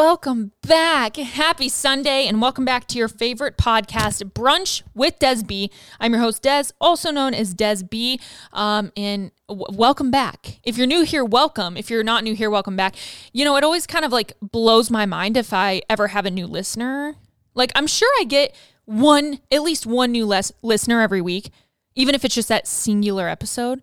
welcome 0.00 0.50
back. 0.62 1.16
Happy 1.16 1.68
Sunday, 1.68 2.26
and 2.26 2.40
welcome 2.40 2.64
back 2.64 2.86
to 2.86 2.96
your 2.96 3.06
favorite 3.06 3.58
podcast, 3.58 4.24
Brunch 4.32 4.82
with 4.94 5.18
Des 5.18 5.42
B. 5.46 5.70
I'm 6.00 6.14
your 6.14 6.22
host, 6.22 6.40
Des, 6.40 6.72
also 6.80 7.10
known 7.10 7.34
as 7.34 7.52
Des 7.52 7.82
B. 7.84 8.18
Um, 8.54 8.92
and 8.96 9.30
w- 9.46 9.66
welcome 9.76 10.10
back. 10.10 10.58
If 10.64 10.78
you're 10.78 10.86
new 10.86 11.02
here, 11.02 11.22
welcome. 11.22 11.76
If 11.76 11.90
you're 11.90 12.02
not 12.02 12.24
new 12.24 12.34
here, 12.34 12.48
welcome 12.48 12.76
back. 12.76 12.96
You 13.34 13.44
know, 13.44 13.54
it 13.56 13.62
always 13.62 13.86
kind 13.86 14.06
of 14.06 14.10
like 14.10 14.32
blows 14.40 14.90
my 14.90 15.04
mind 15.04 15.36
if 15.36 15.52
I 15.52 15.82
ever 15.90 16.06
have 16.08 16.24
a 16.24 16.30
new 16.30 16.46
listener. 16.46 17.16
Like, 17.54 17.70
I'm 17.74 17.86
sure 17.86 18.10
I 18.20 18.24
get 18.24 18.56
one, 18.86 19.40
at 19.52 19.60
least 19.60 19.84
one 19.84 20.12
new 20.12 20.24
les- 20.24 20.52
listener 20.62 21.02
every 21.02 21.20
week, 21.20 21.50
even 21.94 22.14
if 22.14 22.24
it's 22.24 22.34
just 22.34 22.48
that 22.48 22.66
singular 22.66 23.28
episode. 23.28 23.82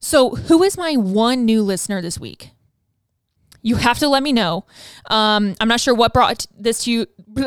So, 0.00 0.30
who 0.30 0.62
is 0.62 0.78
my 0.78 0.96
one 0.96 1.44
new 1.44 1.62
listener 1.62 2.00
this 2.00 2.18
week? 2.18 2.53
You 3.64 3.76
have 3.76 3.98
to 3.98 4.08
let 4.08 4.22
me 4.22 4.32
know. 4.32 4.66
Um, 5.10 5.56
I'm 5.58 5.68
not 5.68 5.80
sure 5.80 5.94
what 5.94 6.12
brought 6.12 6.46
this 6.56 6.84
to 6.84 6.92
you. 6.92 7.06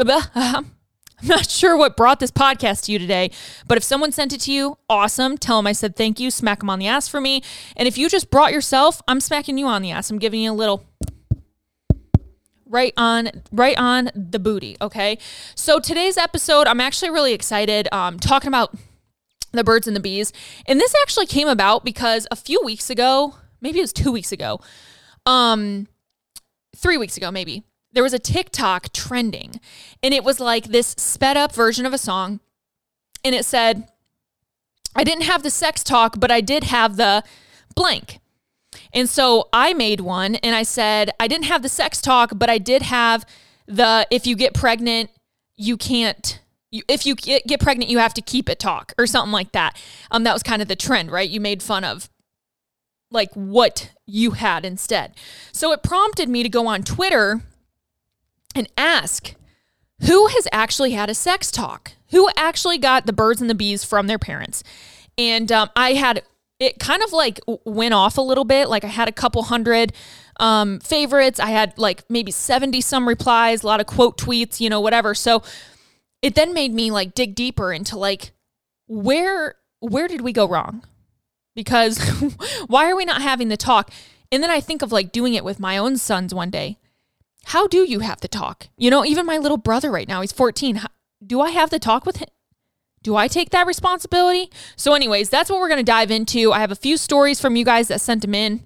I'm 1.20 1.28
not 1.28 1.50
sure 1.50 1.78
what 1.78 1.96
brought 1.96 2.20
this 2.20 2.32
podcast 2.32 2.86
to 2.86 2.92
you 2.92 3.00
today, 3.00 3.32
but 3.68 3.78
if 3.78 3.84
someone 3.84 4.12
sent 4.12 4.34
it 4.34 4.42
to 4.42 4.52
you, 4.52 4.78
awesome. 4.90 5.38
Tell 5.38 5.58
them 5.58 5.68
I 5.68 5.72
said 5.72 5.96
thank 5.96 6.20
you. 6.20 6.30
Smack 6.30 6.60
them 6.60 6.70
on 6.70 6.80
the 6.80 6.88
ass 6.88 7.08
for 7.08 7.22
me. 7.22 7.44
And 7.76 7.88
if 7.88 7.98
you 7.98 8.10
just 8.10 8.30
brought 8.30 8.52
yourself, 8.52 9.02
I'm 9.08 9.22
smacking 9.22 9.58
you 9.58 9.68
on 9.68 9.84
the 9.84 9.92
ass. 9.92 10.10
I'm 10.10 10.18
giving 10.20 10.42
you 10.42 10.52
a 10.52 10.54
little 10.54 10.84
right 12.70 12.94
on 12.98 13.30
right 13.54 13.78
on 13.78 14.12
the 14.14 14.40
booty 14.40 14.76
okay 14.82 15.18
so 15.56 15.80
today's 15.80 16.18
episode 16.18 16.68
i'm 16.68 16.82
actually 16.82 17.10
really 17.10 17.32
excited 17.32 17.88
um 17.94 18.20
talking 18.20 18.50
about 18.50 18.76
the 19.54 19.64
birds 19.64 19.88
and 19.88 19.96
the 19.96 20.02
bees 20.02 20.34
and 20.66 20.78
this 20.78 20.94
actually 21.02 21.26
came 21.26 21.48
about 21.48 21.86
because 21.86 22.28
a 22.30 22.36
few 22.36 22.62
weeks 22.66 22.90
ago 22.90 23.36
maybe 23.62 23.80
it 23.80 23.84
was 23.84 23.94
two 23.94 24.12
weeks 24.12 24.34
ago 24.34 24.60
um 25.26 25.88
three 26.78 26.98
weeks 26.98 27.18
ago, 27.18 27.32
maybe, 27.32 27.64
there 27.92 28.04
was 28.04 28.14
a 28.14 28.20
TikTok 28.20 28.94
trending 28.94 29.60
and 30.04 30.14
it 30.14 30.24
was 30.24 30.40
like 30.40 30.66
this 30.66 30.88
sped 30.98 31.38
up 31.38 31.54
version 31.54 31.86
of 31.86 31.94
a 31.94 31.98
song. 31.98 32.40
And 33.24 33.34
it 33.34 33.46
said, 33.46 33.88
I 34.96 35.04
didn't 35.04 35.24
have 35.24 35.44
the 35.44 35.50
sex 35.50 35.84
talk, 35.84 36.20
but 36.20 36.32
I 36.32 36.42
did 36.42 36.66
have 36.66 36.98
the 36.98 37.24
blank. 37.76 38.20
And 38.94 39.10
so 39.10 39.50
I 39.54 39.74
made 39.74 40.02
one 40.02 40.36
and 40.36 40.56
I 40.56 40.64
said, 40.64 41.12
I 41.20 41.28
didn't 41.28 41.46
have 41.46 41.62
the 41.62 41.70
sex 41.70 42.02
talk, 42.02 42.32
but 42.36 42.50
I 42.50 42.58
did 42.58 42.84
have 42.84 43.26
the 43.66 44.08
if 44.12 44.28
you 44.28 44.36
get 44.36 44.54
pregnant, 44.54 45.10
you 45.56 45.78
can't. 45.78 46.40
If 46.72 47.06
you 47.06 47.16
get 47.16 47.62
pregnant, 47.62 47.90
you 47.90 47.98
have 47.98 48.14
to 48.16 48.22
keep 48.22 48.50
it 48.50 48.60
talk 48.60 48.94
or 48.98 49.08
something 49.08 49.32
like 49.32 49.54
that. 49.54 49.82
Um, 50.12 50.24
that 50.24 50.34
was 50.34 50.44
kind 50.44 50.62
of 50.62 50.68
the 50.68 50.76
trend, 50.76 51.12
right? 51.12 51.30
You 51.30 51.40
made 51.40 51.64
fun 51.64 51.84
of 51.84 52.10
like 53.12 53.32
what 53.34 53.92
you 54.06 54.32
had 54.32 54.66
instead. 54.66 55.14
So 55.52 55.72
it 55.72 55.84
prompted 55.84 56.30
me 56.30 56.44
to 56.44 56.50
go 56.50 56.68
on 56.68 56.84
Twitter 56.84 57.42
and 58.56 58.68
ask 58.78 59.36
who 60.02 60.28
has 60.28 60.48
actually 60.52 60.92
had 60.92 61.10
a 61.10 61.14
sex 61.14 61.52
talk? 61.52 61.94
Who 62.12 62.30
actually 62.38 62.78
got 62.78 63.06
the 63.06 63.14
birds 63.14 63.42
and 63.42 63.50
the 63.50 63.56
bees 63.56 63.84
from 63.84 64.08
their 64.08 64.20
parents? 64.20 64.64
And 65.18 65.52
um, 65.52 65.70
I 65.76 65.94
had 65.94 66.24
it 66.60 66.80
kind 66.80 67.04
of 67.04 67.14
like 67.14 67.40
went 67.66 67.94
off 67.94 68.18
a 68.18 68.22
little 68.22 68.46
bit. 68.46 68.70
Like 68.70 68.84
I 68.84 68.88
had 68.88 69.08
a 69.08 69.12
couple 69.12 69.44
hundred 69.44 69.94
um, 70.40 70.80
favorites. 70.80 71.40
I 71.40 71.48
had 71.48 71.78
like 71.78 72.04
maybe 72.10 72.32
70 72.32 72.82
some 72.82 73.08
replies, 73.08 73.64
a 73.64 73.68
lot 73.68 73.80
of 73.80 73.88
quote 73.88 74.18
tweets, 74.18 74.60
you 74.60 74.70
know, 74.70 74.82
whatever. 74.82 75.16
So 75.16 75.44
it 76.22 76.36
then 76.36 76.54
made 76.54 76.74
me 76.74 76.92
like 76.92 77.14
dig 77.14 77.36
deeper 77.36 77.74
into 77.74 77.98
like 77.98 78.32
where 78.88 79.56
where 79.80 80.08
did 80.08 80.22
we 80.22 80.32
go 80.32 80.48
wrong? 80.48 80.84
Because 81.58 81.98
why 82.68 82.90
are 82.90 82.96
we 82.96 83.04
not 83.04 83.22
having 83.22 83.50
the 83.50 83.58
talk? 83.58 83.92
And 84.32 84.44
then 84.44 84.52
I 84.52 84.62
think 84.62 84.82
of 84.82 84.94
like 84.94 85.12
doing 85.12 85.34
it 85.34 85.44
with 85.44 85.60
my 85.60 85.76
own 85.76 85.98
sons 85.98 86.34
one 86.34 86.52
day. 86.52 86.78
How 87.46 87.68
do 87.68 87.80
you 87.80 88.02
have 88.02 88.22
the 88.22 88.28
talk? 88.28 88.68
You 88.78 88.92
know, 88.92 89.04
even 89.04 89.26
my 89.26 89.38
little 89.38 89.58
brother 89.58 89.90
right 89.90 90.08
now, 90.08 90.22
he's 90.22 90.32
14. 90.32 90.82
Do 91.26 91.42
I 91.42 91.50
have 91.50 91.72
the 91.72 91.80
talk 91.80 92.06
with 92.06 92.18
him? 92.18 92.30
Do 93.02 93.16
I 93.16 93.28
take 93.28 93.50
that 93.50 93.66
responsibility? 93.66 94.52
So, 94.76 94.94
anyways, 94.94 95.30
that's 95.30 95.50
what 95.50 95.60
we're 95.60 95.70
going 95.70 95.80
to 95.80 95.84
dive 95.84 96.12
into. 96.12 96.52
I 96.52 96.60
have 96.60 96.72
a 96.72 96.76
few 96.76 96.98
stories 96.98 97.40
from 97.40 97.56
you 97.56 97.66
guys 97.66 97.88
that 97.88 98.02
sent 98.02 98.22
them 98.22 98.36
in. 98.36 98.66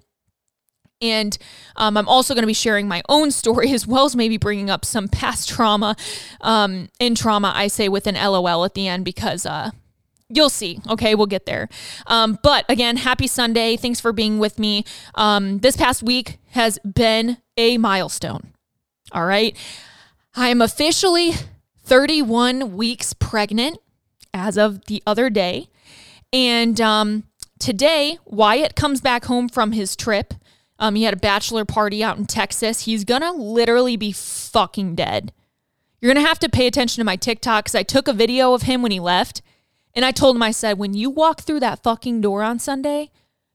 And 1.00 1.36
um, 1.76 1.96
I'm 1.96 2.08
also 2.08 2.34
going 2.34 2.42
to 2.42 2.48
be 2.48 2.52
sharing 2.54 2.88
my 2.88 3.02
own 3.08 3.30
story 3.42 3.72
as 3.72 3.86
well 3.86 4.04
as 4.04 4.16
maybe 4.16 4.36
bringing 4.36 4.68
up 4.68 4.84
some 4.84 5.08
past 5.08 5.48
trauma. 5.48 5.96
Um, 6.40 6.88
in 6.98 7.14
trauma, 7.14 7.52
I 7.54 7.68
say 7.68 7.88
with 7.88 8.06
an 8.06 8.16
LOL 8.16 8.64
at 8.64 8.74
the 8.74 8.88
end 8.88 9.04
because 9.04 9.46
uh, 9.46 9.70
you'll 10.34 10.50
see. 10.50 10.80
Okay, 10.88 11.14
we'll 11.14 11.26
get 11.26 11.46
there. 11.46 11.68
Um, 12.06 12.38
but 12.42 12.64
again, 12.68 12.96
happy 12.96 13.26
Sunday. 13.26 13.76
Thanks 13.76 14.00
for 14.00 14.12
being 14.12 14.38
with 14.38 14.58
me. 14.58 14.84
Um, 15.14 15.58
this 15.58 15.76
past 15.76 16.02
week 16.02 16.38
has 16.50 16.78
been 16.80 17.38
a 17.56 17.78
milestone. 17.78 18.52
All 19.12 19.26
right. 19.26 19.56
I 20.34 20.48
am 20.48 20.62
officially 20.62 21.32
31 21.84 22.76
weeks 22.76 23.12
pregnant 23.12 23.78
as 24.32 24.56
of 24.56 24.86
the 24.86 25.02
other 25.06 25.28
day. 25.28 25.68
And 26.32 26.80
um, 26.80 27.24
today, 27.58 28.18
Wyatt 28.24 28.74
comes 28.74 29.00
back 29.00 29.26
home 29.26 29.48
from 29.48 29.72
his 29.72 29.94
trip. 29.94 30.32
Um, 30.78 30.94
he 30.94 31.02
had 31.02 31.14
a 31.14 31.18
bachelor 31.18 31.64
party 31.64 32.02
out 32.02 32.16
in 32.16 32.26
Texas. 32.26 32.86
He's 32.86 33.04
going 33.04 33.20
to 33.20 33.30
literally 33.30 33.96
be 33.96 34.12
fucking 34.12 34.94
dead. 34.94 35.32
You're 36.00 36.12
going 36.12 36.24
to 36.24 36.28
have 36.28 36.40
to 36.40 36.48
pay 36.48 36.66
attention 36.66 37.00
to 37.00 37.04
my 37.04 37.16
TikTok 37.16 37.64
because 37.64 37.74
I 37.74 37.82
took 37.82 38.08
a 38.08 38.12
video 38.12 38.54
of 38.54 38.62
him 38.62 38.82
when 38.82 38.90
he 38.90 38.98
left 38.98 39.42
and 39.94 40.04
I 40.04 40.10
told 40.10 40.36
him, 40.36 40.42
I 40.42 40.50
said, 40.50 40.78
when 40.78 40.94
you 40.94 41.10
walk 41.10 41.42
through 41.42 41.60
that 41.60 41.82
fucking 41.82 42.20
door 42.20 42.42
on 42.42 42.58
Sunday, 42.58 43.10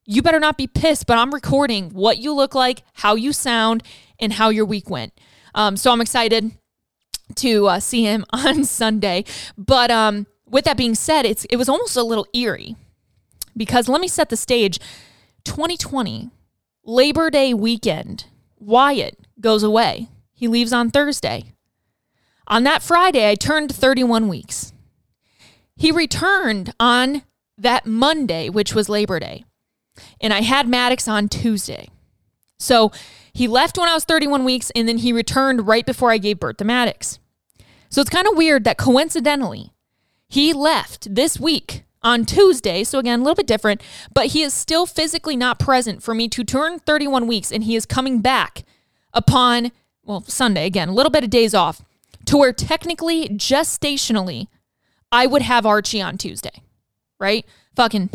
you 0.06 0.22
better 0.22 0.40
not 0.40 0.58
be 0.58 0.68
pissed, 0.68 1.08
but 1.08 1.18
I'm 1.18 1.34
recording 1.34 1.90
what 1.90 2.18
you 2.18 2.34
look 2.34 2.56
like, 2.56 2.84
how 2.94 3.16
you 3.16 3.34
sound, 3.34 3.84
and 4.20 4.34
how 4.34 4.50
your 4.50 4.66
week 4.66 4.90
went. 4.90 5.14
Um, 5.54 5.76
so 5.76 5.92
I'm 5.92 6.02
excited 6.02 6.52
to 7.36 7.68
uh, 7.68 7.80
see 7.80 8.04
him 8.04 8.26
on 8.34 8.64
Sunday. 8.64 9.26
But 9.58 9.92
um, 9.92 10.28
with 10.46 10.66
that 10.66 10.78
being 10.78 10.96
said, 10.96 11.26
it's 11.26 11.46
it 11.46 11.58
was 11.58 11.70
almost 11.70 11.96
a 11.98 12.04
little 12.04 12.28
eerie 12.34 12.76
because 13.56 13.90
let 13.90 14.02
me 14.02 14.08
set 14.08 14.30
the 14.30 14.38
stage. 14.38 14.80
2020 15.44 16.30
Labor 16.84 17.30
Day 17.30 17.54
weekend, 17.54 18.26
Wyatt 18.60 19.18
goes 19.40 19.64
away. 19.64 20.08
He 20.34 20.48
leaves 20.48 20.72
on 20.72 20.92
Thursday. 20.92 21.54
On 22.48 22.64
that 22.64 22.82
Friday, 22.82 23.30
I 23.30 23.36
turned 23.36 23.74
31 23.74 24.28
weeks. 24.28 24.72
He 25.78 25.92
returned 25.92 26.74
on 26.80 27.22
that 27.58 27.86
Monday, 27.86 28.50
which 28.50 28.74
was 28.74 28.90
Labor 28.90 29.20
Day. 29.20 29.46
And 30.20 30.34
I 30.34 30.42
had 30.42 30.68
Maddox 30.68 31.08
on 31.08 31.30
Tuesday. 31.30 31.90
So 32.60 32.92
he 33.32 33.48
left 33.48 33.78
when 33.78 33.88
I 33.88 33.94
was 33.94 34.04
31 34.04 34.44
weeks 34.44 34.72
and 34.76 34.88
then 34.88 34.98
he 34.98 35.14
returned 35.14 35.68
right 35.68 35.86
before 35.86 36.12
I 36.12 36.18
gave 36.18 36.40
birth 36.40 36.58
to 36.58 36.66
Maddox. 36.66 37.20
So 37.90 38.02
it's 38.02 38.10
kind 38.10 38.28
of 38.28 38.36
weird 38.36 38.64
that 38.64 38.78
coincidentally, 38.78 39.72
he 40.28 40.54
left 40.54 41.14
this 41.14 41.40
week 41.40 41.84
on 42.02 42.26
Tuesday. 42.26 42.84
So 42.84 43.00
again, 43.00 43.20
a 43.20 43.24
little 43.24 43.36
bit 43.36 43.48
different, 43.48 43.82
but 44.14 44.28
he 44.28 44.42
is 44.42 44.54
still 44.54 44.86
physically 44.86 45.36
not 45.36 45.60
present 45.60 46.04
for 46.04 46.14
me 46.14 46.28
to 46.30 46.44
turn 46.44 46.80
31 46.80 47.28
weeks 47.28 47.52
and 47.52 47.64
he 47.64 47.76
is 47.76 47.86
coming 47.86 48.22
back 48.22 48.64
upon, 49.14 49.72
well, 50.04 50.22
Sunday 50.22 50.66
again, 50.66 50.90
a 50.90 50.94
little 50.94 51.12
bit 51.12 51.24
of 51.24 51.30
days 51.30 51.54
off 51.54 51.82
to 52.26 52.38
where 52.38 52.54
technically, 52.54 53.30
gestationally, 53.30 54.48
I 55.12 55.28
would 55.28 55.42
have 55.42 55.66
Archie 55.66 56.02
on 56.02 56.18
Tuesday, 56.18 56.64
right? 57.20 57.46
Fucking, 57.76 58.10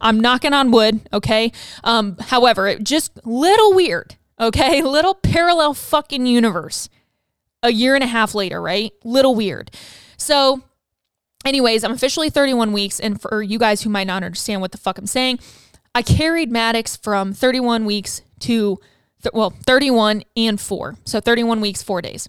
I'm 0.00 0.20
knocking 0.20 0.52
on 0.52 0.70
wood, 0.70 1.00
okay? 1.12 1.52
Um, 1.82 2.16
however, 2.18 2.68
it 2.68 2.84
just 2.84 3.18
little 3.26 3.74
weird, 3.74 4.16
okay? 4.40 4.82
Little 4.96 5.14
parallel 5.14 5.74
fucking 5.74 6.26
universe. 6.26 6.88
A 7.62 7.70
year 7.70 7.94
and 7.94 8.04
a 8.04 8.06
half 8.06 8.34
later, 8.34 8.60
right? 8.60 8.92
Little 9.02 9.34
weird. 9.34 9.70
So, 10.16 10.62
anyways, 11.44 11.82
I'm 11.82 11.92
officially 11.92 12.30
31 12.30 12.72
weeks, 12.72 13.00
and 13.00 13.20
for 13.20 13.42
you 13.42 13.58
guys 13.58 13.82
who 13.82 13.90
might 13.90 14.06
not 14.06 14.22
understand 14.22 14.60
what 14.60 14.72
the 14.72 14.78
fuck 14.78 14.98
I'm 14.98 15.06
saying, 15.06 15.40
I 15.94 16.02
carried 16.02 16.52
Maddox 16.52 16.96
from 16.96 17.32
31 17.32 17.86
weeks 17.86 18.20
to 18.40 18.78
th- 19.22 19.32
well, 19.32 19.50
31 19.50 20.22
and 20.36 20.60
4. 20.60 20.96
So 21.04 21.20
31 21.20 21.60
weeks, 21.60 21.82
4 21.82 22.02
days. 22.02 22.28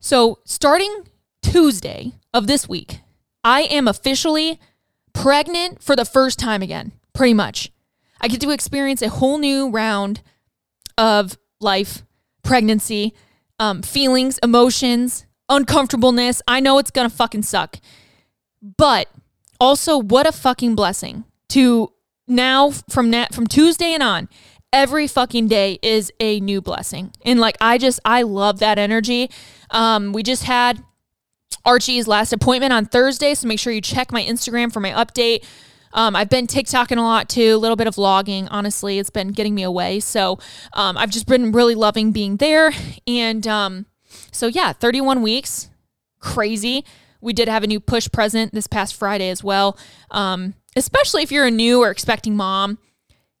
So, 0.00 0.38
starting 0.44 1.08
Tuesday 1.42 2.12
of 2.32 2.46
this 2.46 2.68
week, 2.68 3.00
I 3.44 3.62
am 3.62 3.88
officially 3.88 4.60
pregnant 5.12 5.82
for 5.82 5.96
the 5.96 6.04
first 6.04 6.38
time 6.38 6.62
again, 6.62 6.92
pretty 7.12 7.34
much. 7.34 7.70
I 8.20 8.28
get 8.28 8.40
to 8.42 8.50
experience 8.50 9.02
a 9.02 9.08
whole 9.08 9.38
new 9.38 9.68
round 9.68 10.22
of 10.96 11.36
life, 11.60 12.04
pregnancy, 12.44 13.14
um, 13.58 13.82
feelings, 13.82 14.38
emotions, 14.42 15.26
uncomfortableness. 15.48 16.40
I 16.46 16.60
know 16.60 16.78
it's 16.78 16.90
gonna 16.90 17.10
fucking 17.10 17.42
suck. 17.42 17.78
But 18.76 19.08
also, 19.58 19.98
what 19.98 20.26
a 20.26 20.32
fucking 20.32 20.74
blessing 20.74 21.24
to 21.50 21.92
now 22.28 22.70
from 22.70 23.10
that 23.10 23.34
from 23.34 23.46
Tuesday 23.46 23.92
and 23.92 24.02
on. 24.02 24.28
Every 24.72 25.06
fucking 25.06 25.48
day 25.48 25.78
is 25.82 26.10
a 26.18 26.40
new 26.40 26.62
blessing, 26.62 27.12
and 27.24 27.38
like 27.38 27.56
I 27.60 27.76
just 27.76 28.00
I 28.04 28.22
love 28.22 28.60
that 28.60 28.78
energy. 28.78 29.30
Um, 29.70 30.12
we 30.12 30.22
just 30.22 30.44
had 30.44 30.82
Archie's 31.64 32.08
last 32.08 32.32
appointment 32.32 32.72
on 32.72 32.86
Thursday. 32.86 33.34
So 33.34 33.46
make 33.48 33.58
sure 33.58 33.72
you 33.72 33.80
check 33.80 34.12
my 34.12 34.22
Instagram 34.22 34.72
for 34.72 34.80
my 34.80 34.90
update. 34.90 35.44
Um, 35.94 36.16
I've 36.16 36.30
been 36.30 36.46
TikToking 36.46 36.96
a 36.96 37.02
lot 37.02 37.28
too, 37.28 37.54
a 37.54 37.58
little 37.58 37.76
bit 37.76 37.86
of 37.86 37.96
vlogging. 37.96 38.48
Honestly, 38.50 38.98
it's 38.98 39.10
been 39.10 39.28
getting 39.28 39.54
me 39.54 39.62
away. 39.62 40.00
So 40.00 40.38
um, 40.72 40.96
I've 40.96 41.10
just 41.10 41.26
been 41.26 41.52
really 41.52 41.74
loving 41.74 42.12
being 42.12 42.36
there. 42.38 42.72
And 43.06 43.46
um, 43.46 43.86
so, 44.30 44.46
yeah, 44.46 44.72
31 44.72 45.22
weeks, 45.22 45.68
crazy. 46.18 46.84
We 47.20 47.32
did 47.32 47.48
have 47.48 47.62
a 47.62 47.66
new 47.66 47.78
push 47.78 48.08
present 48.10 48.52
this 48.52 48.66
past 48.66 48.94
Friday 48.94 49.28
as 49.28 49.44
well. 49.44 49.78
Um, 50.10 50.54
especially 50.76 51.22
if 51.22 51.30
you're 51.30 51.46
a 51.46 51.50
new 51.50 51.80
or 51.80 51.90
expecting 51.90 52.36
mom, 52.36 52.78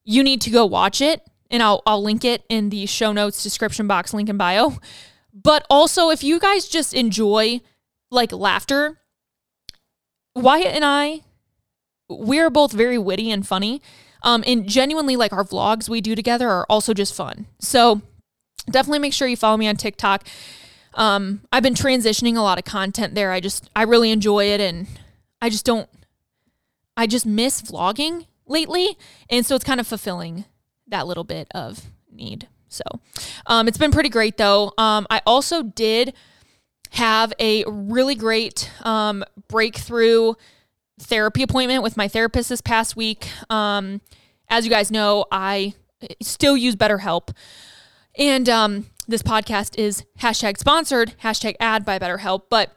you 0.04 0.22
need 0.22 0.40
to 0.42 0.50
go 0.50 0.66
watch 0.66 1.00
it. 1.00 1.22
And 1.50 1.62
I'll, 1.62 1.82
I'll 1.86 2.02
link 2.02 2.24
it 2.24 2.44
in 2.48 2.70
the 2.70 2.86
show 2.86 3.12
notes, 3.12 3.42
description 3.42 3.86
box, 3.86 4.14
link 4.14 4.28
in 4.28 4.36
bio. 4.36 4.74
But 5.34 5.66
also, 5.68 6.10
if 6.10 6.22
you 6.22 6.38
guys 6.38 6.68
just 6.68 6.94
enjoy 6.94 7.60
like 8.12 8.32
laughter, 8.32 8.98
Wyatt 10.34 10.74
and 10.74 10.84
I, 10.84 11.20
we're 12.08 12.50
both 12.50 12.72
very 12.72 12.98
witty 12.98 13.30
and 13.30 13.46
funny. 13.46 13.82
Um, 14.22 14.44
and 14.46 14.68
genuinely, 14.68 15.16
like 15.16 15.32
our 15.32 15.44
vlogs 15.44 15.88
we 15.88 16.00
do 16.00 16.14
together 16.14 16.48
are 16.48 16.66
also 16.68 16.94
just 16.94 17.14
fun. 17.14 17.46
So 17.58 18.02
definitely 18.70 19.00
make 19.00 19.12
sure 19.12 19.26
you 19.26 19.36
follow 19.36 19.56
me 19.56 19.66
on 19.66 19.76
TikTok. 19.76 20.26
Um, 20.94 21.40
I've 21.50 21.62
been 21.62 21.74
transitioning 21.74 22.36
a 22.36 22.40
lot 22.42 22.58
of 22.58 22.64
content 22.64 23.14
there. 23.14 23.32
I 23.32 23.40
just, 23.40 23.68
I 23.74 23.82
really 23.82 24.10
enjoy 24.10 24.44
it. 24.46 24.60
And 24.60 24.86
I 25.40 25.48
just 25.48 25.64
don't, 25.64 25.88
I 26.96 27.06
just 27.06 27.26
miss 27.26 27.62
vlogging 27.62 28.26
lately. 28.46 28.96
And 29.28 29.44
so 29.44 29.56
it's 29.56 29.64
kind 29.64 29.80
of 29.80 29.86
fulfilling 29.86 30.44
that 30.86 31.06
little 31.06 31.24
bit 31.24 31.48
of 31.54 31.86
need. 32.10 32.46
So 32.68 32.84
um, 33.46 33.66
it's 33.68 33.78
been 33.78 33.90
pretty 33.90 34.08
great 34.08 34.36
though. 34.36 34.72
Um, 34.78 35.06
I 35.10 35.20
also 35.26 35.62
did 35.62 36.14
have 36.92 37.32
a 37.38 37.64
really 37.66 38.14
great 38.14 38.70
um, 38.82 39.24
breakthrough 39.48 40.34
therapy 41.00 41.42
appointment 41.42 41.82
with 41.82 41.96
my 41.96 42.06
therapist 42.06 42.50
this 42.50 42.60
past 42.60 42.96
week. 42.96 43.28
Um, 43.50 44.02
as 44.48 44.64
you 44.64 44.70
guys 44.70 44.90
know, 44.90 45.24
I 45.32 45.74
still 46.20 46.56
use 46.56 46.76
BetterHelp. 46.76 47.34
And 48.18 48.46
um, 48.48 48.86
this 49.08 49.22
podcast 49.22 49.78
is 49.78 50.04
hashtag 50.20 50.58
sponsored, 50.58 51.14
hashtag 51.22 51.54
ad 51.58 51.84
by 51.86 51.98
BetterHelp. 51.98 52.42
But 52.50 52.76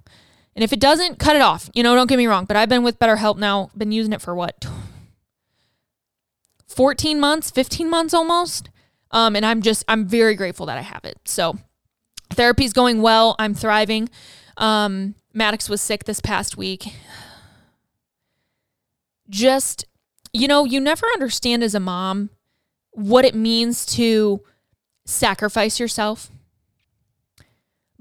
And 0.54 0.62
if 0.62 0.72
it 0.72 0.80
doesn't, 0.80 1.18
cut 1.18 1.36
it 1.36 1.42
off. 1.42 1.68
You 1.74 1.82
know, 1.82 1.94
don't 1.94 2.08
get 2.08 2.18
me 2.18 2.26
wrong, 2.26 2.44
but 2.44 2.56
I've 2.56 2.68
been 2.68 2.84
with 2.84 2.98
BetterHelp 2.98 3.38
now, 3.38 3.70
been 3.76 3.92
using 3.92 4.12
it 4.12 4.20
for 4.20 4.34
what? 4.34 4.66
14 6.68 7.20
months, 7.20 7.50
15 7.50 7.88
months 7.88 8.14
almost. 8.14 8.70
Um, 9.10 9.36
and 9.36 9.46
I'm 9.46 9.62
just, 9.62 9.84
I'm 9.88 10.06
very 10.06 10.34
grateful 10.34 10.66
that 10.66 10.78
I 10.78 10.82
have 10.82 11.04
it. 11.04 11.18
So 11.24 11.58
therapy's 12.30 12.72
going 12.72 13.02
well. 13.02 13.36
I'm 13.38 13.54
thriving. 13.54 14.08
Um, 14.56 15.14
Maddox 15.32 15.68
was 15.68 15.80
sick 15.80 16.04
this 16.04 16.20
past 16.20 16.56
week. 16.56 16.94
Just, 19.28 19.84
you 20.32 20.48
know, 20.48 20.64
you 20.64 20.80
never 20.80 21.06
understand 21.14 21.62
as 21.62 21.74
a 21.74 21.80
mom 21.80 22.30
what 22.90 23.24
it 23.24 23.34
means 23.34 23.86
to 23.86 24.42
sacrifice 25.04 25.80
yourself 25.80 26.30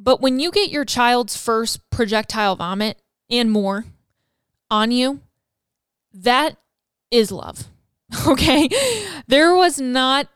but 0.04 0.20
when 0.20 0.40
you 0.40 0.52
get 0.52 0.70
your 0.70 0.84
child's 0.84 1.38
first 1.38 1.90
projectile 1.90 2.58
vomit 2.58 3.02
and 3.30 3.50
more 3.50 3.86
on 4.70 4.92
you, 4.92 5.22
that 6.14 6.58
is 7.10 7.32
love. 7.32 7.66
Okay. 8.28 8.70
There 9.28 9.56
was 9.56 9.80
not 9.80 10.28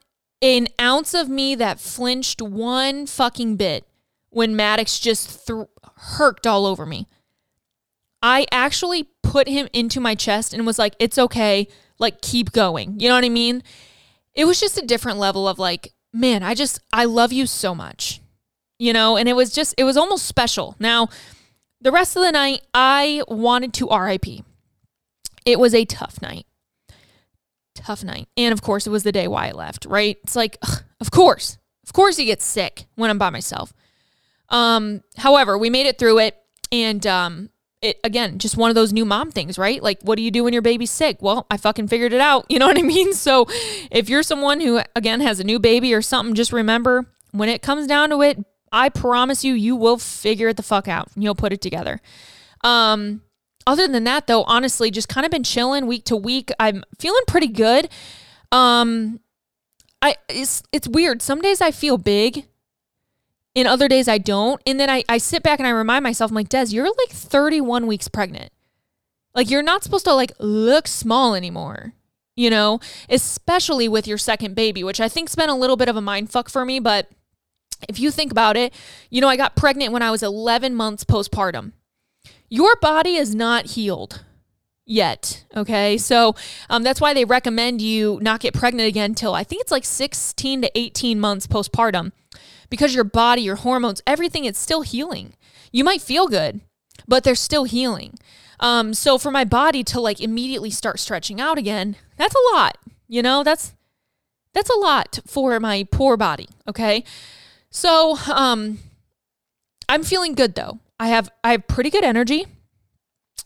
an 0.42 0.68
ounce 0.82 1.14
of 1.14 1.30
me 1.30 1.54
that 1.54 1.80
flinched 1.80 2.42
one 2.42 3.06
fucking 3.06 3.56
bit 3.56 3.86
when 4.32 4.56
Maddox 4.56 5.00
just 5.00 5.46
th- 5.46 5.68
herked 6.16 6.48
all 6.48 6.66
over 6.66 6.88
me. 6.88 7.08
I 8.24 8.48
actually 8.52 9.10
put 9.22 9.48
him 9.48 9.68
into 9.74 10.00
my 10.00 10.16
chest 10.16 10.56
and 10.56 10.66
was 10.66 10.80
like, 10.80 10.96
it's 10.98 11.20
okay. 11.20 11.68
Like, 12.00 12.22
keep 12.22 12.52
going. 12.52 13.00
You 13.00 13.10
know 13.10 13.16
what 13.16 13.26
I 13.26 13.30
mean? 13.30 13.62
It 14.34 14.46
was 14.46 14.60
just 14.60 14.80
a 14.80 14.86
different 14.86 15.20
level 15.20 15.48
of 15.48 15.60
like, 15.60 15.94
man, 16.12 16.42
I 16.42 16.56
just, 16.56 16.80
I 16.92 17.06
love 17.06 17.32
you 17.32 17.46
so 17.46 17.76
much 17.76 18.22
you 18.80 18.94
know, 18.94 19.18
and 19.18 19.28
it 19.28 19.34
was 19.34 19.52
just, 19.52 19.74
it 19.78 19.84
was 19.84 19.98
almost 19.98 20.26
special. 20.26 20.76
Now, 20.80 21.10
the 21.82 21.92
rest 21.92 22.16
of 22.16 22.24
the 22.24 22.32
night, 22.32 22.62
I 22.74 23.24
wanted 23.28 23.74
to 23.76 23.88
RIP. 23.90 24.44
It 25.46 25.60
was 25.60 25.74
a 25.74 25.86
tough 25.86 26.22
night. 26.22 26.46
Tough 27.76 28.04
night. 28.04 28.28
And 28.36 28.54
of 28.54 28.62
course, 28.62 28.88
it 28.88 28.90
was 28.90 29.04
the 29.04 29.12
day 29.12 29.28
Wyatt 29.28 29.56
left, 29.56 29.86
right? 29.86 30.18
It's 30.24 30.36
like, 30.36 30.58
ugh, 30.62 30.84
of 31.00 31.12
course, 31.12 31.58
of 31.86 31.94
course 31.94 32.18
he 32.18 32.26
gets 32.26 32.46
sick 32.46 32.86
when 32.96 33.10
I'm 33.10 33.18
by 33.18 33.30
myself. 33.30 33.74
Um, 34.50 35.04
however, 35.18 35.58
we 35.58 35.70
made 35.70 35.86
it 35.86 36.00
through 36.00 36.20
it. 36.20 36.38
And, 36.72 37.06
um, 37.08 37.50
it 37.82 38.00
again, 38.04 38.40
just 38.40 38.58
one 38.58 38.70
of 38.70 38.76
those 38.76 38.92
new 38.92 39.06
mom 39.06 39.32
things, 39.32 39.58
right? 39.58 39.82
Like, 39.82 40.02
what 40.02 40.16
do 40.16 40.24
you 40.24 40.32
do 40.32 40.44
when 40.44 40.54
your 40.54 40.62
baby's 40.62 40.92
sick? 40.92 41.18
Well, 41.22 41.46
I 41.52 41.58
fucking 41.58 41.88
figured 41.88 42.14
it 42.14 42.22
out. 42.22 42.46
You 42.58 42.60
know 42.60 42.68
what 42.68 42.80
I 42.80 42.82
mean? 42.82 43.14
So, 43.14 43.46
if 43.92 44.10
you're 44.10 44.24
someone 44.24 44.62
who, 44.62 44.82
again, 44.96 45.22
has 45.22 45.40
a 45.40 45.44
new 45.44 45.60
baby 45.60 45.94
or 45.94 46.02
something, 46.02 46.34
just 46.34 46.52
remember 46.52 47.06
when 47.32 47.50
it 47.50 47.62
comes 47.62 47.86
down 47.86 48.10
to 48.10 48.22
it, 48.24 48.44
I 48.72 48.90
promise 48.90 49.44
you, 49.44 49.54
you 49.54 49.76
will 49.76 49.98
figure 49.98 50.48
it 50.50 50.58
the 50.58 50.64
fuck 50.64 50.88
out. 50.88 51.10
You'll 51.16 51.36
put 51.36 51.54
it 51.54 51.62
together. 51.62 52.02
Um, 52.64 53.22
other 53.66 53.88
than 53.88 54.06
that, 54.06 54.28
though, 54.28 54.44
honestly, 54.44 54.92
just 54.92 55.10
kind 55.10 55.26
of 55.26 55.32
been 55.32 55.44
chilling 55.44 55.88
week 55.88 56.06
to 56.06 56.16
week. 56.16 56.52
I'm 56.60 56.84
feeling 56.98 57.24
pretty 57.28 57.48
good. 57.48 57.90
Um, 58.52 59.20
I 60.02 60.16
it's 60.30 60.64
it's 60.72 60.88
weird. 60.88 61.22
Some 61.22 61.42
days 61.42 61.62
I 61.62 61.72
feel 61.72 61.98
big, 61.98 62.46
and 63.56 63.68
other 63.68 63.88
days 63.88 64.08
I 64.08 64.20
don't. 64.20 64.62
And 64.66 64.80
then 64.80 64.90
I 64.90 65.04
I 65.10 65.18
sit 65.18 65.44
back 65.44 65.60
and 65.60 65.68
I 65.68 65.72
remind 65.72 66.04
myself, 66.04 66.32
I'm 66.32 66.36
like, 66.36 66.50
Des, 66.50 66.68
you're 66.70 66.86
like 66.86 67.10
31 67.10 67.88
weeks 67.88 68.08
pregnant. 68.08 68.52
Like 69.36 69.50
you're 69.50 69.62
not 69.64 69.84
supposed 69.84 70.06
to 70.06 70.14
like 70.14 70.32
look 70.40 70.88
small 70.88 71.36
anymore. 71.36 71.94
You 72.36 72.52
know, 72.52 72.80
especially 73.10 73.88
with 73.88 74.08
your 74.08 74.20
second 74.20 74.56
baby, 74.56 74.84
which 74.84 75.02
I 75.02 75.10
think's 75.10 75.34
been 75.34 75.50
a 75.50 75.58
little 75.58 75.76
bit 75.76 75.90
of 75.90 75.96
a 75.96 76.02
mind 76.02 76.30
fuck 76.30 76.50
for 76.50 76.64
me, 76.64 76.80
but 76.80 77.10
if 77.88 78.00
you 78.00 78.12
think 78.12 78.32
about 78.32 78.58
it, 78.58 78.74
you 79.10 79.22
know, 79.22 79.28
I 79.28 79.38
got 79.38 79.56
pregnant 79.56 79.92
when 79.94 80.02
I 80.02 80.12
was 80.12 80.24
11 80.24 80.76
months 80.76 81.04
postpartum. 81.04 81.74
Your 82.50 82.76
body 82.78 83.16
is 83.16 83.36
not 83.36 83.72
healed 83.72 84.24
yet. 84.86 85.44
Okay. 85.56 85.98
So 85.98 86.36
um, 86.70 86.84
that's 86.84 87.02
why 87.02 87.14
they 87.14 87.26
recommend 87.26 87.82
you 87.82 88.20
not 88.22 88.40
get 88.40 88.54
pregnant 88.54 88.88
again 88.88 89.12
until 89.12 89.34
I 89.34 89.44
think 89.44 89.62
it's 89.62 89.72
like 89.72 89.84
16 89.84 90.62
to 90.62 90.72
18 90.80 91.20
months 91.20 91.46
postpartum 91.46 92.14
because 92.70 92.96
your 92.96 93.04
body, 93.04 93.42
your 93.42 93.58
hormones, 93.58 94.02
everything, 94.08 94.46
it's 94.46 94.60
still 94.60 94.82
healing. 94.82 95.34
You 95.72 95.84
might 95.84 96.02
feel 96.02 96.28
good, 96.28 96.62
but 97.08 97.24
they're 97.24 97.36
still 97.36 97.66
healing. 97.66 98.18
Um, 98.60 98.94
so 98.94 99.18
for 99.18 99.30
my 99.30 99.44
body 99.44 99.84
to 99.84 100.00
like 100.00 100.20
immediately 100.22 100.72
start 100.72 101.00
stretching 101.00 101.40
out 101.42 101.58
again, 101.58 101.98
that's 102.16 102.34
a 102.36 102.56
lot. 102.56 102.78
You 103.08 103.22
know, 103.22 103.44
that's 103.44 103.74
That's 104.54 104.70
a 104.70 104.80
lot 104.80 105.20
for 105.28 105.60
my 105.60 105.86
poor 105.92 106.18
body. 106.18 106.48
Okay. 106.68 107.04
So, 107.70 108.18
um, 108.34 108.80
I'm 109.90 110.04
feeling 110.04 110.34
good 110.34 110.56
though. 110.56 110.80
I 111.00 111.08
have 111.10 111.30
I 111.44 111.52
have 111.52 111.68
pretty 111.68 111.90
good 111.90 112.04
energy. 112.04 112.46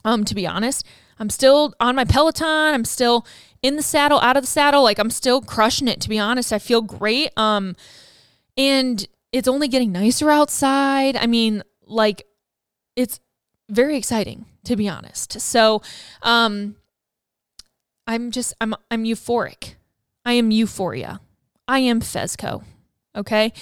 Um, 0.03 0.25
to 0.25 0.33
be 0.33 0.47
honest, 0.47 0.85
I'm 1.19 1.29
still 1.29 1.73
on 1.79 1.95
my 1.95 2.05
Peloton. 2.05 2.73
I'm 2.73 2.85
still 2.85 3.25
in 3.61 3.75
the 3.75 3.83
saddle, 3.83 4.19
out 4.19 4.37
of 4.37 4.43
the 4.43 4.47
saddle. 4.47 4.83
Like 4.83 4.99
I'm 4.99 5.11
still 5.11 5.41
crushing 5.41 5.87
it. 5.87 6.01
To 6.01 6.09
be 6.09 6.17
honest, 6.17 6.51
I 6.51 6.59
feel 6.59 6.81
great. 6.81 7.29
Um, 7.37 7.75
and 8.57 9.05
it's 9.31 9.47
only 9.47 9.67
getting 9.67 9.91
nicer 9.91 10.31
outside. 10.31 11.15
I 11.15 11.27
mean, 11.27 11.63
like 11.85 12.25
it's 12.95 13.19
very 13.69 13.97
exciting 13.97 14.45
to 14.65 14.75
be 14.75 14.87
honest. 14.87 15.39
So, 15.41 15.81
um, 16.21 16.75
I'm 18.07 18.31
just 18.31 18.53
I'm 18.59 18.75
I'm 18.89 19.03
euphoric. 19.03 19.75
I 20.25 20.33
am 20.33 20.51
euphoria. 20.51 21.21
I 21.67 21.79
am 21.79 22.01
Fezco. 22.01 22.63
Okay. 23.15 23.53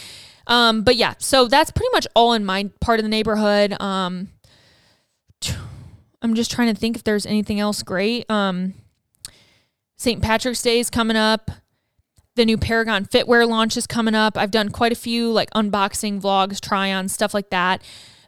Um, 0.50 0.82
but 0.82 0.96
yeah, 0.96 1.14
so 1.20 1.48
that's 1.48 1.72
pretty 1.72 1.90
much 1.94 2.08
all 2.16 2.34
in 2.34 2.44
my 2.44 2.70
part 2.82 3.00
of 3.00 3.04
the 3.04 3.10
neighborhood. 3.10 3.80
Um, 3.80 4.30
I'm 6.22 6.34
just 6.34 6.52
trying 6.52 6.74
to 6.74 6.80
think 6.80 6.98
if 6.98 7.04
there's 7.04 7.26
anything 7.26 7.60
else 7.60 7.84
great. 7.84 8.30
Um, 8.30 8.74
St. 9.98 10.22
Patrick's 10.22 10.62
Day 10.62 10.80
is 10.80 10.90
coming 10.90 11.16
up. 11.16 11.52
The 12.36 12.46
new 12.46 12.58
Paragon 12.58 13.06
Fitwear 13.06 13.48
launch 13.48 13.78
is 13.78 13.86
coming 13.86 14.16
up. 14.16 14.38
I've 14.38 14.52
done 14.52 14.70
quite 14.70 14.92
a 14.92 14.96
few 14.96 15.32
like 15.32 15.50
unboxing 15.52 16.22
vlogs, 16.22 16.60
try 16.60 16.92
on, 16.92 17.08
stuff 17.10 17.34
like 17.34 17.50
that. 17.52 17.82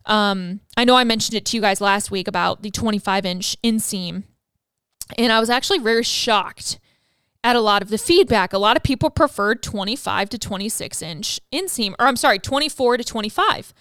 Um, 0.06 0.62
I 0.78 0.86
know 0.86 0.96
I 0.96 1.04
mentioned 1.04 1.36
it 1.36 1.46
to 1.46 1.58
you 1.58 1.62
guys 1.62 1.82
last 1.82 2.12
week 2.12 2.28
about 2.28 2.62
the 2.62 2.72
25 2.72 3.26
inch 3.26 3.58
inseam. 3.64 4.24
And 5.18 5.32
I 5.32 5.40
was 5.40 5.50
actually 5.50 5.80
very 5.80 6.04
shocked 6.04 6.80
at 7.44 7.56
a 7.56 7.62
lot 7.62 7.82
of 7.82 7.90
the 7.90 7.98
feedback. 7.98 8.54
A 8.54 8.58
lot 8.58 8.78
of 8.78 8.84
people 8.84 9.10
preferred 9.10 9.64
25 9.64 10.30
to 10.30 10.38
26 10.38 11.02
inch 11.02 11.40
inseam, 11.52 11.94
or 12.00 12.06
I'm 12.06 12.16
sorry, 12.16 12.40
24 12.40 12.98
to 12.98 13.04
25. 13.04 13.74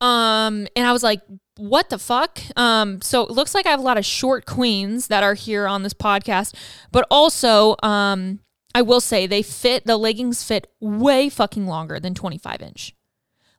Um, 0.00 0.66
and 0.74 0.86
I 0.86 0.92
was 0.92 1.02
like, 1.02 1.20
what 1.56 1.90
the 1.90 1.98
fuck? 1.98 2.40
Um, 2.56 3.00
so 3.02 3.22
it 3.22 3.30
looks 3.30 3.54
like 3.54 3.66
I 3.66 3.70
have 3.70 3.80
a 3.80 3.84
lot 3.84 3.98
of 3.98 4.04
short 4.04 4.46
queens 4.46 5.08
that 5.08 5.22
are 5.22 5.34
here 5.34 5.66
on 5.66 5.82
this 5.82 5.94
podcast, 5.94 6.54
but 6.90 7.06
also, 7.10 7.76
um, 7.82 8.40
I 8.74 8.82
will 8.82 9.00
say 9.00 9.26
they 9.26 9.42
fit, 9.42 9.84
the 9.84 9.98
leggings 9.98 10.42
fit 10.42 10.66
way 10.80 11.28
fucking 11.28 11.66
longer 11.66 12.00
than 12.00 12.14
25 12.14 12.62
inch. 12.62 12.94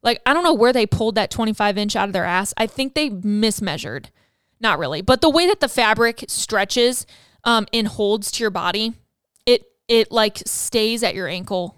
Like, 0.02 0.22
I 0.26 0.34
don't 0.34 0.44
know 0.44 0.54
where 0.54 0.74
they 0.74 0.86
pulled 0.86 1.16
that 1.16 1.32
25 1.32 1.78
inch 1.78 1.96
out 1.96 2.10
of 2.10 2.14
their 2.14 2.26
ass. 2.26 2.54
I 2.58 2.68
think 2.68 2.94
they 2.94 3.10
mismeasured. 3.10 4.08
Not 4.60 4.80
really, 4.80 5.02
but 5.02 5.22
the 5.22 5.30
way 5.30 5.48
that 5.48 5.60
the 5.60 5.70
fabric 5.70 6.26
stretches 6.28 7.06
um, 7.44 7.68
and 7.74 7.88
holds 7.88 8.32
to 8.32 8.44
your 8.44 8.50
body, 8.50 8.94
it 9.88 10.12
like 10.12 10.40
stays 10.46 11.04
at 11.04 11.16
your 11.16 11.28
ankle 11.28 11.76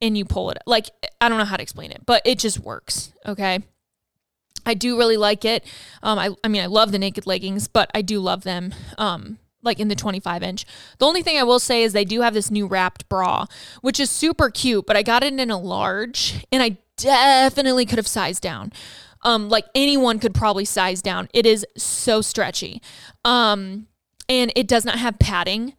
and 0.00 0.16
you 0.16 0.24
pull 0.24 0.50
it. 0.50 0.58
Like 0.66 0.90
I 1.20 1.28
don't 1.28 1.38
know 1.38 1.44
how 1.44 1.56
to 1.56 1.62
explain 1.62 1.90
it, 1.90 2.04
but 2.06 2.22
it 2.24 2.38
just 2.38 2.58
works. 2.58 3.12
Okay. 3.26 3.60
I 4.66 4.74
do 4.74 4.98
really 4.98 5.16
like 5.16 5.44
it. 5.44 5.64
Um, 6.02 6.18
I, 6.18 6.30
I 6.44 6.48
mean, 6.48 6.62
I 6.62 6.66
love 6.66 6.92
the 6.92 6.98
naked 6.98 7.26
leggings, 7.26 7.66
but 7.66 7.90
I 7.94 8.02
do 8.02 8.20
love 8.20 8.42
them. 8.42 8.74
Um, 8.98 9.38
like 9.62 9.78
in 9.78 9.88
the 9.88 9.94
25 9.94 10.42
inch. 10.42 10.64
The 10.98 11.06
only 11.06 11.22
thing 11.22 11.36
I 11.36 11.42
will 11.42 11.58
say 11.58 11.82
is 11.82 11.92
they 11.92 12.04
do 12.04 12.22
have 12.22 12.34
this 12.34 12.50
new 12.50 12.66
wrapped 12.66 13.08
bra, 13.08 13.46
which 13.82 14.00
is 14.00 14.10
super 14.10 14.48
cute, 14.48 14.86
but 14.86 14.96
I 14.96 15.02
got 15.02 15.22
it 15.22 15.38
in 15.38 15.50
a 15.50 15.58
large 15.58 16.46
and 16.50 16.62
I 16.62 16.78
definitely 16.96 17.86
could 17.86 17.98
have 17.98 18.06
sized 18.06 18.42
down. 18.42 18.72
Um, 19.22 19.50
like 19.50 19.66
anyone 19.74 20.18
could 20.18 20.34
probably 20.34 20.64
size 20.64 21.02
down. 21.02 21.28
It 21.34 21.44
is 21.44 21.66
so 21.76 22.22
stretchy. 22.22 22.80
Um, 23.22 23.86
and 24.30 24.50
it 24.56 24.66
does 24.66 24.84
not 24.84 24.98
have 24.98 25.18
padding 25.18 25.74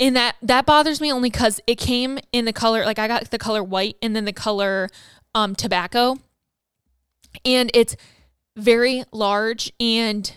and 0.00 0.16
that 0.16 0.36
that 0.42 0.66
bothers 0.66 1.00
me 1.00 1.12
only 1.12 1.30
because 1.30 1.60
it 1.66 1.76
came 1.76 2.18
in 2.32 2.46
the 2.46 2.52
color 2.52 2.84
like 2.84 2.98
I 2.98 3.06
got 3.06 3.30
the 3.30 3.38
color 3.38 3.62
white 3.62 3.96
and 4.02 4.16
then 4.16 4.24
the 4.24 4.32
color 4.32 4.88
um, 5.34 5.54
tobacco, 5.54 6.16
and 7.44 7.70
it's 7.74 7.94
very 8.56 9.04
large 9.12 9.72
and 9.78 10.32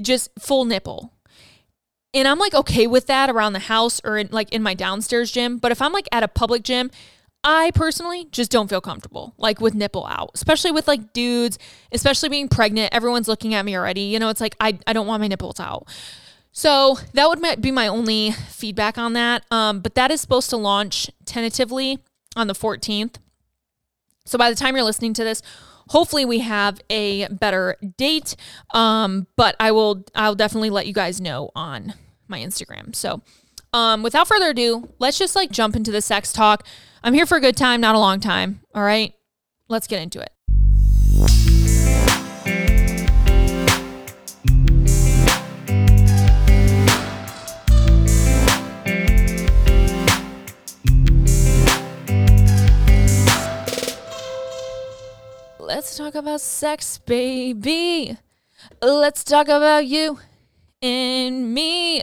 just 0.00 0.30
full 0.38 0.64
nipple. 0.64 1.12
And 2.14 2.28
I'm 2.28 2.38
like 2.38 2.54
okay 2.54 2.86
with 2.86 3.06
that 3.08 3.28
around 3.28 3.54
the 3.54 3.58
house 3.58 4.00
or 4.04 4.16
in, 4.16 4.28
like 4.30 4.52
in 4.52 4.62
my 4.62 4.74
downstairs 4.74 5.32
gym. 5.32 5.58
But 5.58 5.72
if 5.72 5.82
I'm 5.82 5.92
like 5.92 6.06
at 6.12 6.22
a 6.22 6.28
public 6.28 6.62
gym, 6.62 6.92
I 7.42 7.72
personally 7.74 8.28
just 8.30 8.52
don't 8.52 8.68
feel 8.68 8.80
comfortable 8.80 9.34
like 9.36 9.60
with 9.60 9.74
nipple 9.74 10.06
out, 10.06 10.30
especially 10.34 10.70
with 10.70 10.86
like 10.86 11.12
dudes, 11.12 11.58
especially 11.90 12.28
being 12.28 12.48
pregnant. 12.48 12.94
Everyone's 12.94 13.26
looking 13.26 13.52
at 13.52 13.64
me 13.64 13.76
already. 13.76 14.02
You 14.02 14.20
know, 14.20 14.28
it's 14.28 14.40
like 14.40 14.54
I, 14.60 14.78
I 14.86 14.92
don't 14.92 15.08
want 15.08 15.20
my 15.20 15.26
nipples 15.26 15.58
out. 15.58 15.88
So 16.56 16.98
that 17.14 17.28
would 17.28 17.60
be 17.60 17.72
my 17.72 17.88
only 17.88 18.30
feedback 18.30 18.96
on 18.96 19.12
that. 19.14 19.44
Um, 19.50 19.80
but 19.80 19.96
that 19.96 20.12
is 20.12 20.20
supposed 20.20 20.50
to 20.50 20.56
launch 20.56 21.10
tentatively 21.26 21.98
on 22.36 22.46
the 22.46 22.54
14th. 22.54 23.16
So 24.24 24.38
by 24.38 24.50
the 24.50 24.56
time 24.56 24.76
you're 24.76 24.84
listening 24.84 25.14
to 25.14 25.24
this, 25.24 25.42
hopefully 25.88 26.24
we 26.24 26.38
have 26.38 26.80
a 26.88 27.26
better 27.26 27.76
date. 27.98 28.36
Um, 28.72 29.26
but 29.36 29.56
I 29.58 29.72
will 29.72 30.04
I'll 30.14 30.36
definitely 30.36 30.70
let 30.70 30.86
you 30.86 30.92
guys 30.92 31.20
know 31.20 31.50
on 31.56 31.94
my 32.28 32.38
Instagram. 32.38 32.94
So 32.94 33.20
um, 33.72 34.04
without 34.04 34.28
further 34.28 34.50
ado, 34.50 34.88
let's 35.00 35.18
just 35.18 35.34
like 35.34 35.50
jump 35.50 35.74
into 35.74 35.90
the 35.90 36.00
sex 36.00 36.32
talk. 36.32 36.64
I'm 37.02 37.14
here 37.14 37.26
for 37.26 37.36
a 37.36 37.40
good 37.40 37.56
time, 37.56 37.80
not 37.80 37.96
a 37.96 37.98
long 37.98 38.20
time. 38.20 38.60
All 38.76 38.84
right, 38.84 39.12
let's 39.68 39.88
get 39.88 40.00
into 40.00 40.20
it. 40.20 40.30
Let's 55.74 55.96
talk 55.96 56.14
about 56.14 56.40
sex, 56.40 56.98
baby. 56.98 58.16
Let's 58.80 59.24
talk 59.24 59.48
about 59.48 59.84
you 59.84 60.20
and 60.80 61.52
me. 61.52 62.00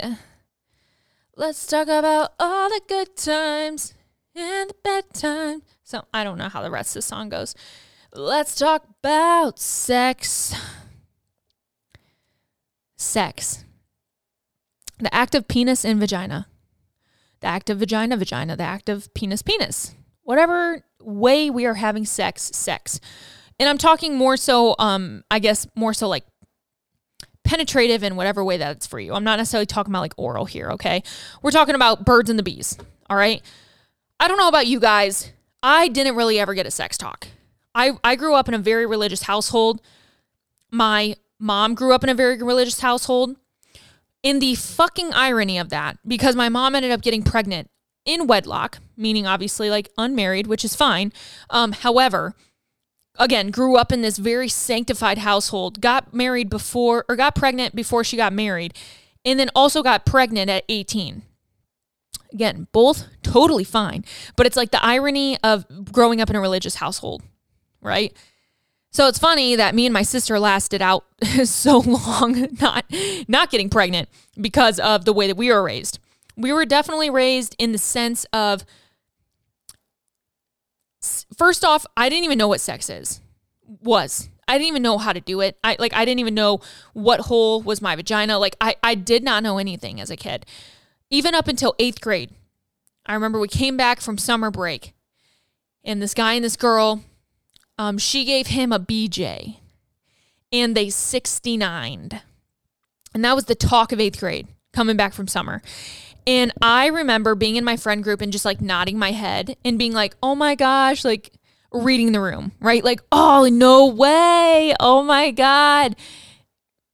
Let's 1.37 1.65
talk 1.67 1.87
about 1.87 2.33
all 2.37 2.67
the 2.67 2.81
good 2.89 3.15
times 3.15 3.93
and 4.35 4.71
the 4.71 4.75
bad 4.83 5.13
times. 5.13 5.63
So 5.85 6.03
I 6.13 6.25
don't 6.25 6.37
know 6.37 6.49
how 6.49 6.61
the 6.61 6.69
rest 6.69 6.89
of 6.89 6.95
the 6.95 7.01
song 7.03 7.29
goes. 7.29 7.55
Let's 8.13 8.55
talk 8.55 8.83
about 9.01 9.57
sex. 9.57 10.53
Sex. 12.97 13.63
The 14.99 15.15
act 15.15 15.33
of 15.33 15.47
penis 15.47 15.85
and 15.85 15.97
vagina. 15.97 16.47
The 17.39 17.47
act 17.47 17.69
of 17.69 17.79
vagina, 17.79 18.17
vagina. 18.17 18.57
The 18.57 18.63
act 18.63 18.89
of 18.89 19.13
penis, 19.13 19.41
penis. 19.41 19.95
Whatever 20.23 20.83
way 20.99 21.49
we 21.49 21.65
are 21.65 21.75
having 21.75 22.03
sex, 22.03 22.51
sex. 22.53 22.99
And 23.61 23.69
I'm 23.69 23.77
talking 23.77 24.17
more 24.17 24.37
so, 24.37 24.73
um, 24.79 25.23
I 25.29 25.37
guess 25.37 25.67
more 25.75 25.93
so 25.93 26.07
like 26.07 26.25
penetrative 27.43 28.01
in 28.01 28.15
whatever 28.15 28.43
way 28.43 28.57
that's 28.57 28.87
for 28.87 28.99
you. 28.99 29.13
I'm 29.13 29.23
not 29.23 29.37
necessarily 29.37 29.67
talking 29.67 29.91
about 29.91 30.01
like 30.01 30.15
oral 30.17 30.45
here, 30.45 30.71
okay? 30.71 31.03
We're 31.43 31.51
talking 31.51 31.75
about 31.75 32.03
birds 32.03 32.31
and 32.31 32.39
the 32.39 32.43
bees, 32.43 32.75
all 33.07 33.15
right? 33.15 33.39
I 34.19 34.27
don't 34.27 34.39
know 34.39 34.47
about 34.47 34.65
you 34.65 34.79
guys. 34.79 35.31
I 35.61 35.89
didn't 35.89 36.15
really 36.15 36.39
ever 36.39 36.55
get 36.55 36.65
a 36.65 36.71
sex 36.71 36.97
talk. 36.97 37.27
I, 37.75 37.91
I 38.03 38.15
grew 38.15 38.33
up 38.33 38.47
in 38.47 38.55
a 38.55 38.57
very 38.57 38.87
religious 38.87 39.21
household. 39.23 39.79
My 40.71 41.15
mom 41.37 41.75
grew 41.75 41.93
up 41.93 42.03
in 42.03 42.09
a 42.09 42.15
very 42.15 42.41
religious 42.41 42.79
household. 42.79 43.35
In 44.23 44.39
the 44.39 44.55
fucking 44.55 45.13
irony 45.13 45.59
of 45.59 45.69
that, 45.69 45.99
because 46.07 46.35
my 46.35 46.49
mom 46.49 46.73
ended 46.73 46.89
up 46.89 47.01
getting 47.01 47.21
pregnant 47.21 47.69
in 48.05 48.25
wedlock, 48.25 48.79
meaning 48.97 49.27
obviously 49.27 49.69
like 49.69 49.89
unmarried, 49.99 50.47
which 50.47 50.65
is 50.65 50.75
fine. 50.75 51.13
Um, 51.51 51.73
however, 51.73 52.33
again, 53.17 53.51
grew 53.51 53.75
up 53.75 53.91
in 53.91 54.01
this 54.01 54.17
very 54.17 54.47
sanctified 54.47 55.19
household, 55.19 55.81
got 55.81 56.13
married 56.13 56.49
before 56.49 57.05
or 57.07 57.15
got 57.15 57.35
pregnant 57.35 57.75
before 57.75 58.03
she 58.03 58.17
got 58.17 58.33
married, 58.33 58.73
and 59.25 59.39
then 59.39 59.49
also 59.55 59.83
got 59.83 60.05
pregnant 60.05 60.49
at 60.49 60.63
18. 60.69 61.23
Again, 62.33 62.67
both 62.71 63.07
totally 63.23 63.65
fine, 63.65 64.05
but 64.35 64.45
it's 64.45 64.55
like 64.55 64.71
the 64.71 64.83
irony 64.83 65.37
of 65.43 65.65
growing 65.91 66.21
up 66.21 66.29
in 66.29 66.35
a 66.35 66.41
religious 66.41 66.75
household, 66.75 67.21
right? 67.81 68.15
So 68.91 69.07
it's 69.07 69.19
funny 69.19 69.55
that 69.55 69.73
me 69.73 69.85
and 69.85 69.93
my 69.93 70.01
sister 70.01 70.37
lasted 70.39 70.81
out 70.81 71.05
so 71.45 71.79
long 71.79 72.47
not 72.59 72.85
not 73.27 73.49
getting 73.49 73.69
pregnant 73.69 74.09
because 74.39 74.79
of 74.79 75.05
the 75.05 75.13
way 75.13 75.27
that 75.27 75.37
we 75.37 75.49
were 75.49 75.63
raised. 75.63 75.99
We 76.37 76.51
were 76.53 76.65
definitely 76.65 77.09
raised 77.09 77.55
in 77.57 77.71
the 77.71 77.77
sense 77.77 78.25
of 78.33 78.65
first 81.41 81.65
off, 81.65 81.87
I 81.97 82.07
didn't 82.07 82.25
even 82.25 82.37
know 82.37 82.49
what 82.49 82.61
sex 82.61 82.87
is. 82.87 83.19
Was. 83.81 84.29
I 84.47 84.59
didn't 84.59 84.67
even 84.67 84.83
know 84.83 84.99
how 84.99 85.11
to 85.11 85.19
do 85.19 85.41
it. 85.41 85.57
I 85.63 85.75
like 85.79 85.91
I 85.91 86.05
didn't 86.05 86.19
even 86.19 86.35
know 86.35 86.59
what 86.93 87.21
hole 87.21 87.63
was 87.63 87.81
my 87.81 87.95
vagina. 87.95 88.37
Like 88.37 88.55
I 88.61 88.75
I 88.83 88.93
did 88.93 89.23
not 89.23 89.41
know 89.41 89.57
anything 89.57 89.99
as 89.99 90.11
a 90.11 90.15
kid. 90.15 90.45
Even 91.09 91.33
up 91.33 91.47
until 91.47 91.73
8th 91.79 91.99
grade. 91.99 92.29
I 93.07 93.15
remember 93.15 93.39
we 93.39 93.47
came 93.47 93.75
back 93.75 94.01
from 94.01 94.19
summer 94.19 94.51
break 94.51 94.93
and 95.83 95.99
this 95.99 96.13
guy 96.13 96.33
and 96.33 96.45
this 96.45 96.55
girl 96.55 97.03
um 97.79 97.97
she 97.97 98.23
gave 98.23 98.47
him 98.47 98.71
a 98.71 98.79
BJ 98.79 99.57
and 100.51 100.77
they 100.77 100.87
69'd. 100.87 102.21
And 103.15 103.25
that 103.25 103.35
was 103.35 103.45
the 103.45 103.55
talk 103.55 103.91
of 103.91 103.97
8th 103.97 104.19
grade 104.19 104.47
coming 104.73 104.95
back 104.95 105.13
from 105.13 105.27
summer. 105.27 105.63
And 106.27 106.51
I 106.61 106.87
remember 106.87 107.35
being 107.35 107.55
in 107.55 107.63
my 107.63 107.77
friend 107.77 108.03
group 108.03 108.21
and 108.21 108.31
just 108.31 108.45
like 108.45 108.61
nodding 108.61 108.99
my 108.99 109.11
head 109.11 109.57
and 109.65 109.79
being 109.79 109.93
like, 109.93 110.15
oh 110.21 110.35
my 110.35 110.55
gosh, 110.55 111.03
like 111.03 111.31
reading 111.71 112.11
the 112.11 112.21
room, 112.21 112.51
right? 112.59 112.83
Like, 112.83 113.01
oh, 113.11 113.49
no 113.51 113.87
way. 113.87 114.73
Oh 114.79 115.03
my 115.03 115.31
God. 115.31 115.95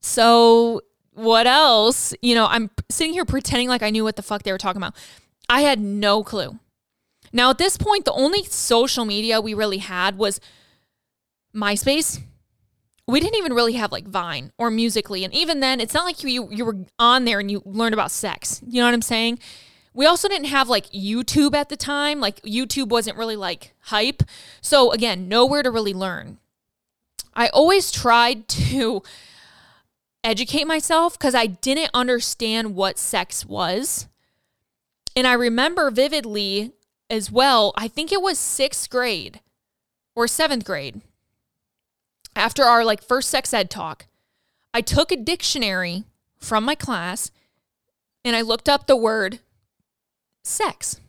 So, 0.02 0.82
what 1.12 1.48
else? 1.48 2.14
You 2.22 2.36
know, 2.36 2.46
I'm 2.46 2.70
sitting 2.90 3.14
here 3.14 3.26
pretending 3.26 3.68
like 3.68 3.84
I 3.84 3.90
knew 3.90 4.04
what 4.04 4.16
the 4.16 4.22
fuck 4.22 4.44
they 4.44 4.52
were 4.52 4.58
talking 4.58 4.82
about. 4.82 4.96
I 5.50 5.62
had 5.62 5.80
no 5.80 6.24
clue. 6.24 6.60
Now, 7.34 7.50
at 7.50 7.58
this 7.58 7.78
point, 7.78 8.06
the 8.06 8.14
only 8.14 8.44
social 8.44 9.04
media 9.04 9.42
we 9.42 9.54
really 9.54 9.80
had 9.80 10.18
was 10.18 10.40
MySpace. 11.56 12.22
We 13.08 13.22
didn't 13.22 13.38
even 13.38 13.54
really 13.54 13.74
have 13.74 13.92
like 13.92 14.06
Vine 14.06 14.52
or 14.58 14.70
Musical.ly. 14.70 15.20
And 15.24 15.34
even 15.34 15.62
then, 15.62 15.80
it's 15.80 15.94
not 15.94 16.06
like 16.06 16.24
you, 16.24 16.50
you 16.52 16.66
were 16.66 16.78
on 17.00 17.26
there 17.26 17.40
and 17.40 17.50
you 17.50 17.62
learned 17.66 17.94
about 17.94 18.12
sex. 18.12 18.62
You 18.68 18.82
know 18.82 18.88
what 18.88 18.94
I'm 18.94 19.02
saying? 19.02 19.40
We 19.94 20.06
also 20.06 20.28
didn't 20.28 20.48
have 20.48 20.68
like 20.68 20.92
YouTube 20.92 21.56
at 21.56 21.70
the 21.70 21.78
time. 21.78 22.20
Like 22.20 22.42
YouTube 22.42 22.90
wasn't 22.90 23.18
really 23.18 23.38
like 23.38 23.74
hype. 23.80 24.24
So 24.62 24.92
again, 24.92 25.28
nowhere 25.28 25.64
to 25.64 25.72
really 25.72 25.94
learn. 25.94 26.38
I 27.34 27.48
always 27.50 27.92
tried 27.92 28.48
to 28.50 29.02
educate 30.24 30.66
myself 30.66 31.18
because 31.18 31.34
I 31.34 31.46
didn't 31.46 31.92
understand 31.94 32.76
what 32.76 33.00
sex 33.00 33.46
was. 33.46 34.08
And 35.16 35.26
I 35.26 35.34
remember 35.34 35.90
vividly 35.90 36.74
as 37.10 37.32
well, 37.32 37.74
I 37.76 37.88
think 37.88 38.12
it 38.12 38.22
was 38.22 38.38
sixth 38.38 38.90
grade 38.90 39.40
or 40.16 40.28
seventh 40.28 40.66
grade. 40.66 41.02
After 42.38 42.64
our 42.64 42.86
like 42.86 43.02
first 43.02 43.30
sex 43.30 43.54
ed 43.54 43.70
talk, 43.70 44.06
I 44.74 44.82
took 44.82 45.12
a 45.12 45.18
dictionary 45.18 46.04
from 46.38 46.64
my 46.64 46.76
class 46.76 47.32
and 48.24 48.36
I 48.36 48.42
looked 48.42 48.70
up 48.70 48.86
the 48.86 48.96
word 48.96 49.40
sex. 50.44 51.00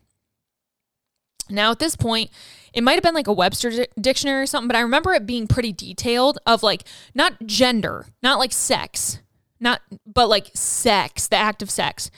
Now, 1.50 1.70
at 1.70 1.78
this 1.78 1.96
point, 1.96 2.30
it 2.72 2.82
might 2.82 2.94
have 2.94 3.02
been 3.02 3.14
like 3.14 3.26
a 3.26 3.32
Webster 3.32 3.86
dictionary 4.00 4.42
or 4.42 4.46
something, 4.46 4.68
but 4.68 4.76
I 4.76 4.80
remember 4.80 5.12
it 5.12 5.26
being 5.26 5.46
pretty 5.46 5.72
detailed 5.72 6.38
of 6.46 6.62
like 6.62 6.84
not 7.14 7.46
gender, 7.46 8.06
not 8.22 8.38
like 8.38 8.52
sex, 8.52 9.20
not, 9.60 9.82
but 10.06 10.28
like 10.28 10.50
sex, 10.54 11.28
the 11.28 11.36
act 11.36 11.62
of 11.62 11.70
sex. 11.70 12.10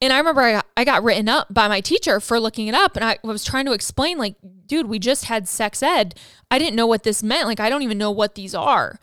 And 0.00 0.12
I 0.12 0.18
remember 0.18 0.40
I 0.40 0.52
got, 0.52 0.66
I 0.76 0.84
got 0.84 1.04
written 1.04 1.28
up 1.28 1.52
by 1.52 1.68
my 1.68 1.80
teacher 1.80 2.20
for 2.20 2.40
looking 2.40 2.68
it 2.68 2.74
up. 2.74 2.96
And 2.96 3.04
I 3.04 3.18
was 3.22 3.44
trying 3.44 3.66
to 3.66 3.72
explain, 3.72 4.18
like, 4.18 4.34
dude, 4.70 4.86
we 4.86 5.00
just 5.00 5.24
had 5.24 5.48
sex 5.48 5.82
ed. 5.82 6.14
I 6.48 6.58
didn't 6.58 6.76
know 6.76 6.86
what 6.86 7.02
this 7.02 7.24
meant. 7.24 7.48
Like, 7.48 7.58
I 7.58 7.68
don't 7.68 7.82
even 7.82 7.98
know 7.98 8.12
what 8.12 8.36
these 8.36 8.54
are. 8.54 9.00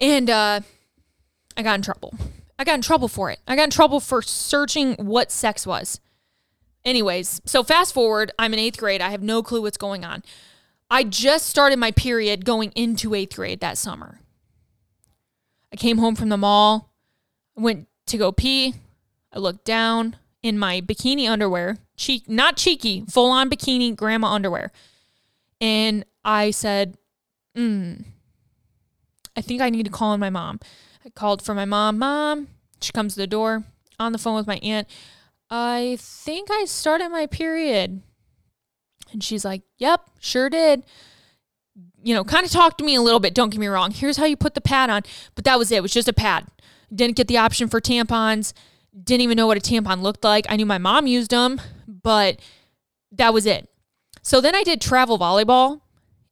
And 0.00 0.30
uh, 0.30 0.60
I 1.56 1.62
got 1.64 1.74
in 1.74 1.82
trouble. 1.82 2.14
I 2.60 2.62
got 2.62 2.76
in 2.76 2.80
trouble 2.82 3.08
for 3.08 3.28
it. 3.28 3.40
I 3.48 3.56
got 3.56 3.64
in 3.64 3.70
trouble 3.70 3.98
for 3.98 4.22
searching 4.22 4.94
what 4.94 5.32
sex 5.32 5.66
was. 5.66 5.98
Anyways, 6.84 7.40
so 7.44 7.64
fast 7.64 7.92
forward, 7.92 8.30
I'm 8.38 8.52
in 8.52 8.60
eighth 8.60 8.78
grade. 8.78 9.00
I 9.00 9.10
have 9.10 9.22
no 9.22 9.42
clue 9.42 9.62
what's 9.62 9.76
going 9.76 10.04
on. 10.04 10.22
I 10.88 11.02
just 11.02 11.46
started 11.46 11.80
my 11.80 11.90
period 11.90 12.44
going 12.44 12.70
into 12.76 13.14
eighth 13.14 13.34
grade 13.34 13.58
that 13.60 13.78
summer. 13.78 14.20
I 15.72 15.76
came 15.76 15.98
home 15.98 16.14
from 16.14 16.28
the 16.28 16.36
mall, 16.36 16.92
went 17.56 17.88
to 18.06 18.16
go 18.16 18.30
pee. 18.30 18.74
I 19.32 19.40
looked 19.40 19.64
down 19.64 20.16
in 20.42 20.58
my 20.58 20.80
bikini 20.80 21.28
underwear, 21.28 21.78
cheek 21.96 22.28
not 22.28 22.56
cheeky, 22.56 23.04
full 23.08 23.30
on 23.30 23.48
bikini 23.48 23.94
grandma 23.94 24.32
underwear. 24.32 24.72
And 25.60 26.04
I 26.24 26.50
said, 26.50 26.96
mm, 27.56 28.04
I 29.36 29.40
think 29.40 29.62
I 29.62 29.70
need 29.70 29.84
to 29.84 29.92
call 29.92 30.12
in 30.12 30.20
my 30.20 30.30
mom. 30.30 30.60
I 31.04 31.10
called 31.10 31.42
for 31.42 31.54
my 31.54 31.64
mom. 31.64 31.98
Mom, 31.98 32.48
she 32.80 32.92
comes 32.92 33.14
to 33.14 33.20
the 33.20 33.26
door 33.26 33.64
on 33.98 34.12
the 34.12 34.18
phone 34.18 34.36
with 34.36 34.46
my 34.46 34.56
aunt. 34.56 34.88
I 35.50 35.96
think 36.00 36.50
I 36.50 36.64
started 36.64 37.10
my 37.10 37.26
period. 37.26 38.02
And 39.12 39.22
she's 39.22 39.44
like, 39.44 39.62
Yep, 39.78 40.00
sure 40.18 40.50
did. 40.50 40.84
You 42.02 42.14
know, 42.14 42.24
kind 42.24 42.44
of 42.44 42.50
talked 42.50 42.78
to 42.78 42.84
me 42.84 42.96
a 42.96 43.02
little 43.02 43.20
bit. 43.20 43.34
Don't 43.34 43.50
get 43.50 43.60
me 43.60 43.68
wrong. 43.68 43.92
Here's 43.92 44.16
how 44.16 44.24
you 44.24 44.36
put 44.36 44.54
the 44.54 44.60
pad 44.60 44.90
on. 44.90 45.02
But 45.34 45.44
that 45.44 45.58
was 45.58 45.70
it. 45.70 45.76
It 45.76 45.82
was 45.82 45.92
just 45.92 46.08
a 46.08 46.12
pad. 46.12 46.46
Didn't 46.92 47.16
get 47.16 47.28
the 47.28 47.38
option 47.38 47.68
for 47.68 47.80
tampons 47.80 48.52
didn't 48.92 49.22
even 49.22 49.36
know 49.36 49.46
what 49.46 49.56
a 49.56 49.60
tampon 49.60 50.02
looked 50.02 50.24
like. 50.24 50.46
I 50.48 50.56
knew 50.56 50.66
my 50.66 50.78
mom 50.78 51.06
used 51.06 51.30
them, 51.30 51.60
but 51.86 52.38
that 53.12 53.32
was 53.32 53.46
it. 53.46 53.68
So 54.22 54.40
then 54.40 54.54
I 54.54 54.62
did 54.62 54.80
travel 54.80 55.18
volleyball. 55.18 55.80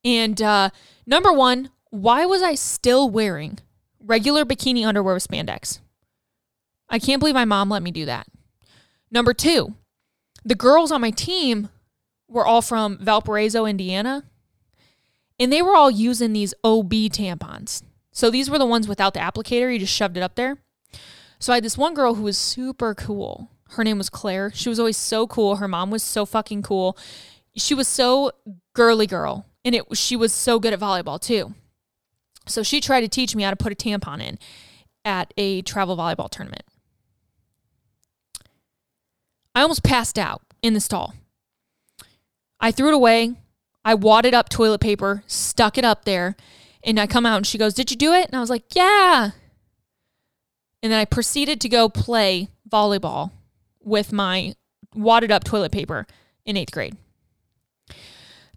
And 0.04 0.40
uh, 0.40 0.70
number 1.06 1.32
one, 1.32 1.70
why 1.90 2.26
was 2.26 2.42
I 2.42 2.54
still 2.54 3.08
wearing 3.10 3.58
regular 3.98 4.44
bikini 4.44 4.86
underwear 4.86 5.14
with 5.14 5.26
spandex? 5.26 5.80
I 6.88 6.98
can't 6.98 7.20
believe 7.20 7.34
my 7.34 7.44
mom 7.44 7.68
let 7.68 7.82
me 7.82 7.90
do 7.90 8.04
that. 8.06 8.26
Number 9.10 9.34
two, 9.34 9.74
the 10.44 10.54
girls 10.54 10.92
on 10.92 11.00
my 11.00 11.10
team 11.10 11.68
were 12.28 12.46
all 12.46 12.62
from 12.62 12.98
Valparaiso, 12.98 13.66
Indiana, 13.66 14.24
and 15.38 15.52
they 15.52 15.62
were 15.62 15.74
all 15.74 15.90
using 15.90 16.32
these 16.32 16.54
OB 16.62 16.90
tampons. 16.90 17.82
So 18.12 18.30
these 18.30 18.50
were 18.50 18.58
the 18.58 18.66
ones 18.66 18.88
without 18.88 19.14
the 19.14 19.20
applicator, 19.20 19.72
you 19.72 19.78
just 19.78 19.94
shoved 19.94 20.16
it 20.16 20.22
up 20.22 20.34
there. 20.34 20.58
So 21.40 21.52
I 21.52 21.56
had 21.56 21.64
this 21.64 21.78
one 21.78 21.94
girl 21.94 22.14
who 22.14 22.22
was 22.22 22.38
super 22.38 22.94
cool. 22.94 23.50
Her 23.70 23.82
name 23.82 23.98
was 23.98 24.10
Claire. 24.10 24.52
She 24.54 24.68
was 24.68 24.78
always 24.78 24.98
so 24.98 25.26
cool. 25.26 25.56
Her 25.56 25.68
mom 25.68 25.90
was 25.90 26.02
so 26.02 26.26
fucking 26.26 26.62
cool. 26.62 26.98
She 27.56 27.74
was 27.74 27.88
so 27.88 28.32
girly 28.74 29.06
girl, 29.06 29.46
and 29.64 29.74
it 29.74 29.84
she 29.96 30.16
was 30.16 30.32
so 30.32 30.60
good 30.60 30.72
at 30.72 30.80
volleyball 30.80 31.20
too. 31.20 31.54
So 32.46 32.62
she 32.62 32.80
tried 32.80 33.00
to 33.00 33.08
teach 33.08 33.34
me 33.34 33.42
how 33.42 33.50
to 33.50 33.56
put 33.56 33.72
a 33.72 33.76
tampon 33.76 34.20
in 34.22 34.38
at 35.04 35.32
a 35.36 35.62
travel 35.62 35.96
volleyball 35.96 36.28
tournament. 36.28 36.64
I 39.54 39.62
almost 39.62 39.82
passed 39.82 40.18
out 40.18 40.42
in 40.62 40.74
the 40.74 40.80
stall. 40.80 41.14
I 42.60 42.70
threw 42.70 42.88
it 42.88 42.94
away. 42.94 43.34
I 43.84 43.94
wadded 43.94 44.34
up 44.34 44.50
toilet 44.50 44.80
paper, 44.80 45.22
stuck 45.26 45.78
it 45.78 45.84
up 45.84 46.04
there, 46.04 46.36
and 46.84 47.00
I 47.00 47.06
come 47.06 47.24
out 47.24 47.38
and 47.38 47.46
she 47.46 47.56
goes, 47.56 47.72
Did 47.72 47.90
you 47.90 47.96
do 47.96 48.12
it? 48.12 48.26
And 48.26 48.36
I 48.36 48.40
was 48.40 48.50
like, 48.50 48.74
Yeah. 48.74 49.30
And 50.82 50.92
then 50.92 50.98
I 50.98 51.04
proceeded 51.04 51.60
to 51.60 51.68
go 51.68 51.88
play 51.88 52.48
volleyball 52.68 53.32
with 53.82 54.12
my 54.12 54.54
wadded 54.94 55.30
up 55.30 55.44
toilet 55.44 55.72
paper 55.72 56.06
in 56.44 56.56
eighth 56.56 56.72
grade. 56.72 56.96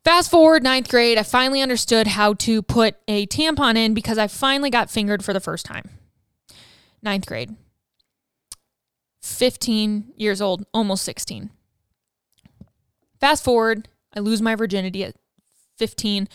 Fast 0.04 0.30
forward 0.30 0.64
ninth 0.64 0.90
grade, 0.90 1.18
I 1.18 1.24
finally 1.24 1.62
understood 1.62 2.08
how 2.08 2.34
to 2.36 2.62
put 2.62 2.96
a 3.08 3.26
tampon 3.28 3.78
in 3.78 3.94
because 3.94 4.18
I 4.18 4.28
finally 4.28 4.70
got 4.70 4.90
fingered 4.90 5.24
for 5.24 5.32
the 5.32 5.40
first 5.40 5.66
time. 5.66 5.90
Ninth 7.02 7.26
grade. 7.26 7.56
15 9.22 10.14
years 10.18 10.42
old, 10.42 10.66
almost 10.74 11.04
16. 11.06 11.50
Fast 13.22 13.44
forward, 13.46 13.88
I 14.14 14.20
lose 14.20 14.42
my 14.42 14.56
virginity 14.56 15.06
at 15.06 15.16
15, 15.78 16.28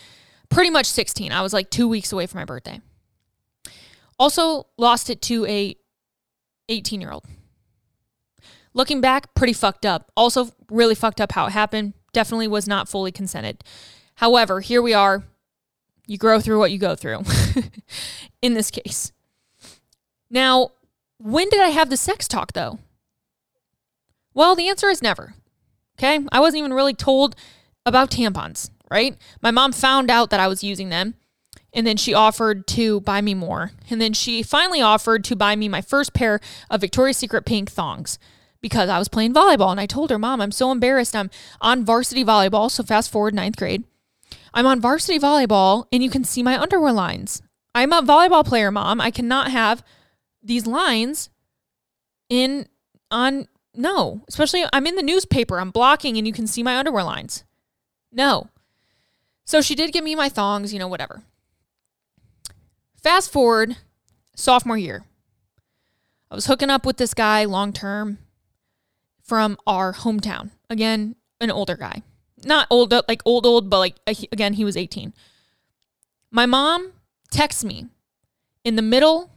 pretty 0.49 0.71
much 0.71 0.87
16. 0.87 1.31
I 1.31 1.41
was 1.41 1.53
like 1.53 1.69
two 1.69 1.87
weeks 1.87 2.11
away 2.11 2.25
from 2.25 2.39
my 2.39 2.45
birthday. 2.45 2.81
Also 4.17 4.65
lost 4.77 5.11
it 5.11 5.21
to 5.23 5.45
a 5.45 5.75
18 6.69 7.01
year 7.01 7.11
old. 7.11 7.25
Looking 8.73 9.01
back, 9.01 9.33
pretty 9.33 9.53
fucked 9.53 9.85
up. 9.85 10.11
Also, 10.15 10.51
really 10.69 10.95
fucked 10.95 11.19
up 11.19 11.33
how 11.33 11.47
it 11.47 11.51
happened. 11.51 11.93
Definitely 12.13 12.47
was 12.47 12.67
not 12.67 12.87
fully 12.87 13.11
consented. 13.11 13.63
However, 14.15 14.61
here 14.61 14.81
we 14.81 14.93
are. 14.93 15.23
You 16.05 16.17
grow 16.17 16.39
through 16.39 16.59
what 16.59 16.71
you 16.71 16.77
go 16.77 16.95
through 16.95 17.23
in 18.41 18.53
this 18.53 18.71
case. 18.71 19.11
Now, 20.29 20.71
when 21.17 21.49
did 21.49 21.61
I 21.61 21.69
have 21.69 21.89
the 21.89 21.97
sex 21.97 22.27
talk 22.27 22.53
though? 22.53 22.79
Well, 24.33 24.55
the 24.55 24.69
answer 24.69 24.87
is 24.89 25.01
never. 25.01 25.33
Okay. 25.97 26.19
I 26.31 26.39
wasn't 26.39 26.59
even 26.59 26.73
really 26.73 26.93
told 26.93 27.35
about 27.85 28.11
tampons, 28.11 28.69
right? 28.89 29.17
My 29.41 29.51
mom 29.51 29.71
found 29.71 30.09
out 30.09 30.29
that 30.29 30.39
I 30.39 30.47
was 30.47 30.63
using 30.63 30.89
them 30.89 31.15
and 31.73 31.85
then 31.85 31.97
she 31.97 32.13
offered 32.13 32.67
to 32.67 33.01
buy 33.01 33.21
me 33.21 33.33
more. 33.33 33.71
And 33.89 34.01
then 34.01 34.13
she 34.13 34.43
finally 34.43 34.81
offered 34.81 35.23
to 35.25 35.35
buy 35.35 35.55
me 35.55 35.69
my 35.69 35.81
first 35.81 36.13
pair 36.13 36.39
of 36.69 36.81
Victoria's 36.81 37.17
Secret 37.17 37.45
pink 37.45 37.69
thongs 37.69 38.17
because 38.61 38.89
I 38.89 38.99
was 38.99 39.07
playing 39.07 39.33
volleyball. 39.33 39.71
And 39.71 39.79
I 39.79 39.85
told 39.85 40.09
her, 40.09 40.19
Mom, 40.19 40.41
I'm 40.41 40.51
so 40.51 40.71
embarrassed. 40.71 41.15
I'm 41.15 41.29
on 41.61 41.85
varsity 41.85 42.25
volleyball. 42.25 42.71
So 42.71 42.83
fast 42.83 43.11
forward 43.11 43.33
ninth 43.33 43.57
grade. 43.57 43.83
I'm 44.53 44.65
on 44.65 44.81
varsity 44.81 45.19
volleyball 45.19 45.85
and 45.91 46.03
you 46.03 46.09
can 46.09 46.23
see 46.23 46.43
my 46.43 46.59
underwear 46.59 46.91
lines. 46.91 47.41
I'm 47.75 47.93
a 47.93 48.01
volleyball 48.01 48.45
player, 48.45 48.71
Mom. 48.71 48.99
I 48.99 49.11
cannot 49.11 49.51
have 49.51 49.83
these 50.41 50.65
lines 50.65 51.29
in 52.29 52.67
on 53.11 53.47
no, 53.75 54.23
especially 54.27 54.65
I'm 54.73 54.87
in 54.87 54.95
the 54.95 55.03
newspaper. 55.03 55.59
I'm 55.59 55.69
blocking 55.69 56.17
and 56.17 56.25
you 56.25 56.33
can 56.33 56.47
see 56.47 56.63
my 56.63 56.77
underwear 56.77 57.03
lines. 57.03 57.43
No. 58.11 58.49
So 59.45 59.61
she 59.61 59.75
did 59.75 59.93
give 59.93 60.03
me 60.03 60.15
my 60.15 60.29
thongs, 60.29 60.73
you 60.73 60.79
know, 60.79 60.87
whatever. 60.87 61.23
Fast 63.01 63.31
forward, 63.31 63.77
sophomore 64.35 64.77
year. 64.77 65.05
I 66.29 66.35
was 66.35 66.47
hooking 66.47 66.69
up 66.69 66.85
with 66.85 66.97
this 66.97 67.13
guy 67.13 67.45
long 67.45 67.73
term 67.73 68.19
from 69.23 69.57
our 69.65 69.93
hometown. 69.93 70.51
Again, 70.69 71.15
an 71.39 71.51
older 71.51 71.75
guy. 71.75 72.03
Not 72.43 72.67
old, 72.69 72.91
like 72.91 73.21
old, 73.25 73.45
old, 73.45 73.69
but 73.69 73.79
like, 73.79 73.95
again, 74.31 74.53
he 74.53 74.65
was 74.65 74.77
18. 74.77 75.13
My 76.31 76.45
mom 76.45 76.93
texts 77.31 77.63
me 77.63 77.87
in 78.63 78.75
the 78.75 78.81
middle 78.81 79.31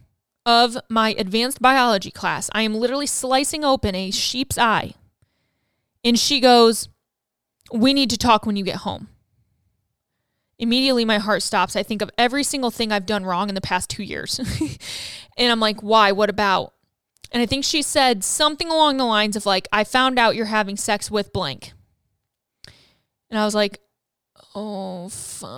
of 0.45 0.77
my 0.89 1.15
advanced 1.17 1.61
biology 1.61 2.11
class. 2.11 2.49
I 2.53 2.63
am 2.63 2.75
literally 2.75 3.07
slicing 3.07 3.63
open 3.63 3.95
a 3.95 4.11
sheep's 4.11 4.57
eye. 4.57 4.93
And 6.03 6.19
she 6.19 6.39
goes, 6.39 6.89
We 7.71 7.93
need 7.93 8.09
to 8.09 8.17
talk 8.17 8.45
when 8.45 8.57
you 8.57 8.63
get 8.63 8.77
home. 8.77 9.07
Immediately, 10.59 11.05
my 11.05 11.17
heart 11.17 11.41
stops. 11.41 11.75
I 11.75 11.83
think 11.83 12.01
of 12.01 12.09
every 12.17 12.43
single 12.43 12.71
thing 12.71 12.91
I've 12.91 13.05
done 13.05 13.25
wrong 13.25 13.49
in 13.49 13.55
the 13.55 13.61
past 13.61 13.89
two 13.89 14.03
years. 14.03 14.39
and 15.37 15.51
I'm 15.51 15.59
like, 15.59 15.81
Why? 15.81 16.11
What 16.11 16.29
about? 16.29 16.73
And 17.31 17.41
I 17.41 17.45
think 17.45 17.65
she 17.65 17.81
said 17.81 18.23
something 18.23 18.69
along 18.69 18.97
the 18.97 19.05
lines 19.05 19.35
of, 19.35 19.45
like, 19.45 19.67
I 19.73 19.83
found 19.83 20.19
out 20.19 20.35
you're 20.35 20.45
having 20.45 20.77
sex 20.77 21.09
with 21.09 21.33
blank. 21.33 21.73
And 23.29 23.39
I 23.39 23.45
was 23.45 23.55
like, 23.55 23.79
Oh, 24.55 25.09
fuck. 25.09 25.49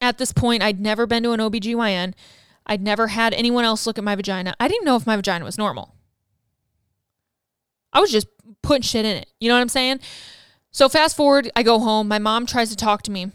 At 0.00 0.18
this 0.18 0.32
point, 0.32 0.62
I'd 0.62 0.80
never 0.80 1.06
been 1.06 1.22
to 1.22 1.32
an 1.32 1.40
OBGYN. 1.40 2.14
I'd 2.66 2.82
never 2.82 3.06
had 3.08 3.32
anyone 3.32 3.64
else 3.64 3.86
look 3.86 3.98
at 3.98 4.04
my 4.04 4.16
vagina. 4.16 4.54
I 4.58 4.66
didn't 4.66 4.84
know 4.84 4.96
if 4.96 5.06
my 5.06 5.14
vagina 5.16 5.44
was 5.44 5.56
normal. 5.56 5.94
I 7.92 8.00
was 8.00 8.10
just 8.10 8.26
putting 8.62 8.82
shit 8.82 9.04
in 9.04 9.16
it. 9.16 9.30
You 9.40 9.48
know 9.48 9.54
what 9.54 9.60
I'm 9.60 9.68
saying? 9.68 10.00
So 10.76 10.90
fast 10.90 11.16
forward, 11.16 11.50
I 11.56 11.62
go 11.62 11.78
home. 11.78 12.06
My 12.06 12.18
mom 12.18 12.44
tries 12.44 12.68
to 12.68 12.76
talk 12.76 13.00
to 13.04 13.10
me 13.10 13.30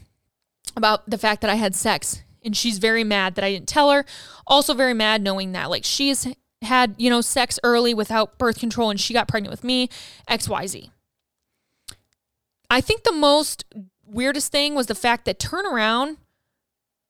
about 0.76 1.10
the 1.10 1.18
fact 1.18 1.40
that 1.40 1.50
I 1.50 1.56
had 1.56 1.74
sex. 1.74 2.22
And 2.44 2.56
she's 2.56 2.78
very 2.78 3.02
mad 3.02 3.34
that 3.34 3.42
I 3.42 3.50
didn't 3.50 3.66
tell 3.66 3.90
her. 3.90 4.04
Also 4.46 4.74
very 4.74 4.94
mad 4.94 5.22
knowing 5.22 5.50
that 5.50 5.68
like 5.68 5.82
she's 5.84 6.28
had, 6.62 6.94
you 6.98 7.10
know, 7.10 7.20
sex 7.20 7.58
early 7.64 7.94
without 7.94 8.38
birth 8.38 8.60
control 8.60 8.90
and 8.90 9.00
she 9.00 9.12
got 9.12 9.26
pregnant 9.26 9.50
with 9.50 9.64
me, 9.64 9.88
XYZ. 10.30 10.90
I 12.70 12.80
think 12.80 13.02
the 13.02 13.10
most 13.10 13.64
weirdest 14.06 14.52
thing 14.52 14.76
was 14.76 14.86
the 14.86 14.94
fact 14.94 15.24
that 15.24 15.40
turn 15.40 15.66
around, 15.66 16.18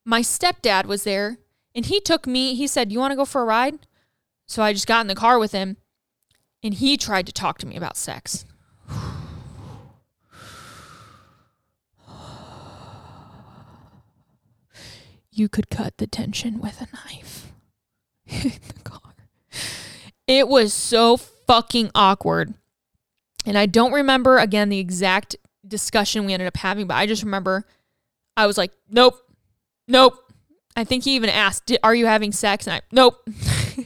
my 0.07 0.23
stepdad 0.23 0.87
was 0.87 1.05
there 1.05 1.37
and 1.75 1.85
he 1.85 2.01
took 2.01 2.27
me, 2.27 2.55
he 2.55 2.67
said, 2.67 2.91
You 2.91 3.01
want 3.01 3.13
to 3.13 3.17
go 3.17 3.27
for 3.27 3.43
a 3.43 3.45
ride? 3.45 3.81
So 4.47 4.63
I 4.63 4.73
just 4.73 4.87
got 4.87 5.03
in 5.03 5.09
the 5.09 5.15
car 5.15 5.39
with 5.39 5.53
him 5.53 5.77
and 6.63 6.73
he 6.73 6.97
tried 6.97 7.27
to 7.27 7.33
talk 7.33 7.59
to 7.59 7.67
me 7.67 7.77
about 7.77 7.99
sex. 7.99 8.47
You 15.33 15.49
could 15.49 15.71
cut 15.71 15.97
the 15.97 16.07
tension 16.07 16.61
with 16.61 16.81
a 16.81 16.89
knife 16.95 17.53
in 18.27 18.53
the 18.75 18.83
car. 18.85 19.15
It 20.27 20.47
was 20.47 20.73
so 20.73 21.17
fucking 21.17 21.91
awkward. 21.95 22.55
And 23.45 23.59
I 23.59 23.67
don't 23.67 23.93
remember 23.93 24.39
again 24.39 24.69
the 24.69 24.79
exact 24.79 25.37
discussion 25.67 26.27
we 26.27 26.33
ended 26.33 26.47
up 26.47 26.57
having, 26.57 26.87
but 26.87 26.97
I 26.97 27.07
just 27.07 27.23
remember 27.23 27.65
I 28.37 28.47
was 28.47 28.57
like, 28.57 28.73
nope, 28.89 29.17
nope. 29.89 30.19
I 30.77 30.85
think 30.85 31.05
he 31.05 31.17
even 31.17 31.29
asked, 31.31 31.77
Are 31.83 31.95
you 31.95 32.07
having 32.07 32.33
sex? 32.33 32.67
And 32.67 32.77
I, 32.77 32.81
nope. 32.91 33.27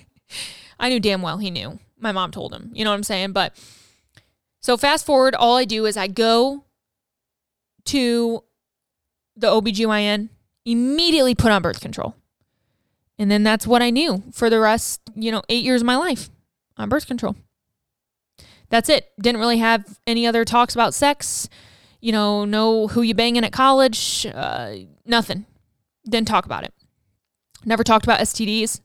I 0.81 0.89
knew 0.89 1.01
damn 1.01 1.23
well 1.23 1.39
he 1.39 1.51
knew. 1.51 1.79
My 1.99 2.13
mom 2.13 2.31
told 2.31 2.53
him. 2.53 2.71
You 2.75 2.85
know 2.85 2.91
what 2.91 2.97
I'm 2.97 3.03
saying? 3.03 3.33
But 3.33 3.57
so 4.61 4.77
fast 4.77 5.07
forward, 5.07 5.35
all 5.35 5.57
I 5.57 5.65
do 5.65 5.87
is 5.87 5.97
I 5.97 6.07
go 6.07 6.65
to 7.87 8.45
the 9.37 9.49
OBGYN, 9.49 10.29
immediately 10.66 11.35
put 11.35 11.50
on 11.50 11.62
birth 11.62 11.81
control. 11.81 12.14
And 13.18 13.31
then 13.31 13.42
that's 13.42 13.66
what 13.66 13.81
I 13.81 13.88
knew 13.88 14.22
for 14.33 14.50
the 14.50 14.61
rest, 14.61 15.00
you 15.14 15.33
know, 15.33 15.42
eight 15.48 15.64
years 15.64 15.81
of 15.81 15.87
my 15.87 15.96
life 15.96 16.29
on 16.76 16.90
birth 16.90 17.07
control. 17.07 17.37
That's 18.68 18.90
it. 18.90 19.11
Didn't 19.18 19.40
really 19.40 19.59
have 19.59 19.98
any 20.07 20.26
other 20.26 20.44
talks 20.44 20.74
about 20.74 20.92
sex 20.92 21.48
you 22.00 22.12
know, 22.12 22.44
know 22.44 22.87
who 22.87 23.02
you 23.02 23.14
banging 23.14 23.44
at 23.44 23.52
college, 23.52 24.26
uh, 24.33 24.74
nothing. 25.05 25.44
Didn't 26.09 26.29
talk 26.29 26.46
about 26.46 26.64
it. 26.64 26.72
Never 27.64 27.83
talked 27.83 28.05
about 28.05 28.20
STDs. 28.20 28.81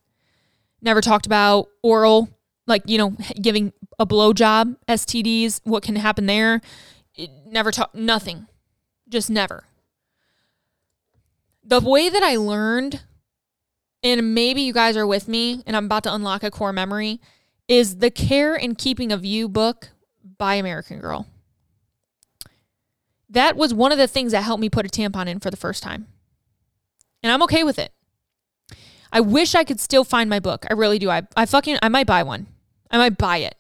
Never 0.82 1.02
talked 1.02 1.28
about 1.28 1.68
oral, 1.84 2.30
like, 2.66 2.82
you 2.88 2.98
know, 2.98 3.16
giving 3.40 3.74
a 4.00 4.08
blowjob, 4.08 4.76
STDs, 4.88 5.62
what 5.64 5.84
can 5.84 5.98
happen 5.98 6.26
there. 6.26 6.62
It 7.14 7.30
never 7.46 7.72
talked, 7.72 7.94
nothing. 7.94 8.48
Just 9.08 9.30
never. 9.30 9.66
The 11.64 11.80
way 11.80 12.10
that 12.10 12.24
I 12.24 12.36
learned, 12.38 13.02
and 14.04 14.34
maybe 14.34 14.62
you 14.62 14.74
guys 14.74 14.98
are 14.98 15.08
with 15.08 15.28
me, 15.28 15.64
and 15.66 15.76
I'm 15.76 15.86
about 15.86 16.04
to 16.04 16.14
unlock 16.14 16.44
a 16.44 16.52
core 16.52 16.74
memory, 16.74 17.20
is 17.68 17.98
the 17.98 18.12
Care 18.12 18.56
and 18.56 18.78
Keeping 18.78 19.12
of 19.12 19.24
You 19.24 19.48
book 19.48 19.90
by 20.38 20.56
American 20.56 21.00
Girl 21.00 21.28
that 23.32 23.56
was 23.56 23.74
one 23.74 23.92
of 23.92 23.98
the 23.98 24.08
things 24.08 24.34
that 24.34 24.44
helped 24.44 24.62
me 24.62 24.70
put 24.70 24.86
a 24.86 24.90
tampon 24.90 25.28
in 25.28 25.40
for 25.40 25.50
the 25.50 25.58
first 25.58 25.82
time. 25.82 26.08
And 27.24 27.32
I'm 27.32 27.42
okay 27.44 27.64
with 27.64 27.80
it. 27.80 27.94
I 29.12 29.22
wish 29.22 29.56
I 29.56 29.64
could 29.64 29.80
still 29.80 30.04
find 30.04 30.30
my 30.30 30.40
book. 30.40 30.66
I 30.70 30.74
really 30.74 31.00
do. 31.00 31.10
I, 31.10 31.24
I 31.36 31.46
fucking, 31.46 31.78
I 31.82 31.90
might 31.90 32.08
buy 32.08 32.24
one. 32.24 32.48
I 32.90 32.98
might 32.98 33.18
buy 33.18 33.38
it. 33.38 33.56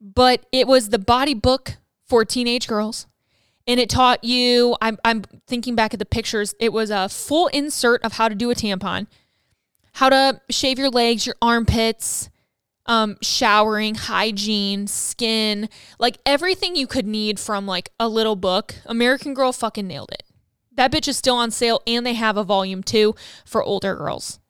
But 0.00 0.46
it 0.50 0.66
was 0.66 0.88
the 0.88 0.98
body 0.98 1.34
book 1.34 1.76
for 2.06 2.24
teenage 2.24 2.66
girls. 2.66 3.06
And 3.66 3.80
it 3.80 3.88
taught 3.88 4.24
you, 4.24 4.76
I'm, 4.82 4.98
I'm 5.04 5.22
thinking 5.46 5.74
back 5.74 5.94
at 5.94 5.98
the 5.98 6.04
pictures, 6.04 6.54
it 6.60 6.72
was 6.72 6.90
a 6.90 7.08
full 7.08 7.46
insert 7.48 8.02
of 8.02 8.14
how 8.14 8.28
to 8.28 8.34
do 8.34 8.50
a 8.50 8.54
tampon, 8.54 9.06
how 9.94 10.10
to 10.10 10.40
shave 10.50 10.78
your 10.78 10.90
legs, 10.90 11.26
your 11.26 11.36
armpits, 11.40 12.28
um, 12.86 13.16
showering, 13.22 13.94
hygiene, 13.94 14.86
skin, 14.86 15.68
like 15.98 16.18
everything 16.26 16.76
you 16.76 16.86
could 16.86 17.06
need 17.06 17.40
from 17.40 17.66
like 17.66 17.90
a 17.98 18.08
little 18.08 18.36
book. 18.36 18.74
American 18.84 19.32
Girl 19.32 19.52
fucking 19.52 19.86
nailed 19.86 20.10
it. 20.12 20.24
That 20.72 20.92
bitch 20.92 21.08
is 21.08 21.16
still 21.16 21.36
on 21.36 21.50
sale 21.50 21.80
and 21.86 22.04
they 22.04 22.14
have 22.14 22.36
a 22.36 22.44
volume 22.44 22.82
two 22.82 23.14
for 23.44 23.62
older 23.62 23.94
girls. 23.94 24.40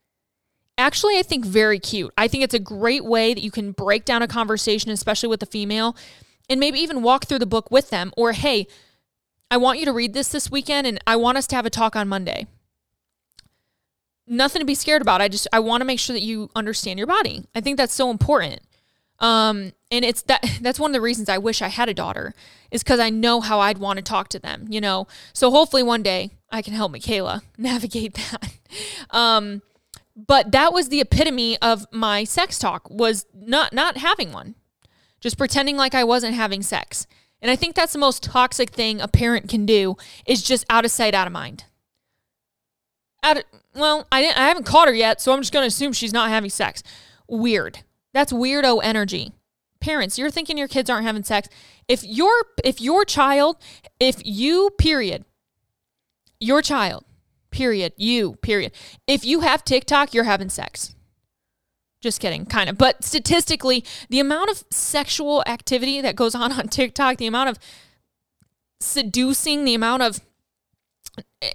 Actually, 0.76 1.18
I 1.18 1.22
think 1.22 1.44
very 1.44 1.78
cute. 1.78 2.12
I 2.18 2.26
think 2.26 2.42
it's 2.42 2.54
a 2.54 2.58
great 2.58 3.04
way 3.04 3.32
that 3.32 3.42
you 3.42 3.52
can 3.52 3.70
break 3.70 4.04
down 4.04 4.22
a 4.22 4.28
conversation, 4.28 4.90
especially 4.90 5.28
with 5.28 5.42
a 5.42 5.46
female, 5.46 5.96
and 6.50 6.58
maybe 6.58 6.80
even 6.80 7.02
walk 7.02 7.26
through 7.26 7.38
the 7.38 7.46
book 7.46 7.70
with 7.70 7.90
them. 7.90 8.12
Or, 8.16 8.32
hey, 8.32 8.66
I 9.54 9.56
want 9.56 9.78
you 9.78 9.84
to 9.84 9.92
read 9.92 10.14
this 10.14 10.28
this 10.28 10.50
weekend 10.50 10.86
and 10.86 10.98
I 11.06 11.16
want 11.16 11.38
us 11.38 11.46
to 11.46 11.56
have 11.56 11.64
a 11.64 11.70
talk 11.70 11.94
on 11.96 12.08
Monday 12.08 12.46
nothing 14.26 14.60
to 14.60 14.66
be 14.66 14.74
scared 14.74 15.02
about. 15.02 15.20
I 15.20 15.28
just 15.28 15.46
I 15.52 15.60
want 15.60 15.80
to 15.80 15.84
make 15.84 16.00
sure 16.00 16.14
that 16.14 16.22
you 16.22 16.50
understand 16.54 16.98
your 16.98 17.06
body. 17.06 17.44
I 17.54 17.60
think 17.60 17.76
that's 17.76 17.94
so 17.94 18.10
important. 18.10 18.60
Um, 19.20 19.72
and 19.90 20.04
it's 20.04 20.22
that 20.22 20.44
that's 20.60 20.80
one 20.80 20.90
of 20.90 20.92
the 20.92 21.00
reasons 21.00 21.28
I 21.28 21.38
wish 21.38 21.62
I 21.62 21.68
had 21.68 21.88
a 21.88 21.94
daughter 21.94 22.34
is 22.70 22.82
because 22.82 23.00
I 23.00 23.10
know 23.10 23.40
how 23.40 23.60
I'd 23.60 23.78
want 23.78 23.98
to 23.98 24.02
talk 24.02 24.28
to 24.28 24.38
them, 24.38 24.66
you 24.68 24.80
know. 24.80 25.06
So 25.32 25.50
hopefully 25.50 25.82
one 25.82 26.02
day 26.02 26.30
I 26.50 26.62
can 26.62 26.74
help 26.74 26.92
Michaela 26.92 27.42
navigate 27.58 28.14
that. 28.14 28.52
Um, 29.10 29.62
but 30.16 30.52
that 30.52 30.72
was 30.72 30.88
the 30.88 31.00
epitome 31.00 31.60
of 31.60 31.86
my 31.92 32.24
sex 32.24 32.58
talk 32.58 32.88
was 32.88 33.26
not 33.34 33.72
not 33.72 33.98
having 33.98 34.32
one, 34.32 34.54
just 35.20 35.38
pretending 35.38 35.76
like 35.76 35.94
I 35.94 36.04
wasn't 36.04 36.34
having 36.34 36.62
sex. 36.62 37.06
And 37.44 37.50
I 37.50 37.56
think 37.56 37.74
that's 37.74 37.92
the 37.92 37.98
most 37.98 38.22
toxic 38.22 38.70
thing 38.70 39.02
a 39.02 39.06
parent 39.06 39.50
can 39.50 39.66
do 39.66 39.98
is 40.24 40.42
just 40.42 40.64
out 40.70 40.86
of 40.86 40.90
sight, 40.90 41.12
out 41.12 41.26
of 41.26 41.32
mind. 41.34 41.64
Out 43.22 43.36
of, 43.36 43.44
well, 43.74 44.08
I 44.10 44.22
didn't 44.22 44.38
I 44.38 44.48
haven't 44.48 44.64
caught 44.64 44.88
her 44.88 44.94
yet, 44.94 45.20
so 45.20 45.30
I'm 45.30 45.42
just 45.42 45.52
going 45.52 45.62
to 45.62 45.68
assume 45.68 45.92
she's 45.92 46.14
not 46.14 46.30
having 46.30 46.48
sex. 46.48 46.82
Weird. 47.28 47.80
That's 48.14 48.32
weirdo 48.32 48.80
energy. 48.82 49.32
Parents, 49.78 50.18
you're 50.18 50.30
thinking 50.30 50.56
your 50.56 50.68
kids 50.68 50.88
aren't 50.88 51.04
having 51.04 51.22
sex. 51.22 51.50
If 51.86 52.02
your 52.02 52.32
if 52.64 52.80
your 52.80 53.04
child, 53.04 53.58
if 54.00 54.22
you 54.24 54.70
period, 54.78 55.26
your 56.40 56.62
child, 56.62 57.04
period, 57.50 57.92
you, 57.98 58.36
period. 58.36 58.72
If 59.06 59.22
you 59.22 59.40
have 59.40 59.66
TikTok, 59.66 60.14
you're 60.14 60.24
having 60.24 60.48
sex. 60.48 60.94
Just 62.04 62.20
kidding, 62.20 62.44
kind 62.44 62.68
of. 62.68 62.76
But 62.76 63.02
statistically, 63.02 63.82
the 64.10 64.20
amount 64.20 64.50
of 64.50 64.62
sexual 64.70 65.42
activity 65.46 66.02
that 66.02 66.14
goes 66.14 66.34
on 66.34 66.52
on 66.58 66.68
TikTok, 66.68 67.16
the 67.16 67.26
amount 67.26 67.48
of 67.48 67.58
seducing, 68.78 69.64
the 69.64 69.74
amount 69.74 70.02
of 70.02 70.20
eh, 71.40 71.52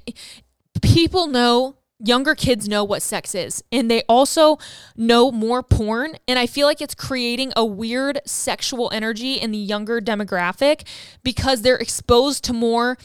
people 0.81 1.27
know 1.27 1.75
younger 1.99 2.33
kids 2.33 2.67
know 2.67 2.83
what 2.83 3.03
sex 3.03 3.35
is 3.35 3.63
and 3.71 3.91
they 3.91 4.01
also 4.09 4.57
know 4.95 5.33
more 5.33 5.62
porn 5.62 6.15
and 6.29 6.39
i 6.39 6.47
feel 6.47 6.65
like 6.65 6.79
it's 6.79 6.95
creating 6.95 7.51
a 7.57 7.65
weird 7.65 8.21
sexual 8.25 8.89
energy 8.93 9.33
in 9.33 9.51
the 9.51 9.57
younger 9.57 9.99
demographic 9.99 10.88
because 11.23 11.62
they're 11.62 11.75
exposed 11.75 12.41
to 12.41 12.53
more 12.53 12.97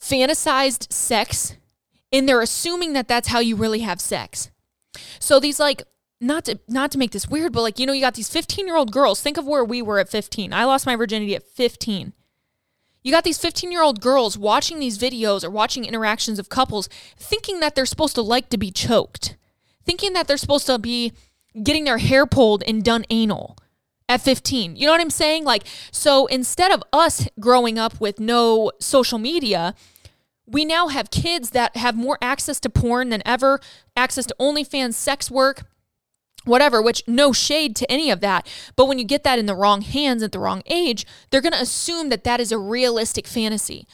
fantasized 0.00 0.90
sex 0.90 1.56
and 2.10 2.26
they're 2.26 2.40
assuming 2.40 2.94
that 2.94 3.06
that's 3.06 3.28
how 3.28 3.38
you 3.38 3.54
really 3.54 3.80
have 3.80 4.00
sex 4.00 4.50
so 5.18 5.38
these 5.38 5.60
like 5.60 5.82
not 6.20 6.44
to 6.44 6.58
not 6.68 6.90
to 6.90 6.98
make 6.98 7.12
this 7.12 7.28
weird 7.28 7.52
but 7.52 7.62
like 7.62 7.78
you 7.78 7.86
know 7.86 7.92
you 7.92 8.00
got 8.00 8.14
these 8.14 8.28
15 8.28 8.66
year 8.66 8.76
old 8.76 8.92
girls 8.92 9.20
think 9.20 9.36
of 9.36 9.46
where 9.46 9.64
we 9.64 9.80
were 9.80 9.98
at 9.98 10.08
15 10.08 10.52
i 10.52 10.64
lost 10.64 10.86
my 10.86 10.96
virginity 10.96 11.34
at 11.34 11.42
15 11.42 12.12
you 13.02 13.12
got 13.12 13.24
these 13.24 13.38
15 13.38 13.72
year 13.72 13.82
old 13.82 14.00
girls 14.00 14.36
watching 14.36 14.78
these 14.78 14.98
videos 14.98 15.42
or 15.42 15.50
watching 15.50 15.84
interactions 15.84 16.38
of 16.38 16.48
couples 16.48 16.88
thinking 17.16 17.60
that 17.60 17.74
they're 17.74 17.86
supposed 17.86 18.14
to 18.16 18.22
like 18.22 18.50
to 18.50 18.58
be 18.58 18.70
choked, 18.70 19.36
thinking 19.84 20.12
that 20.12 20.28
they're 20.28 20.36
supposed 20.36 20.66
to 20.66 20.78
be 20.78 21.12
getting 21.62 21.84
their 21.84 21.98
hair 21.98 22.26
pulled 22.26 22.62
and 22.64 22.84
done 22.84 23.04
anal 23.10 23.56
at 24.08 24.20
15. 24.20 24.76
You 24.76 24.86
know 24.86 24.92
what 24.92 25.00
I'm 25.00 25.10
saying? 25.10 25.44
Like, 25.44 25.64
so 25.90 26.26
instead 26.26 26.70
of 26.70 26.82
us 26.92 27.26
growing 27.38 27.78
up 27.78 28.00
with 28.00 28.20
no 28.20 28.70
social 28.80 29.18
media, 29.18 29.74
we 30.46 30.64
now 30.64 30.88
have 30.88 31.10
kids 31.10 31.50
that 31.50 31.76
have 31.76 31.96
more 31.96 32.18
access 32.20 32.60
to 32.60 32.68
porn 32.68 33.08
than 33.08 33.22
ever, 33.24 33.60
access 33.96 34.26
to 34.26 34.36
OnlyFans, 34.38 34.94
sex 34.94 35.30
work, 35.30 35.62
whatever, 36.44 36.80
which 36.80 37.02
no 37.06 37.32
shade 37.32 37.76
to 37.76 37.90
any 37.90 38.10
of 38.10 38.20
that. 38.20 38.46
But 38.76 38.86
when 38.86 38.98
you 38.98 39.04
get 39.04 39.24
that 39.24 39.38
in 39.38 39.46
the 39.46 39.54
wrong 39.54 39.82
hands 39.82 40.22
at 40.22 40.32
the 40.32 40.38
wrong 40.38 40.62
age, 40.66 41.06
they're 41.30 41.40
going 41.40 41.52
to 41.52 41.60
assume 41.60 42.08
that 42.08 42.24
that 42.24 42.40
is 42.40 42.52
a 42.52 42.58
realistic 42.58 43.26
fantasy. 43.26 43.86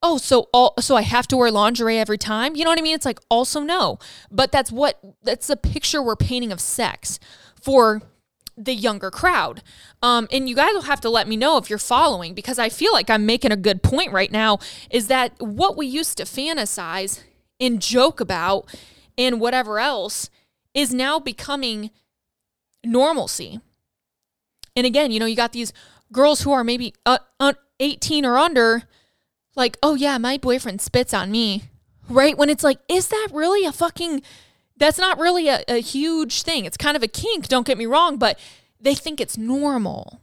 Oh, 0.00 0.16
so 0.16 0.48
all 0.52 0.74
so 0.78 0.94
I 0.94 1.02
have 1.02 1.26
to 1.28 1.36
wear 1.36 1.50
lingerie 1.50 1.98
every 1.98 2.18
time? 2.18 2.54
You 2.54 2.64
know 2.64 2.70
what 2.70 2.78
I 2.78 2.82
mean? 2.82 2.94
It's 2.94 3.04
like 3.04 3.18
also 3.28 3.62
no. 3.62 3.98
But 4.30 4.52
that's 4.52 4.70
what 4.70 5.00
that's 5.24 5.48
the 5.48 5.56
picture 5.56 6.00
we're 6.00 6.14
painting 6.14 6.52
of 6.52 6.60
sex 6.60 7.18
for 7.60 8.02
the 8.56 8.74
younger 8.74 9.10
crowd. 9.10 9.62
Um, 10.02 10.28
and 10.32 10.48
you 10.48 10.54
guys 10.54 10.72
will 10.72 10.82
have 10.82 11.00
to 11.02 11.10
let 11.10 11.28
me 11.28 11.36
know 11.36 11.56
if 11.58 11.68
you're 11.68 11.78
following 11.78 12.34
because 12.34 12.58
I 12.58 12.68
feel 12.68 12.92
like 12.92 13.10
I'm 13.10 13.26
making 13.26 13.52
a 13.52 13.56
good 13.56 13.82
point 13.82 14.12
right 14.12 14.30
now 14.30 14.58
is 14.90 15.08
that 15.08 15.32
what 15.38 15.76
we 15.76 15.86
used 15.86 16.16
to 16.18 16.24
fantasize 16.24 17.22
and 17.60 17.80
joke 17.80 18.20
about 18.20 18.72
and 19.16 19.40
whatever 19.40 19.78
else 19.78 20.30
is 20.78 20.94
now 20.94 21.18
becoming 21.18 21.90
normalcy. 22.84 23.60
And 24.76 24.86
again, 24.86 25.10
you 25.10 25.18
know, 25.18 25.26
you 25.26 25.34
got 25.34 25.50
these 25.50 25.72
girls 26.12 26.42
who 26.42 26.52
are 26.52 26.62
maybe 26.62 26.94
uh, 27.04 27.18
uh, 27.40 27.54
18 27.80 28.24
or 28.24 28.38
under, 28.38 28.84
like, 29.56 29.76
oh 29.82 29.96
yeah, 29.96 30.18
my 30.18 30.38
boyfriend 30.38 30.80
spits 30.80 31.12
on 31.12 31.32
me, 31.32 31.64
right? 32.08 32.38
When 32.38 32.48
it's 32.48 32.62
like, 32.62 32.78
is 32.88 33.08
that 33.08 33.28
really 33.32 33.66
a 33.66 33.72
fucking 33.72 34.22
that's 34.76 34.98
not 34.98 35.18
really 35.18 35.48
a, 35.48 35.64
a 35.66 35.80
huge 35.80 36.42
thing. 36.42 36.64
It's 36.64 36.76
kind 36.76 36.96
of 36.96 37.02
a 37.02 37.08
kink, 37.08 37.48
don't 37.48 37.66
get 37.66 37.76
me 37.76 37.86
wrong, 37.86 38.16
but 38.16 38.38
they 38.80 38.94
think 38.94 39.20
it's 39.20 39.36
normal. 39.36 40.20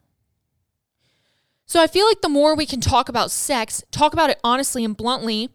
So 1.66 1.82
I 1.82 1.88
feel 1.88 2.06
like 2.08 2.22
the 2.22 2.30
more 2.30 2.56
we 2.56 2.66
can 2.66 2.80
talk 2.80 3.10
about 3.10 3.30
sex, 3.30 3.84
talk 3.92 4.14
about 4.14 4.30
it 4.30 4.40
honestly 4.42 4.86
and 4.86 4.96
bluntly, 4.96 5.50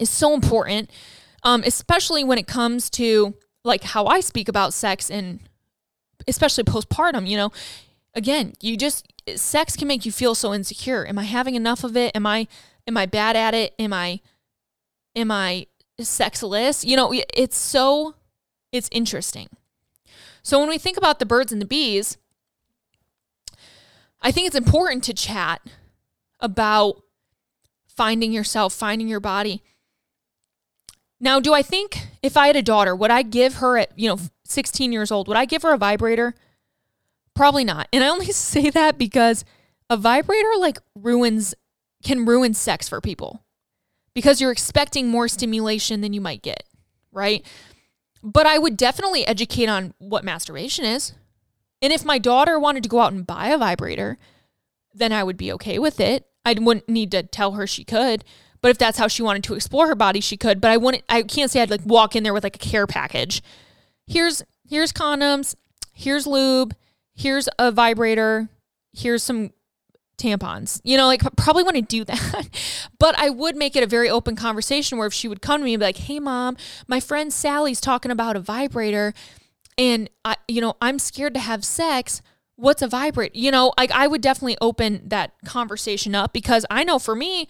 is 0.00 0.08
so 0.08 0.32
important, 0.32 0.90
um, 1.42 1.62
especially 1.66 2.24
when 2.24 2.38
it 2.38 2.46
comes 2.46 2.88
to 2.90 3.34
like 3.66 3.84
how 3.84 4.06
I 4.06 4.20
speak 4.20 4.48
about 4.48 4.72
sex 4.72 5.10
and 5.10 5.40
especially 6.26 6.64
postpartum. 6.64 7.28
You 7.28 7.36
know, 7.36 7.52
again, 8.14 8.54
you 8.60 8.76
just 8.76 9.12
sex 9.34 9.76
can 9.76 9.88
make 9.88 10.06
you 10.06 10.12
feel 10.12 10.34
so 10.34 10.54
insecure. 10.54 11.06
Am 11.06 11.18
I 11.18 11.24
having 11.24 11.54
enough 11.54 11.84
of 11.84 11.96
it? 11.96 12.14
Am 12.14 12.26
I 12.26 12.46
am 12.86 12.96
I 12.96 13.06
bad 13.06 13.36
at 13.36 13.54
it? 13.54 13.74
Am 13.78 13.92
I 13.92 14.20
am 15.14 15.30
I 15.30 15.66
sexless. 15.98 16.84
You 16.84 16.96
know, 16.96 17.12
it's 17.34 17.56
so 17.56 18.14
it's 18.72 18.88
interesting. 18.92 19.48
So 20.42 20.58
when 20.58 20.68
we 20.68 20.78
think 20.78 20.96
about 20.96 21.18
the 21.18 21.26
birds 21.26 21.52
and 21.52 21.60
the 21.60 21.66
bees, 21.66 22.18
I 24.20 24.30
think 24.30 24.46
it's 24.46 24.56
important 24.56 25.02
to 25.04 25.14
chat 25.14 25.60
about 26.40 27.02
finding 27.88 28.32
yourself, 28.32 28.72
finding 28.72 29.08
your 29.08 29.20
body. 29.20 29.62
Now, 31.18 31.40
do 31.40 31.54
I 31.54 31.62
think 31.62 32.08
if 32.22 32.36
I 32.36 32.48
had 32.48 32.56
a 32.56 32.62
daughter, 32.62 32.94
would 32.94 33.10
I 33.10 33.22
give 33.22 33.56
her 33.56 33.78
at, 33.78 33.98
you 33.98 34.08
know, 34.08 34.18
16 34.44 34.92
years 34.92 35.10
old, 35.10 35.28
would 35.28 35.36
I 35.36 35.44
give 35.44 35.62
her 35.62 35.72
a 35.72 35.78
vibrator? 35.78 36.34
Probably 37.34 37.64
not. 37.64 37.88
And 37.92 38.04
I 38.04 38.08
only 38.08 38.26
say 38.32 38.70
that 38.70 38.98
because 38.98 39.44
a 39.88 39.96
vibrator 39.96 40.52
like 40.58 40.78
ruins 40.94 41.54
can 42.04 42.24
ruin 42.24 42.54
sex 42.54 42.88
for 42.88 43.00
people 43.00 43.42
because 44.14 44.40
you're 44.40 44.52
expecting 44.52 45.08
more 45.08 45.28
stimulation 45.28 46.00
than 46.00 46.12
you 46.12 46.20
might 46.20 46.42
get, 46.42 46.64
right? 47.12 47.44
But 48.22 48.46
I 48.46 48.58
would 48.58 48.76
definitely 48.76 49.26
educate 49.26 49.68
on 49.68 49.94
what 49.98 50.24
masturbation 50.24 50.84
is. 50.84 51.12
And 51.82 51.92
if 51.92 52.04
my 52.04 52.18
daughter 52.18 52.58
wanted 52.58 52.82
to 52.82 52.88
go 52.88 53.00
out 53.00 53.12
and 53.12 53.26
buy 53.26 53.48
a 53.48 53.58
vibrator, 53.58 54.18
then 54.94 55.12
I 55.12 55.22
would 55.22 55.36
be 55.36 55.52
okay 55.52 55.78
with 55.78 56.00
it. 56.00 56.26
I 56.44 56.54
wouldn't 56.54 56.88
need 56.88 57.10
to 57.10 57.22
tell 57.22 57.52
her 57.52 57.66
she 57.66 57.84
could. 57.84 58.24
But 58.66 58.70
if 58.70 58.78
that's 58.78 58.98
how 58.98 59.06
she 59.06 59.22
wanted 59.22 59.44
to 59.44 59.54
explore 59.54 59.86
her 59.86 59.94
body, 59.94 60.20
she 60.20 60.36
could. 60.36 60.60
But 60.60 60.72
I 60.72 60.76
wouldn't 60.76 61.04
I 61.08 61.22
can't 61.22 61.52
say 61.52 61.62
I'd 61.62 61.70
like 61.70 61.86
walk 61.86 62.16
in 62.16 62.24
there 62.24 62.34
with 62.34 62.42
like 62.42 62.56
a 62.56 62.58
care 62.58 62.88
package. 62.88 63.40
Here's 64.08 64.42
here's 64.68 64.92
condoms, 64.92 65.54
here's 65.92 66.26
lube, 66.26 66.74
here's 67.14 67.48
a 67.60 67.70
vibrator, 67.70 68.48
here's 68.92 69.22
some 69.22 69.52
tampons. 70.18 70.80
You 70.82 70.96
know, 70.96 71.06
like 71.06 71.22
probably 71.36 71.62
want 71.62 71.76
to 71.76 71.82
do 71.82 72.04
that. 72.06 72.48
but 72.98 73.16
I 73.16 73.30
would 73.30 73.54
make 73.54 73.76
it 73.76 73.84
a 73.84 73.86
very 73.86 74.10
open 74.10 74.34
conversation 74.34 74.98
where 74.98 75.06
if 75.06 75.14
she 75.14 75.28
would 75.28 75.40
come 75.40 75.60
to 75.60 75.64
me 75.64 75.74
and 75.74 75.80
be 75.80 75.86
like, 75.86 75.98
"Hey 75.98 76.18
mom, 76.18 76.56
my 76.88 76.98
friend 76.98 77.32
Sally's 77.32 77.80
talking 77.80 78.10
about 78.10 78.34
a 78.34 78.40
vibrator 78.40 79.14
and 79.78 80.10
I 80.24 80.38
you 80.48 80.60
know, 80.60 80.74
I'm 80.82 80.98
scared 80.98 81.34
to 81.34 81.40
have 81.40 81.64
sex. 81.64 82.20
What's 82.56 82.82
a 82.82 82.88
vibrator?" 82.88 83.30
You 83.32 83.52
know, 83.52 83.74
like 83.78 83.92
I 83.92 84.08
would 84.08 84.22
definitely 84.22 84.58
open 84.60 85.02
that 85.06 85.34
conversation 85.44 86.16
up 86.16 86.32
because 86.32 86.66
I 86.68 86.82
know 86.82 86.98
for 86.98 87.14
me 87.14 87.46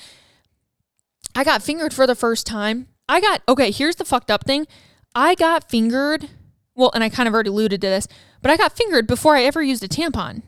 I 1.36 1.44
got 1.44 1.62
fingered 1.62 1.92
for 1.92 2.06
the 2.06 2.14
first 2.14 2.46
time. 2.46 2.88
I 3.08 3.20
got 3.20 3.42
okay, 3.46 3.70
here's 3.70 3.96
the 3.96 4.06
fucked 4.06 4.30
up 4.30 4.44
thing. 4.44 4.66
I 5.14 5.34
got 5.34 5.68
fingered. 5.68 6.30
Well, 6.74 6.90
and 6.94 7.04
I 7.04 7.08
kind 7.08 7.28
of 7.28 7.34
already 7.34 7.50
alluded 7.50 7.80
to 7.82 7.86
this, 7.86 8.08
but 8.42 8.50
I 8.50 8.56
got 8.56 8.76
fingered 8.76 9.06
before 9.06 9.36
I 9.36 9.44
ever 9.44 9.62
used 9.62 9.84
a 9.84 9.88
tampon 9.88 10.42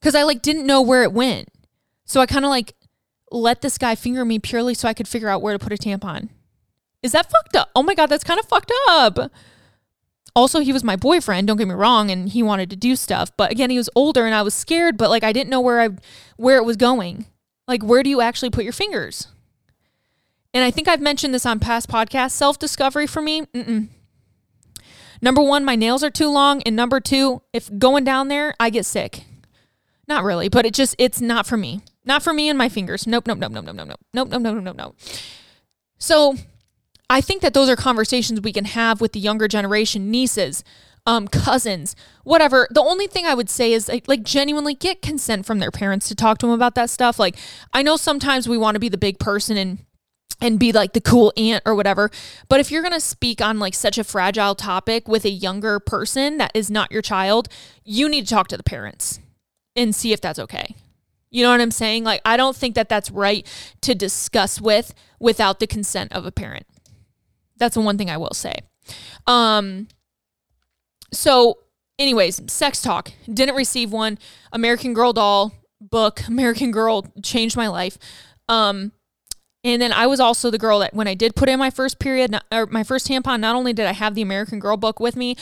because 0.00 0.14
I 0.14 0.22
like 0.22 0.42
didn't 0.42 0.66
know 0.66 0.80
where 0.82 1.02
it 1.02 1.12
went. 1.12 1.48
So 2.04 2.20
I 2.20 2.26
kind 2.26 2.44
of 2.44 2.50
like 2.50 2.74
let 3.30 3.60
this 3.60 3.76
guy 3.76 3.94
finger 3.94 4.24
me 4.24 4.38
purely 4.38 4.72
so 4.72 4.88
I 4.88 4.94
could 4.94 5.06
figure 5.06 5.28
out 5.28 5.42
where 5.42 5.52
to 5.52 5.58
put 5.58 5.72
a 5.72 5.76
tampon. 5.76 6.30
Is 7.02 7.12
that 7.12 7.30
fucked 7.30 7.54
up? 7.54 7.70
Oh 7.76 7.82
my 7.82 7.94
god, 7.94 8.06
that's 8.06 8.24
kind 8.24 8.40
of 8.40 8.46
fucked 8.46 8.72
up. 8.88 9.30
Also, 10.34 10.60
he 10.60 10.72
was 10.72 10.84
my 10.84 10.96
boyfriend, 10.96 11.46
don't 11.46 11.56
get 11.56 11.68
me 11.68 11.74
wrong, 11.74 12.10
and 12.10 12.28
he 12.28 12.42
wanted 12.42 12.70
to 12.70 12.76
do 12.76 12.96
stuff, 12.96 13.30
but 13.36 13.50
again, 13.50 13.70
he 13.70 13.76
was 13.76 13.90
older 13.94 14.24
and 14.24 14.34
I 14.34 14.42
was 14.42 14.54
scared, 14.54 14.96
but 14.96 15.10
like 15.10 15.24
I 15.24 15.32
didn't 15.32 15.50
know 15.50 15.60
where 15.60 15.80
I 15.80 15.90
where 16.36 16.56
it 16.56 16.64
was 16.64 16.76
going. 16.78 17.26
Like 17.66 17.82
where 17.82 18.02
do 18.02 18.08
you 18.08 18.22
actually 18.22 18.50
put 18.50 18.64
your 18.64 18.72
fingers? 18.72 19.28
And 20.54 20.64
I 20.64 20.70
think 20.70 20.88
I've 20.88 21.00
mentioned 21.00 21.34
this 21.34 21.46
on 21.46 21.60
past 21.60 21.88
podcasts, 21.88 22.32
self-discovery 22.32 23.06
for 23.06 23.20
me. 23.20 23.42
Mm-mm. 23.42 23.88
Number 25.20 25.42
1, 25.42 25.64
my 25.64 25.76
nails 25.76 26.02
are 26.02 26.10
too 26.10 26.30
long, 26.30 26.62
and 26.62 26.76
number 26.76 27.00
2, 27.00 27.42
if 27.52 27.76
going 27.78 28.04
down 28.04 28.28
there, 28.28 28.54
I 28.58 28.70
get 28.70 28.86
sick. 28.86 29.24
Not 30.06 30.24
really, 30.24 30.48
but 30.48 30.64
it 30.64 30.72
just 30.72 30.94
it's 30.98 31.20
not 31.20 31.46
for 31.46 31.56
me. 31.56 31.82
Not 32.04 32.22
for 32.22 32.32
me 32.32 32.48
and 32.48 32.56
my 32.56 32.70
fingers. 32.70 33.06
Nope, 33.06 33.26
nope, 33.26 33.38
nope, 33.38 33.52
nope, 33.52 33.64
nope, 33.64 33.76
nope, 33.76 33.88
nope, 33.88 34.00
nope, 34.14 34.28
nope, 34.30 34.42
nope, 34.42 34.64
nope, 34.64 34.76
nope. 34.76 34.96
So 35.98 36.36
I 37.10 37.20
think 37.20 37.42
that 37.42 37.52
those 37.52 37.68
are 37.68 37.76
conversations 37.76 38.40
we 38.40 38.52
can 38.52 38.64
have 38.64 39.02
with 39.02 39.12
the 39.12 39.20
younger 39.20 39.48
generation, 39.48 40.10
nieces, 40.10 40.64
um, 41.06 41.28
cousins, 41.28 41.94
whatever. 42.24 42.68
The 42.70 42.80
only 42.80 43.06
thing 43.06 43.26
I 43.26 43.34
would 43.34 43.50
say 43.50 43.72
is 43.74 43.88
like, 43.88 44.08
like 44.08 44.22
genuinely 44.22 44.74
get 44.74 45.02
consent 45.02 45.44
from 45.44 45.58
their 45.58 45.70
parents 45.70 46.08
to 46.08 46.14
talk 46.14 46.38
to 46.38 46.46
them 46.46 46.54
about 46.54 46.74
that 46.76 46.88
stuff. 46.88 47.18
Like 47.18 47.36
I 47.74 47.82
know 47.82 47.96
sometimes 47.96 48.48
we 48.48 48.56
want 48.56 48.76
to 48.76 48.80
be 48.80 48.88
the 48.88 48.98
big 48.98 49.18
person 49.18 49.56
and 49.58 49.78
and 50.40 50.58
be 50.58 50.72
like 50.72 50.92
the 50.92 51.00
cool 51.00 51.32
aunt 51.36 51.62
or 51.66 51.74
whatever. 51.74 52.10
But 52.48 52.60
if 52.60 52.70
you're 52.70 52.82
going 52.82 52.94
to 52.94 53.00
speak 53.00 53.40
on 53.40 53.58
like 53.58 53.74
such 53.74 53.98
a 53.98 54.04
fragile 54.04 54.54
topic 54.54 55.08
with 55.08 55.24
a 55.24 55.30
younger 55.30 55.80
person 55.80 56.38
that 56.38 56.52
is 56.54 56.70
not 56.70 56.92
your 56.92 57.02
child, 57.02 57.48
you 57.84 58.08
need 58.08 58.26
to 58.26 58.34
talk 58.34 58.48
to 58.48 58.56
the 58.56 58.62
parents 58.62 59.20
and 59.74 59.94
see 59.94 60.12
if 60.12 60.20
that's 60.20 60.38
okay. 60.38 60.74
You 61.30 61.42
know 61.42 61.50
what 61.50 61.60
I'm 61.60 61.70
saying? 61.70 62.04
Like, 62.04 62.22
I 62.24 62.36
don't 62.36 62.56
think 62.56 62.74
that 62.74 62.88
that's 62.88 63.10
right 63.10 63.46
to 63.82 63.94
discuss 63.94 64.60
with 64.60 64.94
without 65.20 65.60
the 65.60 65.66
consent 65.66 66.12
of 66.12 66.24
a 66.24 66.32
parent. 66.32 66.66
That's 67.56 67.74
the 67.74 67.80
one 67.80 67.98
thing 67.98 68.08
I 68.08 68.16
will 68.16 68.32
say. 68.32 68.54
Um, 69.26 69.88
so, 71.12 71.58
anyways, 71.98 72.50
sex 72.50 72.80
talk. 72.80 73.12
Didn't 73.32 73.56
receive 73.56 73.92
one. 73.92 74.18
American 74.52 74.94
Girl 74.94 75.12
doll 75.12 75.52
book. 75.80 76.22
American 76.28 76.70
Girl 76.70 77.06
changed 77.22 77.56
my 77.56 77.68
life. 77.68 77.98
Um, 78.48 78.92
and 79.68 79.82
then 79.82 79.92
I 79.92 80.06
was 80.06 80.20
also 80.20 80.50
the 80.50 80.58
girl 80.58 80.78
that 80.78 80.94
when 80.94 81.08
I 81.08 81.14
did 81.14 81.34
put 81.34 81.48
in 81.48 81.58
my 81.58 81.70
first 81.70 81.98
period 81.98 82.38
or 82.50 82.66
my 82.66 82.82
first 82.82 83.06
tampon, 83.06 83.40
not 83.40 83.54
only 83.54 83.72
did 83.72 83.86
I 83.86 83.92
have 83.92 84.14
the 84.14 84.22
American 84.22 84.58
Girl 84.58 84.76
book 84.76 84.98
with 84.98 85.14
me, 85.14 85.36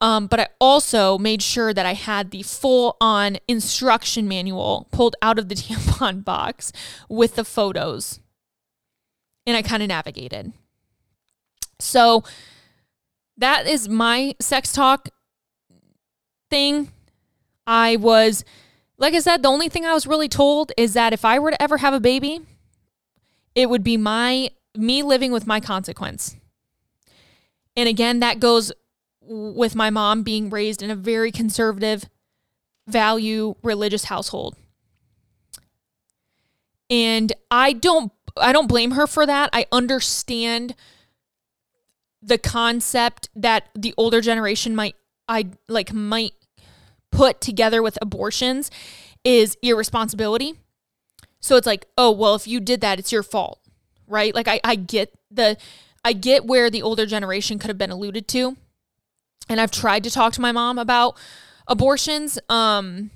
um, 0.00 0.26
but 0.26 0.38
I 0.38 0.48
also 0.60 1.18
made 1.18 1.42
sure 1.42 1.72
that 1.72 1.86
I 1.86 1.94
had 1.94 2.30
the 2.30 2.42
full 2.42 2.96
on 3.00 3.38
instruction 3.48 4.28
manual 4.28 4.88
pulled 4.92 5.16
out 5.22 5.38
of 5.38 5.48
the 5.48 5.54
tampon 5.56 6.24
box 6.24 6.72
with 7.08 7.36
the 7.36 7.44
photos. 7.44 8.20
And 9.46 9.56
I 9.56 9.62
kind 9.62 9.82
of 9.82 9.88
navigated. 9.88 10.52
So 11.78 12.24
that 13.36 13.66
is 13.66 13.88
my 13.88 14.34
sex 14.40 14.72
talk 14.72 15.08
thing. 16.50 16.90
I 17.66 17.96
was, 17.96 18.44
like 18.98 19.14
I 19.14 19.20
said, 19.20 19.42
the 19.42 19.48
only 19.48 19.68
thing 19.68 19.84
I 19.84 19.94
was 19.94 20.06
really 20.06 20.28
told 20.28 20.72
is 20.76 20.94
that 20.94 21.12
if 21.12 21.24
I 21.24 21.38
were 21.38 21.50
to 21.50 21.62
ever 21.62 21.78
have 21.78 21.94
a 21.94 22.00
baby, 22.00 22.40
it 23.56 23.70
would 23.70 23.82
be 23.82 23.96
my 23.96 24.50
me 24.76 25.02
living 25.02 25.32
with 25.32 25.46
my 25.46 25.58
consequence. 25.58 26.36
And 27.74 27.88
again, 27.88 28.20
that 28.20 28.38
goes 28.38 28.70
with 29.22 29.74
my 29.74 29.90
mom 29.90 30.22
being 30.22 30.50
raised 30.50 30.82
in 30.82 30.90
a 30.90 30.94
very 30.94 31.32
conservative, 31.32 32.04
value 32.86 33.56
religious 33.62 34.04
household. 34.04 34.54
And 36.88 37.32
I 37.50 37.72
don't 37.72 38.12
I 38.36 38.52
don't 38.52 38.68
blame 38.68 38.92
her 38.92 39.06
for 39.06 39.26
that. 39.26 39.50
I 39.52 39.66
understand 39.72 40.74
the 42.22 42.38
concept 42.38 43.30
that 43.34 43.68
the 43.74 43.94
older 43.96 44.20
generation 44.20 44.76
might 44.76 44.94
I 45.26 45.48
like 45.68 45.92
might 45.92 46.34
put 47.10 47.40
together 47.40 47.82
with 47.82 47.98
abortions 48.02 48.70
is 49.24 49.56
irresponsibility. 49.62 50.54
So 51.40 51.56
it's 51.56 51.66
like, 51.66 51.86
oh, 51.96 52.10
well, 52.10 52.34
if 52.34 52.46
you 52.48 52.60
did 52.60 52.80
that, 52.80 52.98
it's 52.98 53.12
your 53.12 53.22
fault. 53.22 53.60
right? 54.08 54.34
Like 54.34 54.48
I, 54.48 54.60
I 54.64 54.74
get 54.76 55.12
the 55.30 55.56
I 56.04 56.12
get 56.12 56.44
where 56.46 56.70
the 56.70 56.82
older 56.82 57.06
generation 57.06 57.58
could 57.58 57.68
have 57.68 57.78
been 57.78 57.90
alluded 57.90 58.28
to. 58.28 58.56
And 59.48 59.60
I've 59.60 59.70
tried 59.70 60.04
to 60.04 60.10
talk 60.10 60.32
to 60.34 60.40
my 60.40 60.52
mom 60.52 60.78
about 60.78 61.16
abortions. 61.66 62.38
Um 62.48 63.10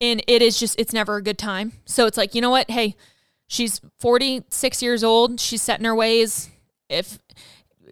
and 0.00 0.22
it 0.26 0.42
is 0.42 0.58
just 0.58 0.78
it's 0.78 0.92
never 0.92 1.16
a 1.16 1.22
good 1.22 1.38
time. 1.38 1.72
So 1.84 2.06
it's 2.06 2.16
like, 2.16 2.34
you 2.34 2.40
know 2.40 2.50
what? 2.50 2.70
Hey, 2.70 2.96
she's 3.46 3.80
46 3.98 4.82
years 4.82 5.04
old. 5.04 5.38
She's 5.40 5.62
set 5.62 5.78
in 5.78 5.84
her 5.84 5.94
ways. 5.94 6.50
If 6.88 7.18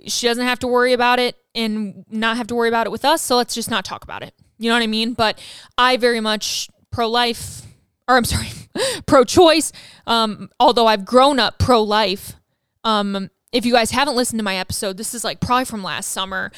she 0.06 0.26
doesn't 0.26 0.44
have 0.46 0.58
to 0.60 0.66
worry 0.66 0.92
about 0.92 1.18
it 1.18 1.36
and 1.54 2.04
not 2.10 2.36
have 2.36 2.46
to 2.48 2.54
worry 2.54 2.68
about 2.68 2.86
it 2.86 2.90
with 2.90 3.04
us, 3.04 3.22
so 3.22 3.36
let's 3.36 3.54
just 3.54 3.70
not 3.70 3.84
talk 3.84 4.02
about 4.04 4.22
it. 4.22 4.34
You 4.58 4.68
know 4.68 4.74
what 4.76 4.82
I 4.82 4.86
mean? 4.88 5.14
But 5.14 5.38
I 5.78 5.96
very 5.96 6.20
much 6.20 6.68
pro 6.90 7.08
life, 7.08 7.62
or 8.10 8.16
I'm 8.16 8.24
sorry, 8.24 8.48
pro 9.06 9.24
choice. 9.24 9.72
Um, 10.06 10.50
although 10.58 10.86
I've 10.86 11.04
grown 11.04 11.38
up 11.38 11.58
pro 11.58 11.82
life. 11.82 12.34
Um, 12.82 13.30
if 13.52 13.64
you 13.64 13.72
guys 13.72 13.90
haven't 13.90 14.16
listened 14.16 14.38
to 14.38 14.44
my 14.44 14.56
episode, 14.56 14.96
this 14.96 15.14
is 15.14 15.24
like 15.24 15.40
probably 15.40 15.64
from 15.64 15.82
last 15.82 16.10
summer, 16.10 16.50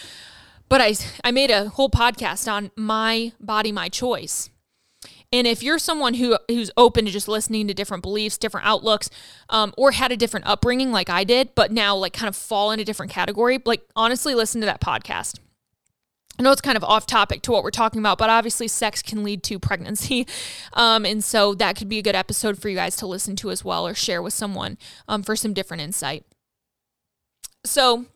but 0.69 0.81
I 0.81 0.95
I 1.25 1.31
made 1.31 1.51
a 1.51 1.69
whole 1.69 1.91
podcast 1.91 2.51
on 2.51 2.71
my 2.77 3.33
body, 3.41 3.73
my 3.73 3.89
choice. 3.89 4.51
And 5.35 5.47
if 5.47 5.63
you're 5.63 5.79
someone 5.79 6.15
who 6.15 6.37
who's 6.49 6.71
open 6.77 7.07
to 7.07 7.11
just 7.11 7.29
listening 7.29 7.67
to 7.69 7.75
different 7.75 8.03
beliefs, 8.03 8.37
different 8.39 8.67
outlooks, 8.67 9.11
um, 9.49 9.75
or 9.77 9.93
had 9.93 10.13
a 10.13 10.17
different 10.17 10.47
upbringing 10.47 10.93
like 10.93 11.09
I 11.09 11.25
did, 11.25 11.55
but 11.55 11.73
now 11.73 11.97
like 11.97 12.13
kind 12.13 12.29
of 12.29 12.37
fall 12.37 12.71
in 12.71 12.81
a 12.81 12.85
different 12.85 13.11
category, 13.13 13.59
like 13.65 13.83
honestly, 13.97 14.35
listen 14.35 14.61
to 14.61 14.67
that 14.67 14.81
podcast. 14.81 15.39
I 16.39 16.43
know 16.43 16.51
it's 16.51 16.61
kind 16.61 16.77
of 16.77 16.85
off 16.85 17.07
topic 17.07 17.43
to 17.43 17.53
what 17.53 17.63
we're 17.63 17.71
talking 17.71 18.01
about, 18.01 18.19
but 18.19 18.31
obviously 18.31 18.67
sex 18.67 19.03
can 19.03 19.23
lead 19.23 19.43
to 19.45 19.59
pregnancy. 19.59 20.27
Um, 20.75 21.05
and 21.05 21.23
so 21.23 21.55
that 21.57 21.77
could 21.77 21.91
be 21.91 21.99
a 21.99 22.03
good 22.03 22.15
episode 22.15 22.59
for 22.59 22.71
you 22.71 22.77
guys 22.77 22.97
to 22.97 23.07
listen 23.07 23.37
to 23.37 23.51
as 23.51 23.63
well 23.63 23.87
or 23.87 23.95
share 23.95 24.23
with 24.23 24.33
someone 24.33 24.79
um, 25.07 25.23
for 25.23 25.37
some 25.37 25.53
different 25.53 25.83
insight. 25.83 26.25
So, 27.65 28.07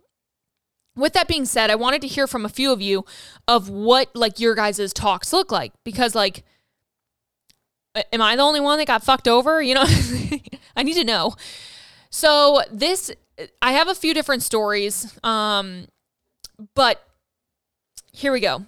with 0.96 1.12
that 1.12 1.28
being 1.28 1.44
said, 1.44 1.70
I 1.70 1.74
wanted 1.74 2.00
to 2.00 2.08
hear 2.08 2.26
from 2.26 2.46
a 2.46 2.48
few 2.48 2.72
of 2.72 2.80
you 2.80 3.04
of 3.46 3.68
what 3.68 4.08
like 4.16 4.40
your 4.40 4.54
guys' 4.54 4.92
talks 4.94 5.34
look 5.34 5.52
like 5.52 5.72
because 5.84 6.14
like 6.14 6.44
am 8.12 8.22
I 8.22 8.36
the 8.36 8.42
only 8.42 8.60
one 8.60 8.78
that 8.78 8.86
got 8.86 9.04
fucked 9.04 9.28
over? 9.28 9.60
You 9.60 9.74
know, 9.74 9.84
I 10.76 10.82
need 10.82 10.94
to 10.94 11.04
know. 11.04 11.34
So, 12.08 12.62
this 12.72 13.10
I 13.60 13.72
have 13.72 13.88
a 13.88 13.94
few 13.94 14.14
different 14.14 14.42
stories 14.42 15.18
um 15.22 15.88
but 16.74 17.05
here 18.16 18.32
we 18.32 18.40
go. 18.40 18.64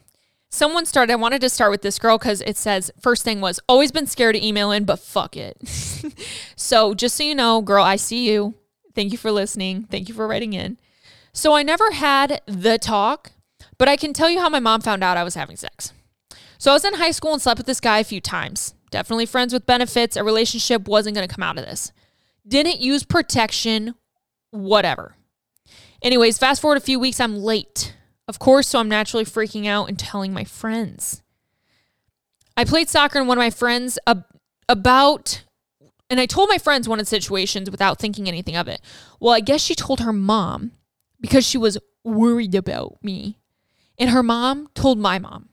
Someone 0.50 0.84
started, 0.84 1.12
I 1.12 1.16
wanted 1.16 1.40
to 1.40 1.48
start 1.48 1.70
with 1.70 1.80
this 1.80 1.98
girl 1.98 2.18
because 2.18 2.42
it 2.42 2.56
says, 2.58 2.90
first 3.00 3.22
thing 3.22 3.40
was, 3.40 3.58
always 3.66 3.90
been 3.90 4.06
scared 4.06 4.34
to 4.34 4.46
email 4.46 4.70
in, 4.70 4.84
but 4.84 4.98
fuck 4.98 5.36
it. 5.36 5.56
so 6.56 6.94
just 6.94 7.16
so 7.16 7.24
you 7.24 7.34
know, 7.34 7.62
girl, 7.62 7.82
I 7.82 7.96
see 7.96 8.30
you. 8.30 8.54
Thank 8.94 9.10
you 9.12 9.18
for 9.18 9.32
listening. 9.32 9.84
Thank 9.84 10.08
you 10.08 10.14
for 10.14 10.26
writing 10.26 10.52
in. 10.52 10.78
So 11.32 11.54
I 11.54 11.62
never 11.62 11.92
had 11.92 12.42
the 12.46 12.78
talk, 12.78 13.32
but 13.78 13.88
I 13.88 13.96
can 13.96 14.12
tell 14.12 14.28
you 14.28 14.40
how 14.40 14.50
my 14.50 14.60
mom 14.60 14.82
found 14.82 15.02
out 15.02 15.16
I 15.16 15.24
was 15.24 15.34
having 15.34 15.56
sex. 15.56 15.92
So 16.58 16.70
I 16.70 16.74
was 16.74 16.84
in 16.84 16.94
high 16.94 17.12
school 17.12 17.32
and 17.32 17.40
slept 17.40 17.58
with 17.58 17.66
this 17.66 17.80
guy 17.80 18.00
a 18.00 18.04
few 18.04 18.20
times. 18.20 18.74
Definitely 18.90 19.26
friends 19.26 19.52
with 19.54 19.66
benefits. 19.66 20.16
A 20.16 20.24
relationship 20.24 20.88
wasn't 20.88 21.14
going 21.14 21.26
to 21.26 21.34
come 21.34 21.42
out 21.42 21.58
of 21.58 21.64
this. 21.64 21.92
Didn't 22.46 22.80
use 22.80 23.02
protection, 23.02 23.94
whatever. 24.50 25.14
Anyways, 26.02 26.36
fast 26.36 26.60
forward 26.60 26.78
a 26.78 26.80
few 26.80 26.98
weeks, 26.98 27.20
I'm 27.20 27.38
late. 27.38 27.94
Of 28.28 28.38
course, 28.38 28.68
so 28.68 28.78
I'm 28.78 28.90
naturally 28.90 29.24
freaking 29.24 29.66
out 29.66 29.88
and 29.88 29.98
telling 29.98 30.34
my 30.34 30.44
friends. 30.44 31.22
I 32.56 32.64
played 32.64 32.90
soccer 32.90 33.18
and 33.18 33.26
one 33.26 33.38
of 33.38 33.42
my 33.42 33.50
friends 33.50 33.98
ab- 34.06 34.26
about, 34.68 35.44
and 36.10 36.20
I 36.20 36.26
told 36.26 36.50
my 36.50 36.58
friends 36.58 36.86
one 36.86 37.00
of 37.00 37.06
the 37.06 37.10
situations 37.10 37.70
without 37.70 37.98
thinking 37.98 38.28
anything 38.28 38.54
of 38.54 38.68
it. 38.68 38.82
Well, 39.18 39.32
I 39.32 39.40
guess 39.40 39.62
she 39.62 39.74
told 39.74 40.00
her 40.00 40.12
mom 40.12 40.72
because 41.20 41.46
she 41.46 41.56
was 41.56 41.78
worried 42.04 42.54
about 42.54 43.02
me. 43.02 43.38
And 43.98 44.10
her 44.10 44.22
mom 44.22 44.68
told 44.74 44.98
my 44.98 45.18
mom. 45.18 45.48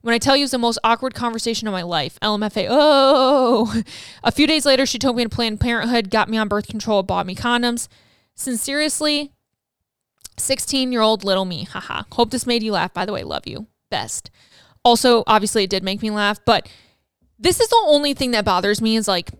When 0.00 0.14
I 0.14 0.18
tell 0.18 0.36
you 0.36 0.44
it's 0.44 0.52
the 0.52 0.58
most 0.58 0.78
awkward 0.84 1.14
conversation 1.14 1.66
of 1.66 1.72
my 1.72 1.82
life, 1.82 2.18
LMFA, 2.22 2.68
oh. 2.70 3.82
A 4.22 4.30
few 4.30 4.46
days 4.46 4.64
later, 4.64 4.86
she 4.86 4.98
told 4.98 5.16
me 5.16 5.24
to 5.24 5.28
Planned 5.28 5.60
Parenthood, 5.60 6.10
got 6.10 6.28
me 6.28 6.38
on 6.38 6.48
birth 6.48 6.68
control, 6.68 7.02
bought 7.02 7.26
me 7.26 7.34
condoms. 7.34 7.88
Sincerely, 8.36 9.32
16 10.38 10.92
year 10.92 11.00
old 11.00 11.24
little 11.24 11.44
me. 11.44 11.64
Haha. 11.64 12.02
Hope 12.12 12.30
this 12.30 12.46
made 12.46 12.62
you 12.62 12.72
laugh. 12.72 12.94
By 12.94 13.06
the 13.06 13.12
way, 13.12 13.24
love 13.24 13.46
you. 13.46 13.66
Best. 13.90 14.30
Also, 14.84 15.24
obviously, 15.26 15.64
it 15.64 15.70
did 15.70 15.82
make 15.82 16.02
me 16.02 16.10
laugh, 16.10 16.38
but 16.44 16.68
this 17.38 17.60
is 17.60 17.68
the 17.68 17.84
only 17.86 18.14
thing 18.14 18.30
that 18.32 18.44
bothers 18.44 18.80
me 18.80 18.96
is 18.96 19.08
like, 19.08 19.30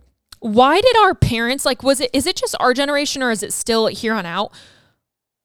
why 0.41 0.81
did 0.81 0.97
our 0.99 1.15
parents, 1.15 1.65
like, 1.65 1.83
was 1.83 2.01
it, 2.01 2.11
is 2.13 2.27
it 2.27 2.37
just 2.37 2.55
our 2.61 2.73
generation 2.73 3.23
or 3.23 3.31
is 3.31 3.43
it 3.43 3.53
still 3.53 3.87
here 3.87 4.15
on 4.15 4.27
out? 4.27 4.53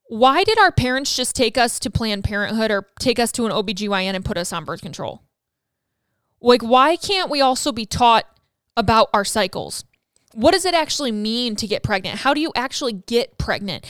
Why 0.08 0.44
did 0.44 0.60
our 0.60 0.72
parents 0.72 1.16
just 1.16 1.36
take 1.36 1.58
us 1.58 1.80
to 1.80 1.89
Planned 1.89 2.24
Parenthood 2.24 2.70
or 2.70 2.88
take 3.00 3.18
us 3.18 3.32
to 3.34 3.46
an 3.46 3.52
OBGYN 3.52 4.13
and 4.13 4.24
put 4.24 4.38
us 4.38 4.54
on 4.54 4.66
birth 4.66 4.82
control? 4.82 5.24
Like, 6.42 6.62
why 6.62 6.96
can't 6.98 7.32
we 7.32 7.42
also 7.42 7.72
be 7.72 7.86
taught 7.86 8.26
about 8.78 9.10
our 9.13 9.26
cycles? 9.26 9.86
What 10.34 10.52
does 10.52 10.66
it 10.66 10.74
actually 10.74 11.12
mean 11.12 11.56
to 11.56 11.68
get 11.68 11.84
pregnant? 11.84 12.20
How 12.20 12.34
do 12.34 12.42
you 12.42 12.52
actually 12.56 12.94
get 12.94 13.38
pregnant? 13.38 13.86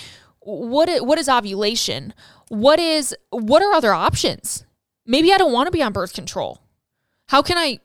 What 0.46 0.90
is, 0.90 1.02
what 1.02 1.18
is 1.18 1.30
ovulation? 1.30 2.14
What 2.50 2.80
is 2.80 3.16
what 3.30 3.62
are 3.62 3.74
other 3.74 3.94
options? 3.94 4.66
Maybe 5.06 5.34
I 5.34 5.38
don't 5.38 5.54
want 5.54 5.68
to 5.68 5.72
be 5.72 5.82
on 5.82 5.94
birth 5.94 6.14
control. 6.14 6.60
How 7.28 7.42
can 7.42 7.58
I 7.58 7.80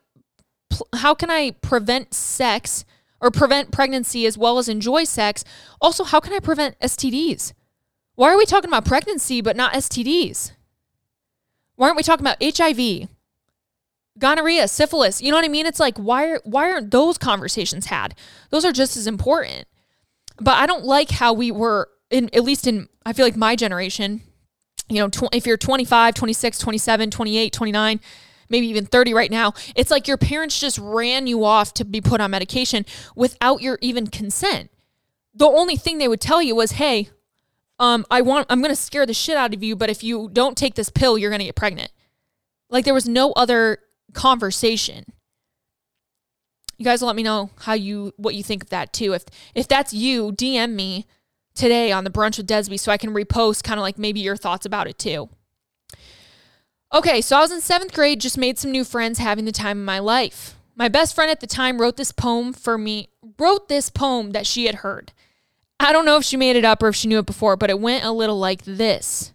how 0.97 1.15
can 1.15 1.31
I 1.31 1.53
prevent 1.63 2.15
sex 2.15 2.85
or 3.21 3.31
prevent 3.31 3.73
pregnancy 3.73 4.27
as 4.27 4.37
well 4.39 4.59
as 4.59 4.69
enjoy 4.69 5.05
sex? 5.05 5.45
Also, 5.81 6.05
how 6.05 6.21
can 6.21 6.33
I 6.33 6.39
prevent 6.39 6.79
STDs? 6.81 7.53
Why 8.15 8.33
are 8.33 8.37
we 8.37 8.47
talking 8.47 8.69
about 8.69 8.85
pregnancy 8.85 9.41
but 9.41 9.57
not 9.57 9.73
STDs? 9.73 10.53
Why 11.77 11.87
aren't 11.87 11.97
we 11.97 12.03
talking 12.03 12.27
about 12.27 12.43
HIV? 12.43 13.09
Gonorrhea, 14.19 14.67
syphilis, 14.67 15.23
you 15.23 15.31
know 15.31 15.37
what 15.37 15.45
I 15.45 15.49
mean? 15.49 15.67
It's 15.67 15.81
like 15.81 15.97
why 15.97 16.29
are, 16.29 16.41
why 16.45 16.71
aren't 16.71 16.91
those 16.91 17.19
conversations 17.19 17.87
had? 17.87 18.15
Those 18.51 18.65
are 18.65 18.73
just 18.73 18.97
as 18.97 19.07
important. 19.07 19.67
But 20.41 20.57
I 20.57 20.67
don't 20.67 20.85
like 20.85 21.11
how 21.11 21.33
we 21.33 21.51
were 21.51 21.89
in 22.11 22.31
at 22.35 22.45
least 22.45 22.67
in 22.67 22.89
I 23.05 23.13
feel 23.13 23.27
like 23.27 23.37
my 23.37 23.57
generation, 23.57 24.23
you 24.89 24.97
know, 24.97 25.09
tw- 25.09 25.35
if 25.35 25.47
you're 25.47 25.57
25, 25.57 26.15
26, 26.15 26.59
27, 26.59 27.11
28, 27.11 27.53
29, 27.53 28.01
maybe 28.49 28.67
even 28.67 28.87
30 28.87 29.15
right 29.15 29.31
now, 29.31 29.53
it's 29.75 29.91
like 29.91 30.09
your 30.09 30.17
parents 30.17 30.59
just 30.59 30.79
ran 30.79 31.27
you 31.27 31.45
off 31.45 31.75
to 31.75 31.85
be 31.85 32.01
put 32.01 32.21
on 32.21 32.31
medication 32.31 32.85
without 33.15 33.61
your 33.63 33.79
even 33.81 34.07
consent. 34.07 34.71
The 35.35 35.47
only 35.47 35.77
thing 35.77 35.99
they 35.99 36.09
would 36.09 36.21
tell 36.21 36.43
you 36.43 36.55
was, 36.55 36.73
"Hey, 36.73 37.11
um, 37.79 38.05
I 38.11 38.23
want 38.23 38.47
I'm 38.51 38.61
going 38.61 38.75
to 38.75 38.77
scare 38.77 39.07
the 39.07 39.15
shit 39.15 39.37
out 39.37 39.55
of 39.55 39.63
you, 39.63 39.77
but 39.77 39.91
if 39.91 40.03
you 40.03 40.29
don't 40.33 40.57
take 40.57 40.75
this 40.75 40.91
pill, 40.91 41.19
you're 41.19 41.31
going 41.31 41.41
to 41.41 41.47
get 41.47 41.57
pregnant." 41.57 41.93
Like 42.71 42.85
there 42.85 42.95
was 42.95 43.09
no 43.09 43.33
other 43.33 43.79
conversation. 44.13 45.05
You 46.77 46.85
guys 46.85 47.03
let 47.03 47.17
me 47.17 47.23
know 47.23 47.51
how 47.61 47.75
you 47.75 48.13
what 48.17 48.35
you 48.35 48.43
think 48.43 48.63
of 48.63 48.71
that 48.71 48.93
too. 48.93 49.13
If 49.13 49.25
if 49.55 49.69
that's 49.69 49.93
you, 49.93 50.33
DM 50.33 50.73
me 50.73 51.07
today 51.59 51.93
on 51.93 52.05
the 52.05 52.11
brunch 52.11 52.39
with 52.39 52.47
Desby 52.47 52.79
so 52.79 52.91
I 52.91 52.97
can 52.97 53.13
repost 53.13 53.65
kind 53.65 53.79
of 53.79 53.83
like 53.83 53.99
maybe 53.99 54.21
your 54.21 54.37
thoughts 54.37 54.65
about 54.65 54.87
it 54.87 54.99
too. 54.99 55.29
Okay, 56.95 57.21
so 57.21 57.37
I 57.37 57.41
was 57.41 57.53
in 57.53 57.61
seventh 57.61 57.93
grade, 57.93 58.21
just 58.21 58.39
made 58.39 58.59
some 58.59 58.71
new 58.71 58.85
friends, 58.85 59.19
having 59.19 59.45
the 59.45 59.53
time 59.53 59.79
of 59.79 59.85
my 59.85 59.99
life. 59.99 60.55
My 60.75 60.89
best 60.89 61.15
friend 61.15 61.31
at 61.31 61.41
the 61.41 61.47
time 61.47 61.81
wrote 61.81 61.97
this 61.97 62.13
poem 62.13 62.53
for 62.55 62.79
me, 62.79 63.11
wrote 63.39 63.69
this 63.69 63.91
poem 63.91 64.31
that 64.31 64.47
she 64.47 64.65
had 64.65 64.77
heard. 64.77 65.13
I 65.81 65.93
don't 65.93 66.07
know 66.07 66.17
if 66.17 66.25
she 66.25 66.37
made 66.37 66.57
it 66.57 66.65
up 66.65 66.83
or 66.83 66.89
if 66.89 66.97
she 66.97 67.09
knew 67.09 67.19
it 67.19 67.27
before, 67.27 67.57
but 67.57 67.69
it 67.69 67.79
went 67.81 68.05
a 68.05 68.11
little 68.13 68.39
like 68.39 68.63
this 68.65 69.33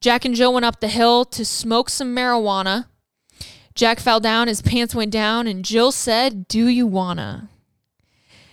Jack 0.00 0.24
and 0.24 0.34
Jill 0.34 0.52
went 0.52 0.66
up 0.66 0.80
the 0.80 0.88
hill 0.88 1.24
to 1.26 1.44
smoke 1.44 1.88
some 1.88 2.14
marijuana. 2.14 2.86
Jack 3.74 4.00
fell 4.00 4.20
down, 4.20 4.48
his 4.48 4.62
pants 4.62 4.94
went 4.94 5.10
down, 5.10 5.46
and 5.46 5.64
Jill 5.64 5.92
said, 5.92 6.48
Do 6.48 6.66
you 6.66 6.86
wanna? 6.86 7.48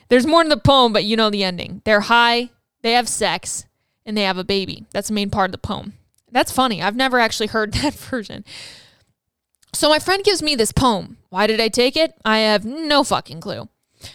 There's 0.09 0.27
more 0.27 0.41
in 0.41 0.49
the 0.49 0.57
poem, 0.57 0.93
but 0.93 1.03
you 1.03 1.17
know 1.17 1.29
the 1.29 1.43
ending. 1.43 1.81
They're 1.83 2.01
high, 2.01 2.51
they 2.87 2.93
have 2.93 3.09
sex 3.09 3.65
and 4.05 4.15
they 4.15 4.23
have 4.23 4.37
a 4.37 4.43
baby. 4.43 4.85
That's 4.91 5.09
the 5.09 5.13
main 5.13 5.29
part 5.29 5.49
of 5.49 5.51
the 5.51 5.57
poem. 5.57 5.93
That's 6.31 6.51
funny. 6.51 6.81
I've 6.81 6.95
never 6.95 7.19
actually 7.19 7.47
heard 7.55 7.73
that 7.73 7.93
version. 7.93 8.45
So 9.73 9.89
my 9.89 9.99
friend 9.99 10.23
gives 10.23 10.41
me 10.41 10.55
this 10.55 10.71
poem. 10.71 11.17
Why 11.29 11.45
did 11.45 11.59
I 11.59 11.67
take 11.67 11.95
it? 11.95 12.13
I 12.25 12.39
have 12.39 12.65
no 12.65 13.03
fucking 13.03 13.41
clue. 13.41 13.69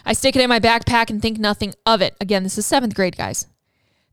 I 0.05 0.13
stick 0.13 0.37
it 0.37 0.43
in 0.43 0.49
my 0.49 0.61
backpack 0.61 1.11
and 1.11 1.21
think 1.21 1.39
nothing 1.39 1.75
of 1.85 2.01
it. 2.01 2.17
Again, 2.21 2.43
this 2.43 2.57
is 2.57 2.67
seventh 2.67 2.95
grade, 2.95 3.17
guys. 3.17 3.47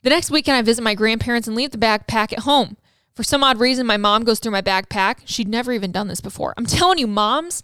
The 0.02 0.10
next 0.10 0.32
weekend, 0.32 0.58
I 0.58 0.62
visit 0.62 0.82
my 0.82 0.96
grandparents 0.96 1.48
and 1.48 1.56
leave 1.56 1.72
the 1.72 1.78
backpack 1.78 2.34
at 2.34 2.40
home. 2.40 2.78
For 3.16 3.24
some 3.24 3.44
odd 3.44 3.60
reason, 3.60 3.86
my 3.86 3.98
mom 3.98 4.24
goes 4.24 4.40
through 4.40 4.52
my 4.52 4.62
backpack. 4.62 5.22
She'd 5.26 5.48
never 5.48 5.74
even 5.74 5.92
done 5.92 6.08
this 6.08 6.22
before. 6.22 6.54
I'm 6.58 6.66
telling 6.66 6.98
you, 6.98 7.08
moms, 7.08 7.64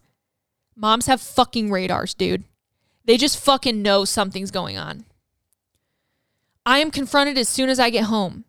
moms 0.76 1.06
have 1.08 1.22
fucking 1.22 1.72
radars, 1.72 2.14
dude. 2.14 2.44
They 3.06 3.18
just 3.18 3.40
fucking 3.40 3.82
know 3.82 4.04
something's 4.04 4.52
going 4.52 4.78
on. 4.78 5.06
I 6.66 6.80
am 6.80 6.92
confronted 6.92 7.38
as 7.38 7.48
soon 7.48 7.70
as 7.70 7.80
I 7.80 7.90
get 7.90 8.06
home. 8.06 8.46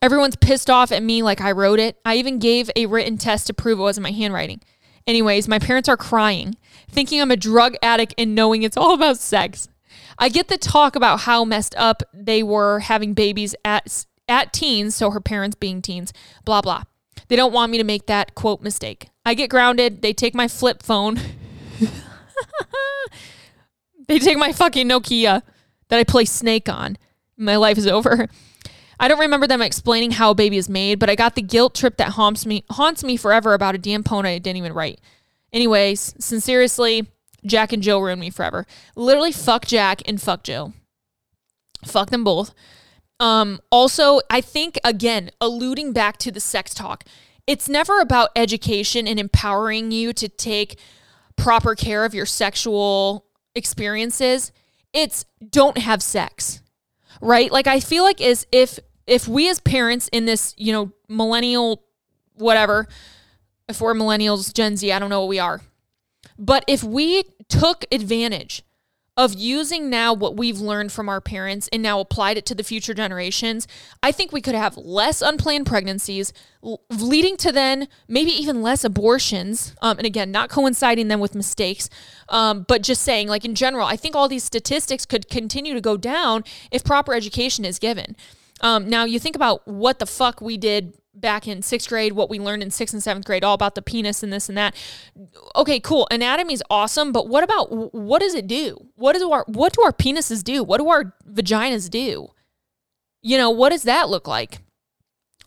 Everyone's 0.00 0.36
pissed 0.36 0.70
off 0.70 0.92
at 0.92 1.02
me 1.02 1.22
like 1.22 1.40
I 1.40 1.52
wrote 1.52 1.78
it. 1.78 1.98
I 2.04 2.16
even 2.16 2.38
gave 2.38 2.70
a 2.76 2.86
written 2.86 3.18
test 3.18 3.46
to 3.46 3.54
prove 3.54 3.78
it 3.78 3.82
wasn't 3.82 4.04
my 4.04 4.10
handwriting. 4.10 4.60
Anyways, 5.06 5.48
my 5.48 5.58
parents 5.58 5.88
are 5.88 5.96
crying, 5.96 6.56
thinking 6.90 7.20
I'm 7.20 7.30
a 7.30 7.36
drug 7.36 7.74
addict 7.82 8.14
and 8.16 8.34
knowing 8.34 8.62
it's 8.62 8.76
all 8.76 8.94
about 8.94 9.18
sex. 9.18 9.68
I 10.18 10.28
get 10.28 10.48
the 10.48 10.56
talk 10.56 10.96
about 10.96 11.20
how 11.20 11.44
messed 11.44 11.74
up 11.76 12.02
they 12.12 12.42
were 12.42 12.80
having 12.80 13.14
babies 13.14 13.54
at 13.64 14.06
at 14.26 14.54
teens, 14.54 14.94
so 14.94 15.10
her 15.10 15.20
parents 15.20 15.54
being 15.54 15.82
teens, 15.82 16.12
blah 16.44 16.62
blah. 16.62 16.84
They 17.28 17.36
don't 17.36 17.52
want 17.52 17.72
me 17.72 17.78
to 17.78 17.84
make 17.84 18.06
that 18.06 18.34
quote 18.34 18.62
mistake. 18.62 19.08
I 19.26 19.34
get 19.34 19.50
grounded, 19.50 20.02
they 20.02 20.12
take 20.12 20.34
my 20.34 20.48
flip 20.48 20.82
phone. 20.82 21.18
they 24.08 24.18
take 24.18 24.38
my 24.38 24.52
fucking 24.52 24.88
Nokia 24.88 25.42
that 25.88 25.98
I 25.98 26.04
play 26.04 26.24
Snake 26.24 26.68
on. 26.68 26.96
My 27.36 27.56
life 27.56 27.78
is 27.78 27.86
over. 27.86 28.28
I 28.98 29.08
don't 29.08 29.18
remember 29.18 29.46
them 29.46 29.62
explaining 29.62 30.12
how 30.12 30.30
a 30.30 30.34
baby 30.34 30.56
is 30.56 30.68
made, 30.68 30.98
but 30.98 31.10
I 31.10 31.14
got 31.14 31.34
the 31.34 31.42
guilt 31.42 31.74
trip 31.74 31.96
that 31.96 32.10
haunts 32.10 32.46
me 32.46 32.64
haunts 32.70 33.02
me 33.02 33.16
forever 33.16 33.54
about 33.54 33.74
a 33.74 33.78
damn 33.78 34.04
poem 34.04 34.26
I 34.26 34.38
didn't 34.38 34.58
even 34.58 34.72
write. 34.72 35.00
Anyways, 35.52 36.14
sincerely, 36.18 37.06
Jack 37.44 37.72
and 37.72 37.82
Jill 37.82 38.00
ruined 38.00 38.20
me 38.20 38.30
forever. 38.30 38.66
Literally, 38.96 39.32
fuck 39.32 39.66
Jack 39.66 40.02
and 40.06 40.20
fuck 40.20 40.42
Jill. 40.42 40.74
Fuck 41.84 42.10
them 42.10 42.24
both. 42.24 42.54
Um, 43.20 43.60
also, 43.70 44.20
I 44.30 44.40
think 44.40 44.78
again, 44.84 45.30
alluding 45.40 45.92
back 45.92 46.16
to 46.18 46.32
the 46.32 46.40
sex 46.40 46.74
talk, 46.74 47.04
it's 47.46 47.68
never 47.68 48.00
about 48.00 48.30
education 48.34 49.06
and 49.06 49.20
empowering 49.20 49.90
you 49.90 50.12
to 50.14 50.28
take 50.28 50.78
proper 51.36 51.74
care 51.74 52.04
of 52.04 52.14
your 52.14 52.26
sexual 52.26 53.26
experiences. 53.54 54.50
It's 54.92 55.24
don't 55.50 55.78
have 55.78 56.02
sex. 56.02 56.62
Right? 57.20 57.50
Like 57.50 57.66
I 57.66 57.80
feel 57.80 58.04
like 58.04 58.20
is 58.20 58.46
if 58.52 58.78
if 59.06 59.28
we 59.28 59.48
as 59.50 59.60
parents 59.60 60.08
in 60.08 60.24
this, 60.24 60.54
you 60.56 60.72
know, 60.72 60.92
millennial 61.08 61.84
whatever, 62.34 62.86
if 63.68 63.80
we're 63.80 63.94
millennials, 63.94 64.52
Gen 64.52 64.76
Z, 64.76 64.90
I 64.90 64.98
don't 64.98 65.10
know 65.10 65.20
what 65.20 65.28
we 65.28 65.38
are. 65.38 65.60
But 66.38 66.64
if 66.66 66.82
we 66.82 67.24
took 67.48 67.84
advantage 67.92 68.62
of 69.16 69.34
using 69.34 69.88
now 69.88 70.12
what 70.12 70.36
we've 70.36 70.58
learned 70.58 70.90
from 70.90 71.08
our 71.08 71.20
parents 71.20 71.68
and 71.72 71.82
now 71.82 72.00
applied 72.00 72.36
it 72.36 72.44
to 72.46 72.54
the 72.54 72.64
future 72.64 72.94
generations, 72.94 73.68
I 74.02 74.10
think 74.10 74.32
we 74.32 74.40
could 74.40 74.56
have 74.56 74.76
less 74.76 75.22
unplanned 75.22 75.66
pregnancies, 75.66 76.32
leading 76.90 77.36
to 77.38 77.52
then 77.52 77.86
maybe 78.08 78.32
even 78.32 78.60
less 78.60 78.82
abortions. 78.82 79.74
Um, 79.80 79.98
and 79.98 80.06
again, 80.06 80.32
not 80.32 80.50
coinciding 80.50 81.08
them 81.08 81.20
with 81.20 81.34
mistakes, 81.34 81.88
um, 82.28 82.64
but 82.66 82.82
just 82.82 83.02
saying, 83.02 83.28
like 83.28 83.44
in 83.44 83.54
general, 83.54 83.86
I 83.86 83.96
think 83.96 84.16
all 84.16 84.28
these 84.28 84.44
statistics 84.44 85.06
could 85.06 85.28
continue 85.28 85.74
to 85.74 85.80
go 85.80 85.96
down 85.96 86.42
if 86.72 86.82
proper 86.82 87.14
education 87.14 87.64
is 87.64 87.78
given. 87.78 88.16
Um, 88.60 88.88
now, 88.88 89.04
you 89.04 89.20
think 89.20 89.36
about 89.36 89.66
what 89.66 89.98
the 89.98 90.06
fuck 90.06 90.40
we 90.40 90.56
did 90.56 90.94
back 91.14 91.46
in 91.46 91.62
sixth 91.62 91.88
grade, 91.88 92.12
what 92.12 92.28
we 92.28 92.38
learned 92.38 92.62
in 92.62 92.70
sixth 92.70 92.94
and 92.94 93.02
seventh 93.02 93.26
grade, 93.26 93.44
all 93.44 93.54
about 93.54 93.74
the 93.74 93.82
penis 93.82 94.22
and 94.22 94.32
this 94.32 94.48
and 94.48 94.58
that. 94.58 94.74
Okay, 95.56 95.80
cool. 95.80 96.06
Anatomy 96.10 96.54
is 96.54 96.62
awesome, 96.70 97.12
but 97.12 97.28
what 97.28 97.44
about 97.44 97.94
what 97.94 98.20
does 98.20 98.34
it 98.34 98.46
do? 98.46 98.88
What 98.96 99.16
do 99.16 99.30
our 99.30 99.44
what 99.48 99.72
do 99.72 99.82
our 99.82 99.92
penises 99.92 100.42
do? 100.42 100.62
What 100.62 100.78
do 100.78 100.88
our 100.88 101.14
vaginas 101.28 101.88
do? 101.88 102.28
You 103.22 103.38
know, 103.38 103.50
what 103.50 103.70
does 103.70 103.84
that 103.84 104.08
look 104.08 104.28
like? 104.28 104.58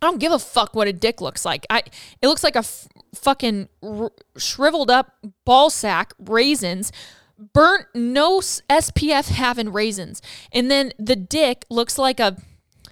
I 0.02 0.06
don't 0.06 0.20
give 0.20 0.32
a 0.32 0.40
fuck 0.40 0.76
what 0.76 0.88
a 0.88 0.94
dick 0.94 1.22
looks 1.22 1.44
like. 1.46 1.66
I 1.70 1.84
it 2.22 2.28
looks 2.28 2.44
like 2.44 2.56
a 2.56 2.60
f- 2.60 2.88
fucking 3.16 3.70
r- 3.82 4.12
shriveled 4.38 4.92
up 4.92 5.14
ball 5.44 5.70
sack, 5.70 6.14
raisins, 6.20 6.92
burnt, 7.54 7.88
no 7.96 8.40
SPF 8.40 9.30
having 9.30 9.72
raisins, 9.74 10.22
and 10.52 10.70
then 10.70 10.94
the 11.00 11.16
dick 11.16 11.66
looks 11.70 11.98
like 11.98 12.20
a 12.20 12.38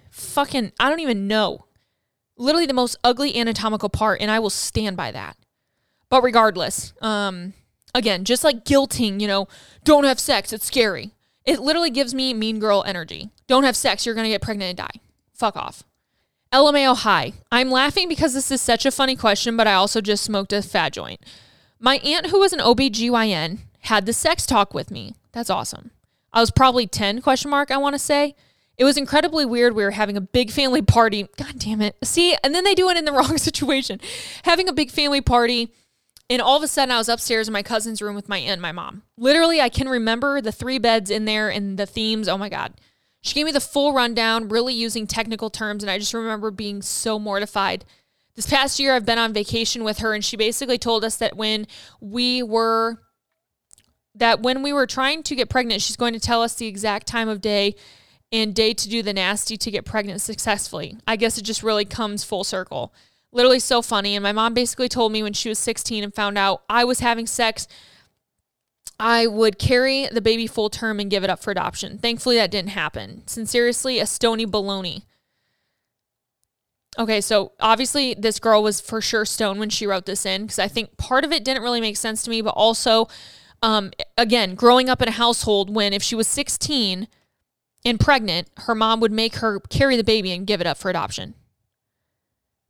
fucking 0.09 0.71
I 0.79 0.89
don't 0.89 0.99
even 0.99 1.27
know 1.27 1.64
literally 2.37 2.65
the 2.65 2.73
most 2.73 2.97
ugly 3.03 3.35
anatomical 3.35 3.89
part, 3.89 4.21
and 4.21 4.29
I 4.29 4.39
will 4.39 4.49
stand 4.49 4.97
by 4.97 5.11
that. 5.11 5.37
But 6.09 6.23
regardless, 6.23 6.93
um, 7.01 7.53
again, 7.93 8.25
just 8.25 8.43
like 8.43 8.65
guilting, 8.65 9.19
you 9.19 9.27
know, 9.27 9.47
don't 9.83 10.03
have 10.03 10.19
sex, 10.19 10.53
it's 10.53 10.65
scary. 10.65 11.11
It 11.45 11.59
literally 11.59 11.89
gives 11.89 12.13
me 12.13 12.33
mean 12.33 12.59
girl 12.59 12.83
energy. 12.85 13.29
Don't 13.47 13.63
have 13.63 13.75
sex, 13.75 14.05
you're 14.05 14.15
gonna 14.15 14.29
get 14.29 14.41
pregnant 14.41 14.69
and 14.69 14.77
die. 14.77 15.01
Fuck 15.33 15.55
off. 15.55 15.83
LMAO 16.51 16.95
hi. 16.97 17.33
I'm 17.51 17.69
laughing 17.69 18.07
because 18.07 18.33
this 18.33 18.51
is 18.51 18.61
such 18.61 18.85
a 18.85 18.91
funny 18.91 19.15
question, 19.15 19.57
but 19.57 19.67
I 19.67 19.73
also 19.73 19.99
just 19.99 20.23
smoked 20.23 20.53
a 20.53 20.61
fat 20.61 20.93
joint. 20.93 21.19
My 21.79 21.97
aunt, 21.97 22.27
who 22.27 22.39
was 22.39 22.53
an 22.53 22.59
OBGYN, 22.59 23.59
had 23.81 24.05
the 24.05 24.13
sex 24.13 24.45
talk 24.45 24.73
with 24.73 24.89
me. 24.89 25.15
That's 25.33 25.49
awesome. 25.49 25.91
I 26.31 26.39
was 26.39 26.51
probably 26.51 26.87
10 26.87 27.21
question 27.21 27.51
mark, 27.51 27.71
I 27.71 27.77
want 27.77 27.93
to 27.93 27.99
say. 27.99 28.35
It 28.77 28.83
was 28.83 28.97
incredibly 28.97 29.45
weird. 29.45 29.73
We 29.75 29.83
were 29.83 29.91
having 29.91 30.17
a 30.17 30.21
big 30.21 30.51
family 30.51 30.81
party. 30.81 31.27
God 31.37 31.57
damn 31.57 31.81
it. 31.81 31.95
See, 32.03 32.35
and 32.43 32.53
then 32.53 32.63
they 32.63 32.75
do 32.75 32.89
it 32.89 32.97
in 32.97 33.05
the 33.05 33.11
wrong 33.13 33.37
situation. 33.37 33.99
Having 34.43 34.69
a 34.69 34.73
big 34.73 34.91
family 34.91 35.21
party. 35.21 35.71
And 36.29 36.41
all 36.41 36.57
of 36.57 36.63
a 36.63 36.67
sudden, 36.67 36.91
I 36.91 36.97
was 36.97 37.07
upstairs 37.07 37.47
in 37.47 37.53
my 37.53 37.61
cousin's 37.61 38.01
room 38.01 38.15
with 38.15 38.27
my 38.27 38.39
aunt 38.39 38.53
and 38.53 38.61
my 38.61 38.71
mom. 38.71 39.03
Literally, 39.17 39.61
I 39.61 39.69
can 39.69 39.87
remember 39.87 40.41
the 40.41 40.51
three 40.51 40.79
beds 40.79 41.11
in 41.11 41.25
there 41.25 41.49
and 41.49 41.77
the 41.77 41.85
themes. 41.85 42.27
Oh 42.27 42.37
my 42.37 42.49
God. 42.49 42.73
She 43.21 43.35
gave 43.35 43.45
me 43.45 43.51
the 43.51 43.59
full 43.59 43.93
rundown, 43.93 44.49
really 44.49 44.73
using 44.73 45.07
technical 45.07 45.49
terms. 45.49 45.83
And 45.83 45.89
I 45.89 45.99
just 45.99 46.13
remember 46.13 46.51
being 46.51 46.81
so 46.81 47.19
mortified. 47.19 47.85
This 48.35 48.47
past 48.49 48.79
year, 48.79 48.93
I've 48.93 49.05
been 49.05 49.17
on 49.17 49.33
vacation 49.33 49.83
with 49.83 49.99
her, 49.99 50.13
and 50.13 50.25
she 50.25 50.35
basically 50.35 50.77
told 50.77 51.05
us 51.05 51.15
that 51.17 51.37
when 51.37 51.67
we 52.01 52.43
were 52.43 52.99
that 54.17 54.41
when 54.41 54.63
we 54.63 54.71
were 54.71 54.87
trying 54.87 55.23
to 55.23 55.35
get 55.35 55.49
pregnant, 55.49 55.81
she's 55.81 55.95
going 55.95 56.13
to 56.13 56.19
tell 56.19 56.41
us 56.41 56.55
the 56.55 56.67
exact 56.67 57.07
time 57.07 57.27
of 57.27 57.41
day 57.41 57.75
and 58.41 58.53
day 58.53 58.73
to 58.73 58.89
do 58.89 59.01
the 59.01 59.13
nasty 59.13 59.57
to 59.57 59.71
get 59.71 59.85
pregnant 59.85 60.21
successfully. 60.21 60.97
I 61.07 61.15
guess 61.15 61.37
it 61.37 61.43
just 61.43 61.63
really 61.63 61.85
comes 61.85 62.23
full 62.23 62.43
circle. 62.43 62.93
Literally 63.31 63.59
so 63.59 63.81
funny. 63.81 64.15
And 64.15 64.23
my 64.23 64.31
mom 64.31 64.53
basically 64.53 64.89
told 64.89 65.11
me 65.11 65.23
when 65.23 65.33
she 65.33 65.49
was 65.49 65.59
16 65.59 66.03
and 66.03 66.13
found 66.13 66.37
out 66.37 66.63
I 66.69 66.83
was 66.83 66.99
having 66.99 67.27
sex, 67.27 67.67
I 68.99 69.27
would 69.27 69.59
carry 69.59 70.07
the 70.07 70.21
baby 70.21 70.47
full 70.47 70.69
term 70.69 70.99
and 70.99 71.09
give 71.09 71.23
it 71.23 71.29
up 71.29 71.41
for 71.41 71.51
adoption. 71.51 71.97
Thankfully, 71.97 72.37
that 72.37 72.51
didn't 72.51 72.69
happen. 72.69 73.23
Sincerely, 73.27 73.99
a 73.99 74.05
stony 74.05 74.45
baloney. 74.45 75.03
Okay, 76.97 77.19
so 77.19 77.51
obviously 77.59 78.13
this 78.13 78.39
girl 78.39 78.63
was 78.63 78.79
for 78.79 79.01
sure 79.01 79.25
stoned 79.25 79.59
when 79.59 79.69
she 79.69 79.85
wrote 79.85 80.05
this 80.05 80.25
in 80.25 80.43
because 80.43 80.59
I 80.59 80.69
think 80.69 80.95
part 80.95 81.25
of 81.25 81.31
it 81.33 81.43
didn't 81.43 81.63
really 81.63 81.81
make 81.81 81.97
sense 81.97 82.23
to 82.23 82.29
me, 82.29 82.41
but 82.41 82.51
also, 82.51 83.09
um, 83.61 83.91
again, 84.17 84.55
growing 84.55 84.89
up 84.89 85.01
in 85.01 85.09
a 85.09 85.11
household 85.11 85.73
when 85.75 85.91
if 85.91 86.01
she 86.01 86.15
was 86.15 86.27
16, 86.27 87.09
and 87.85 87.99
pregnant, 87.99 88.49
her 88.57 88.75
mom 88.75 88.99
would 88.99 89.11
make 89.11 89.35
her 89.37 89.59
carry 89.59 89.95
the 89.95 90.03
baby 90.03 90.31
and 90.31 90.47
give 90.47 90.59
it 90.59 90.67
up 90.67 90.77
for 90.77 90.89
adoption. 90.89 91.35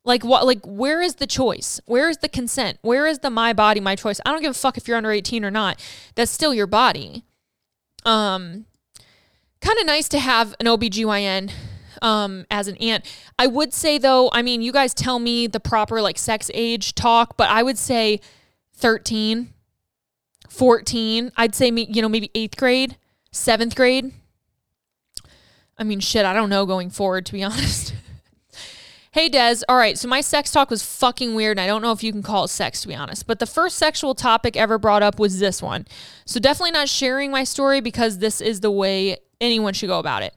Like 0.03 0.24
what 0.24 0.45
like 0.45 0.59
where 0.63 1.01
is 1.01 1.16
the 1.16 1.26
choice? 1.26 1.80
Where 1.86 2.09
is 2.09 2.18
the 2.18 2.30
consent? 2.30 2.78
Where 2.82 3.07
is 3.07 3.20
the 3.20 3.32
my 3.32 3.53
body, 3.53 3.80
my 3.80 3.95
choice? 3.95 4.20
I 4.26 4.32
don't 4.32 4.41
give 4.41 4.51
a 4.51 4.53
fuck 4.53 4.78
if 4.78 4.88
you're 4.88 4.97
under 4.97 5.11
18 5.11 5.43
or 5.43 5.49
not. 5.49 5.84
That's 6.13 6.30
still 6.30 6.53
your 6.53 6.68
body. 6.68 7.24
Um 8.05 8.66
kind 9.61 9.80
of 9.80 9.86
nice 9.88 10.07
to 10.09 10.20
have 10.20 10.53
an 10.59 10.68
OBGYN 10.68 11.51
um 12.03 12.45
as 12.51 12.68
an 12.68 12.76
aunt. 12.78 13.03
I 13.39 13.47
would 13.47 13.74
say 13.74 13.97
though, 13.97 14.30
I 14.32 14.43
mean, 14.43 14.61
you 14.61 14.72
guys 14.72 14.93
tell 14.93 15.18
me 15.18 15.47
the 15.47 15.59
proper 15.59 16.03
like 16.03 16.20
sex 16.20 16.51
age 16.53 16.93
talk, 16.93 17.36
but 17.36 17.49
I 17.49 17.63
would 17.63 17.80
say 17.80 18.20
13, 18.74 19.53
14. 20.49 21.32
I'd 21.36 21.55
say 21.55 21.72
me, 21.72 21.88
you 21.89 22.03
know, 22.03 22.09
maybe 22.09 22.30
8th 22.36 22.57
grade, 22.57 22.97
7th 23.34 23.74
grade 23.74 24.11
I 25.78 25.84
mean, 25.84 25.99
shit, 25.99 26.26
I 26.26 26.34
don't 26.34 26.49
know 26.49 26.65
going 26.65 26.89
forward, 26.89 27.26
to 27.28 27.34
be 27.34 27.43
honest. 27.43 27.93
hey, 29.11 29.30
Des. 29.30 29.57
All 29.67 29.78
right, 29.78 29.97
so 29.97 30.07
my 30.07 30.21
sex 30.21 30.51
talk 30.51 30.69
was 30.69 30.84
fucking 30.84 31.36
weird, 31.36 31.57
and 31.57 31.63
I 31.63 31.67
don't 31.67 31.82
know 31.82 31.91
if 31.91 32.03
you 32.03 32.11
can 32.11 32.23
call 32.23 32.45
it 32.45 32.49
sex, 32.49 32.82
to 32.82 32.88
be 32.88 32.95
honest. 32.95 33.28
But 33.28 33.39
the 33.39 33.45
first 33.45 33.78
sexual 33.78 34.15
topic 34.15 34.55
ever 34.55 34.78
brought 34.78 35.03
up 35.03 35.19
was 35.19 35.39
this 35.39 35.61
one. 35.61 35.86
So 36.26 36.39
definitely 36.39 36.71
not 36.71 36.89
sharing 36.89 37.32
my 37.32 37.43
story 37.43 37.82
because 37.82 38.19
this 38.19 38.41
is 38.41 38.61
the 38.61 38.71
way 38.71 39.17
anyone 39.41 39.73
should 39.73 39.88
go 39.89 39.99
about 39.99 40.23
it. 40.23 40.34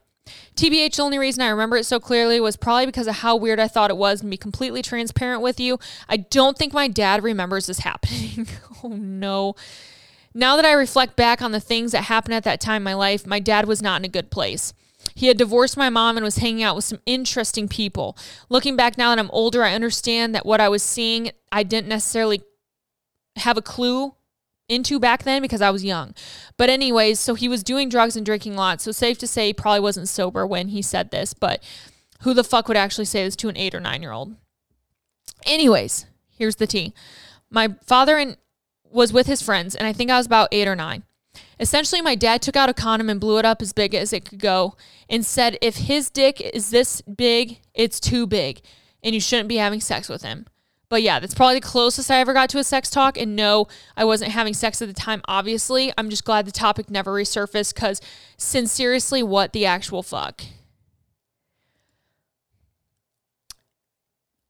TBH, 0.55 0.97
the 0.97 1.01
only 1.01 1.17
reason 1.17 1.41
I 1.41 1.49
remember 1.49 1.77
it 1.77 1.85
so 1.85 1.99
clearly 1.99 2.39
was 2.39 2.57
probably 2.57 2.85
because 2.85 3.07
of 3.07 3.15
how 3.15 3.35
weird 3.35 3.59
I 3.59 3.67
thought 3.67 3.89
it 3.89 3.97
was, 3.97 4.21
and 4.21 4.29
be 4.29 4.37
completely 4.37 4.81
transparent 4.81 5.41
with 5.41 5.59
you. 5.59 5.79
I 6.07 6.17
don't 6.17 6.57
think 6.57 6.73
my 6.73 6.87
dad 6.87 7.23
remembers 7.23 7.67
this 7.67 7.79
happening. 7.79 8.47
oh, 8.83 8.89
no. 8.89 9.55
Now 10.33 10.57
that 10.57 10.65
I 10.65 10.73
reflect 10.73 11.15
back 11.15 11.41
on 11.41 11.51
the 11.51 11.59
things 11.59 11.93
that 11.93 12.03
happened 12.03 12.35
at 12.35 12.43
that 12.43 12.61
time 12.61 12.77
in 12.77 12.83
my 12.83 12.93
life, 12.93 13.25
my 13.25 13.39
dad 13.39 13.67
was 13.67 13.81
not 13.81 14.01
in 14.01 14.05
a 14.05 14.09
good 14.09 14.29
place. 14.29 14.73
He 15.19 15.27
had 15.27 15.37
divorced 15.37 15.75
my 15.75 15.89
mom 15.89 16.15
and 16.15 16.23
was 16.23 16.37
hanging 16.37 16.63
out 16.63 16.77
with 16.77 16.85
some 16.85 17.01
interesting 17.05 17.67
people. 17.67 18.17
Looking 18.47 18.77
back 18.77 18.97
now 18.97 19.09
that 19.09 19.19
I'm 19.19 19.29
older, 19.31 19.65
I 19.65 19.73
understand 19.73 20.33
that 20.33 20.45
what 20.45 20.61
I 20.61 20.69
was 20.69 20.81
seeing, 20.81 21.31
I 21.51 21.63
didn't 21.63 21.89
necessarily 21.89 22.41
have 23.35 23.57
a 23.57 23.61
clue 23.61 24.15
into 24.69 24.97
back 24.97 25.23
then 25.23 25.41
because 25.41 25.61
I 25.61 25.71
was 25.71 25.83
young. 25.83 26.15
But, 26.55 26.69
anyways, 26.69 27.19
so 27.19 27.35
he 27.35 27.49
was 27.49 27.63
doing 27.63 27.89
drugs 27.89 28.15
and 28.15 28.25
drinking 28.25 28.55
lots. 28.55 28.85
So, 28.85 28.93
safe 28.93 29.17
to 29.17 29.27
say, 29.27 29.47
he 29.47 29.53
probably 29.53 29.81
wasn't 29.81 30.07
sober 30.07 30.47
when 30.47 30.69
he 30.69 30.81
said 30.81 31.11
this. 31.11 31.33
But 31.33 31.61
who 32.21 32.33
the 32.33 32.41
fuck 32.41 32.69
would 32.69 32.77
actually 32.77 33.03
say 33.03 33.25
this 33.25 33.35
to 33.37 33.49
an 33.49 33.57
eight 33.57 33.75
or 33.75 33.81
nine 33.81 34.01
year 34.01 34.13
old? 34.13 34.37
Anyways, 35.45 36.05
here's 36.29 36.55
the 36.55 36.67
tea. 36.67 36.93
My 37.49 37.75
father 37.85 38.17
and 38.17 38.37
was 38.89 39.11
with 39.11 39.27
his 39.27 39.41
friends, 39.41 39.75
and 39.75 39.85
I 39.85 39.91
think 39.91 40.11
I 40.11 40.17
was 40.17 40.27
about 40.27 40.47
eight 40.53 40.69
or 40.69 40.77
nine. 40.77 41.03
Essentially, 41.59 42.01
my 42.01 42.15
dad 42.15 42.41
took 42.41 42.55
out 42.55 42.69
a 42.69 42.73
condom 42.73 43.09
and 43.09 43.19
blew 43.19 43.37
it 43.37 43.43
up 43.43 43.61
as 43.61 43.73
big 43.73 43.93
as 43.93 44.13
it 44.13 44.23
could 44.23 44.39
go 44.39 44.75
and 45.09 45.25
said, 45.25 45.57
if 45.61 45.77
his 45.77 46.09
dick 46.09 46.39
is 46.39 46.69
this 46.69 47.01
big, 47.01 47.59
it's 47.73 47.99
too 47.99 48.27
big 48.27 48.61
and 49.03 49.13
you 49.13 49.21
shouldn't 49.21 49.49
be 49.49 49.57
having 49.57 49.81
sex 49.81 50.09
with 50.09 50.21
him. 50.23 50.45
But 50.89 51.03
yeah, 51.03 51.19
that's 51.19 51.35
probably 51.35 51.55
the 51.55 51.61
closest 51.67 52.09
I 52.09 52.19
ever 52.19 52.33
got 52.33 52.49
to 52.49 52.57
a 52.57 52.63
sex 52.63 52.89
talk. 52.89 53.17
And 53.17 53.35
no, 53.35 53.67
I 53.95 54.05
wasn't 54.05 54.31
having 54.31 54.55
sex 54.55 54.81
at 54.81 54.87
the 54.87 54.93
time, 54.93 55.21
obviously. 55.27 55.93
I'm 55.97 56.09
just 56.09 56.25
glad 56.25 56.45
the 56.45 56.51
topic 56.51 56.89
never 56.89 57.13
resurfaced 57.13 57.75
because, 57.75 58.01
sincerely, 58.37 59.21
what 59.21 59.53
the 59.53 59.67
actual 59.67 60.01
fuck? 60.01 60.41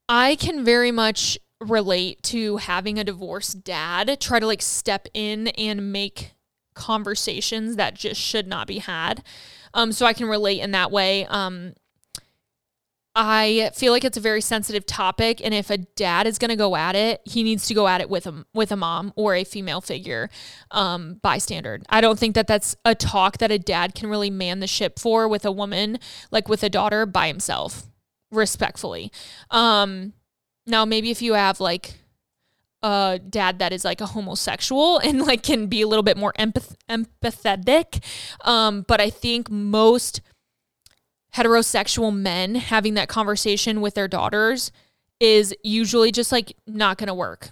I 0.07 0.36
can 0.36 0.64
very 0.64 0.91
much 0.91 1.38
relate 1.60 2.24
to 2.24 2.57
having 2.57 2.97
a 2.97 3.03
divorced 3.03 3.66
dad 3.66 4.18
try 4.22 4.39
to 4.39 4.47
like 4.47 4.62
step 4.62 5.07
in 5.14 5.49
and 5.49 5.91
make 5.91 6.32
conversations 6.80 7.76
that 7.76 7.94
just 7.94 8.20
should 8.20 8.48
not 8.48 8.66
be 8.66 8.80
had. 8.80 9.22
Um, 9.74 9.92
so 9.92 10.06
I 10.06 10.14
can 10.14 10.28
relate 10.28 10.62
in 10.62 10.72
that 10.72 10.92
way. 10.92 11.26
Um, 11.26 11.74
I 13.16 13.72
feel 13.76 13.92
like 13.92 14.06
it's 14.06 14.18
a 14.18 14.22
very 14.22 14.40
sensitive 14.40 14.86
topic, 14.86 15.42
and 15.44 15.54
if 15.54 15.70
a 15.70 15.78
dad 15.78 16.26
is 16.26 16.38
going 16.38 16.50
to 16.50 16.56
go 16.56 16.78
at 16.78 16.96
it, 16.96 17.20
he 17.26 17.44
needs 17.44 17.68
to 17.68 17.74
go 17.74 17.88
at 17.88 18.00
it 18.00 18.10
with 18.10 18.26
a 18.28 18.46
with 18.54 18.72
a 18.72 18.78
mom 18.78 19.12
or 19.18 19.36
a 19.36 19.44
female 19.44 19.82
figure, 19.82 20.30
um, 20.72 21.20
bystander. 21.22 21.82
I 21.90 22.00
don't 22.00 22.18
think 22.18 22.34
that 22.36 22.48
that's 22.48 22.78
a 22.86 22.96
talk 22.96 23.40
that 23.40 23.52
a 23.52 23.60
dad 23.60 23.94
can 23.94 24.10
really 24.10 24.30
man 24.30 24.62
the 24.62 24.68
ship 24.68 25.00
for 25.00 25.28
with 25.28 25.44
a 25.44 25.52
woman, 25.52 26.00
like 26.32 26.48
with 26.48 26.64
a 26.64 26.70
daughter 26.70 27.06
by 27.06 27.28
himself, 27.28 27.88
respectfully. 28.32 29.12
Um, 29.52 30.14
now 30.66 30.86
maybe 30.86 31.12
if 31.12 31.22
you 31.22 31.34
have 31.34 31.60
like 31.60 32.00
a 32.82 33.20
dad 33.30 33.60
that 33.60 33.74
is 33.74 33.84
like 33.84 34.02
a 34.02 34.06
homosexual 34.08 34.98
and 35.04 35.22
like 35.22 35.44
can 35.44 35.68
be 35.68 35.82
a 35.82 35.88
little 35.88 36.04
bit 36.04 36.18
more 36.18 36.34
empath- 36.40 36.76
empathetic, 36.90 38.04
um, 38.42 38.86
but 38.88 39.02
I 39.02 39.10
think 39.10 39.50
most 39.50 40.22
heterosexual 41.36 42.16
men 42.16 42.56
having 42.56 42.96
that 42.96 43.08
conversation 43.08 43.82
with 43.82 43.94
their 43.94 44.08
daughters 44.08 44.72
is 45.20 45.54
usually 45.64 46.12
just 46.12 46.32
like 46.32 46.56
not 46.66 46.98
going 46.98 47.08
to 47.08 47.14
work. 47.14 47.50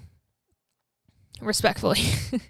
Respectfully. 1.41 1.99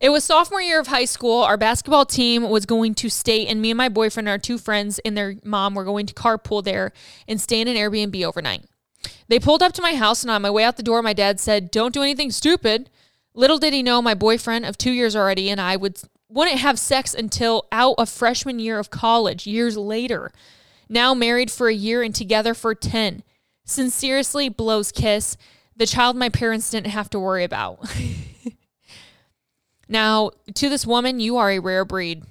it 0.00 0.10
was 0.10 0.24
sophomore 0.24 0.60
year 0.60 0.80
of 0.80 0.88
high 0.88 1.06
school. 1.06 1.42
Our 1.42 1.56
basketball 1.56 2.04
team 2.04 2.50
was 2.50 2.66
going 2.66 2.94
to 2.96 3.08
stay, 3.08 3.46
and 3.46 3.62
me 3.62 3.70
and 3.70 3.78
my 3.78 3.88
boyfriend, 3.88 4.28
and 4.28 4.32
our 4.32 4.38
two 4.38 4.58
friends, 4.58 4.98
and 5.00 5.16
their 5.16 5.36
mom 5.44 5.74
were 5.74 5.84
going 5.84 6.06
to 6.06 6.14
carpool 6.14 6.62
there 6.62 6.92
and 7.26 7.40
stay 7.40 7.60
in 7.60 7.68
an 7.68 7.76
Airbnb 7.76 8.22
overnight. 8.24 8.64
They 9.28 9.38
pulled 9.38 9.62
up 9.62 9.72
to 9.74 9.82
my 9.82 9.94
house, 9.94 10.22
and 10.22 10.30
on 10.30 10.42
my 10.42 10.50
way 10.50 10.64
out 10.64 10.76
the 10.76 10.82
door, 10.82 11.02
my 11.02 11.12
dad 11.12 11.40
said, 11.40 11.70
Don't 11.70 11.94
do 11.94 12.02
anything 12.02 12.30
stupid. 12.30 12.90
Little 13.34 13.58
did 13.58 13.72
he 13.72 13.82
know 13.84 14.02
my 14.02 14.14
boyfriend 14.14 14.64
of 14.64 14.76
two 14.76 14.90
years 14.90 15.14
already 15.14 15.48
and 15.48 15.60
I 15.60 15.76
would 15.76 16.00
wouldn't 16.28 16.58
have 16.58 16.78
sex 16.78 17.14
until 17.14 17.66
out 17.72 17.94
of 17.96 18.08
freshman 18.08 18.58
year 18.58 18.78
of 18.78 18.90
college, 18.90 19.46
years 19.46 19.76
later. 19.76 20.32
Now 20.88 21.14
married 21.14 21.50
for 21.50 21.68
a 21.68 21.74
year 21.74 22.02
and 22.02 22.14
together 22.14 22.52
for 22.52 22.74
10. 22.74 23.22
Sincerely, 23.64 24.48
blows 24.48 24.92
kiss. 24.92 25.36
The 25.76 25.86
child 25.86 26.16
my 26.16 26.28
parents 26.28 26.70
didn't 26.70 26.88
have 26.88 27.08
to 27.10 27.20
worry 27.20 27.44
about. 27.44 27.88
now, 29.88 30.32
to 30.54 30.68
this 30.68 30.86
woman, 30.86 31.20
you 31.20 31.36
are 31.36 31.50
a 31.50 31.60
rare 31.60 31.84
breed. 31.84 32.24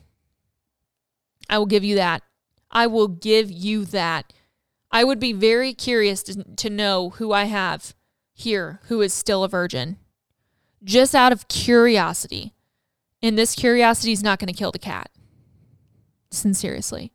I 1.49 1.57
will 1.57 1.65
give 1.65 1.83
you 1.83 1.95
that. 1.95 2.23
I 2.69 2.87
will 2.87 3.07
give 3.07 3.49
you 3.49 3.85
that. 3.85 4.33
I 4.91 5.03
would 5.03 5.19
be 5.19 5.33
very 5.33 5.73
curious 5.73 6.23
to, 6.23 6.43
to 6.43 6.69
know 6.69 7.11
who 7.11 7.33
I 7.33 7.45
have 7.45 7.93
here 8.33 8.79
who 8.83 9.01
is 9.01 9.13
still 9.13 9.43
a 9.43 9.49
virgin. 9.49 9.97
Just 10.83 11.15
out 11.15 11.31
of 11.31 11.47
curiosity. 11.47 12.53
And 13.21 13.37
this 13.37 13.55
curiosity 13.55 14.11
is 14.11 14.23
not 14.23 14.39
going 14.39 14.53
to 14.53 14.57
kill 14.57 14.71
the 14.71 14.79
cat. 14.79 15.09
Sincerely. 16.29 17.11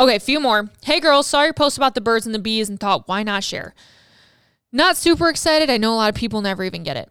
Okay, 0.00 0.16
a 0.16 0.20
few 0.20 0.40
more. 0.40 0.70
Hey 0.82 0.98
girls, 0.98 1.26
saw 1.26 1.42
your 1.42 1.52
post 1.52 1.76
about 1.76 1.94
the 1.94 2.00
birds 2.00 2.26
and 2.26 2.34
the 2.34 2.40
bees 2.40 2.68
and 2.68 2.80
thought, 2.80 3.06
why 3.06 3.22
not 3.22 3.44
share? 3.44 3.74
Not 4.72 4.96
super 4.96 5.28
excited. 5.28 5.70
I 5.70 5.76
know 5.76 5.94
a 5.94 5.96
lot 5.96 6.08
of 6.08 6.16
people 6.16 6.42
never 6.42 6.64
even 6.64 6.82
get 6.82 6.96
it. 6.96 7.10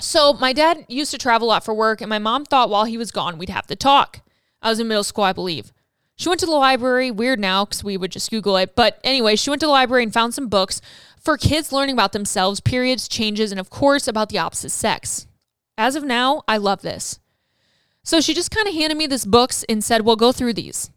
So, 0.00 0.34
my 0.34 0.52
dad 0.52 0.84
used 0.88 1.10
to 1.12 1.18
travel 1.18 1.48
a 1.48 1.50
lot 1.50 1.64
for 1.64 1.72
work, 1.72 2.00
and 2.00 2.08
my 2.08 2.18
mom 2.18 2.44
thought 2.44 2.68
while 2.68 2.84
he 2.84 2.98
was 2.98 3.10
gone, 3.10 3.38
we'd 3.38 3.48
have 3.48 3.66
to 3.68 3.76
talk. 3.76 4.20
I 4.60 4.70
was 4.70 4.78
in 4.78 4.88
middle 4.88 5.04
school, 5.04 5.24
I 5.24 5.32
believe. 5.32 5.72
She 6.16 6.28
went 6.28 6.40
to 6.40 6.46
the 6.46 6.52
library, 6.52 7.10
weird 7.10 7.40
now 7.40 7.64
because 7.64 7.82
we 7.82 7.96
would 7.96 8.12
just 8.12 8.30
Google 8.30 8.56
it. 8.56 8.76
But 8.76 9.00
anyway, 9.02 9.36
she 9.36 9.50
went 9.50 9.60
to 9.60 9.66
the 9.66 9.72
library 9.72 10.04
and 10.04 10.12
found 10.12 10.34
some 10.34 10.48
books 10.48 10.80
for 11.20 11.36
kids 11.36 11.72
learning 11.72 11.94
about 11.94 12.12
themselves, 12.12 12.60
periods, 12.60 13.08
changes, 13.08 13.50
and 13.50 13.58
of 13.58 13.70
course, 13.70 14.06
about 14.06 14.28
the 14.28 14.38
opposite 14.38 14.70
sex. 14.70 15.26
As 15.76 15.96
of 15.96 16.04
now, 16.04 16.42
I 16.46 16.56
love 16.56 16.82
this. 16.82 17.18
So 18.04 18.20
she 18.20 18.34
just 18.34 18.50
kind 18.50 18.68
of 18.68 18.74
handed 18.74 18.96
me 18.96 19.06
this 19.06 19.24
books 19.24 19.64
and 19.68 19.82
said, 19.82 20.02
Well, 20.02 20.16
go 20.16 20.30
through 20.30 20.52
these. 20.52 20.90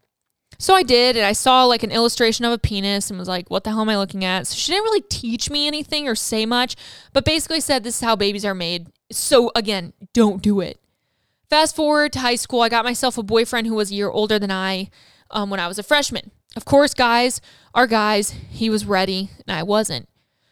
So 0.60 0.76
I 0.76 0.84
did, 0.84 1.16
and 1.16 1.26
I 1.26 1.34
saw 1.34 1.66
like 1.66 1.84
an 1.84 1.92
illustration 1.92 2.46
of 2.46 2.52
a 2.52 2.58
penis 2.58 3.10
and 3.10 3.18
was 3.18 3.28
like, 3.28 3.50
What 3.50 3.64
the 3.64 3.72
hell 3.72 3.82
am 3.82 3.90
I 3.90 3.98
looking 3.98 4.26
at? 4.26 4.46
So 4.48 4.56
she 4.56 4.72
didn't 4.72 4.84
really 4.84 5.02
teach 5.02 5.50
me 5.50 5.68
anything 5.68 6.08
or 6.08 6.16
say 6.16 6.46
much, 6.46 6.76
but 7.14 7.26
basically 7.26 7.62
said, 7.62 7.84
This 7.84 7.96
is 7.96 8.02
how 8.02 8.16
babies 8.16 8.46
are 8.46 8.54
made. 8.54 8.88
So 9.12 9.52
again, 9.56 9.94
don't 10.14 10.42
do 10.42 10.60
it. 10.60 10.80
Fast 11.50 11.76
forward 11.76 12.12
to 12.14 12.20
high 12.20 12.36
school, 12.36 12.62
I 12.62 12.70
got 12.70 12.84
myself 12.84 13.18
a 13.18 13.24
boyfriend 13.24 13.68
who 13.68 13.76
was 13.76 13.92
a 13.92 13.96
year 13.96 14.10
older 14.10 14.38
than 14.38 14.52
I 14.52 14.90
um, 15.32 15.50
when 15.50 15.60
I 15.60 15.68
was 15.68 15.80
a 15.80 15.84
freshman. 15.84 16.32
Of 16.56 16.66
course, 16.66 16.94
guys 16.94 17.40
are 17.74 17.88
guys. 17.88 18.32
He 18.50 18.70
was 18.70 18.86
ready, 18.86 19.30
and 19.46 19.56
I 19.56 19.64
wasn't. 19.64 20.10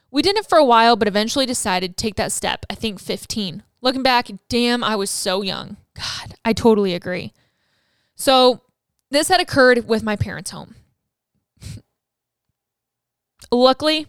We 0.09 0.21
did 0.21 0.37
it 0.37 0.47
for 0.47 0.57
a 0.57 0.63
while, 0.63 0.95
but 0.95 1.07
eventually 1.07 1.45
decided 1.45 1.97
to 1.97 2.01
take 2.01 2.15
that 2.15 2.31
step. 2.31 2.65
I 2.69 2.75
think 2.75 2.99
15. 3.01 3.63
Looking 3.81 4.03
back, 4.03 4.29
damn, 4.47 4.83
I 4.83 4.95
was 4.95 5.09
so 5.09 5.41
young. 5.41 5.77
God, 5.95 6.35
I 6.45 6.53
totally 6.53 6.93
agree. 6.93 7.33
So, 8.15 8.61
this 9.11 9.27
had 9.27 9.41
occurred 9.41 9.87
with 9.87 10.03
my 10.03 10.15
parents' 10.15 10.51
home. 10.51 10.75
Luckily, 13.51 14.07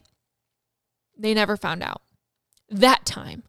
they 1.19 1.35
never 1.35 1.57
found 1.57 1.83
out. 1.83 2.03
That 2.69 3.05
time, 3.05 3.43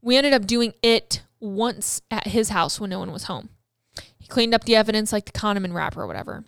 we 0.00 0.16
ended 0.16 0.32
up 0.32 0.46
doing 0.46 0.72
it 0.82 1.22
once 1.40 2.00
at 2.10 2.28
his 2.28 2.50
house 2.50 2.80
when 2.80 2.90
no 2.90 2.98
one 2.98 3.12
was 3.12 3.24
home. 3.24 3.50
He 4.18 4.26
cleaned 4.26 4.54
up 4.54 4.64
the 4.64 4.76
evidence 4.76 5.12
like 5.12 5.26
the 5.26 5.32
condom 5.32 5.72
wrapper 5.72 6.02
or 6.02 6.06
whatever. 6.06 6.44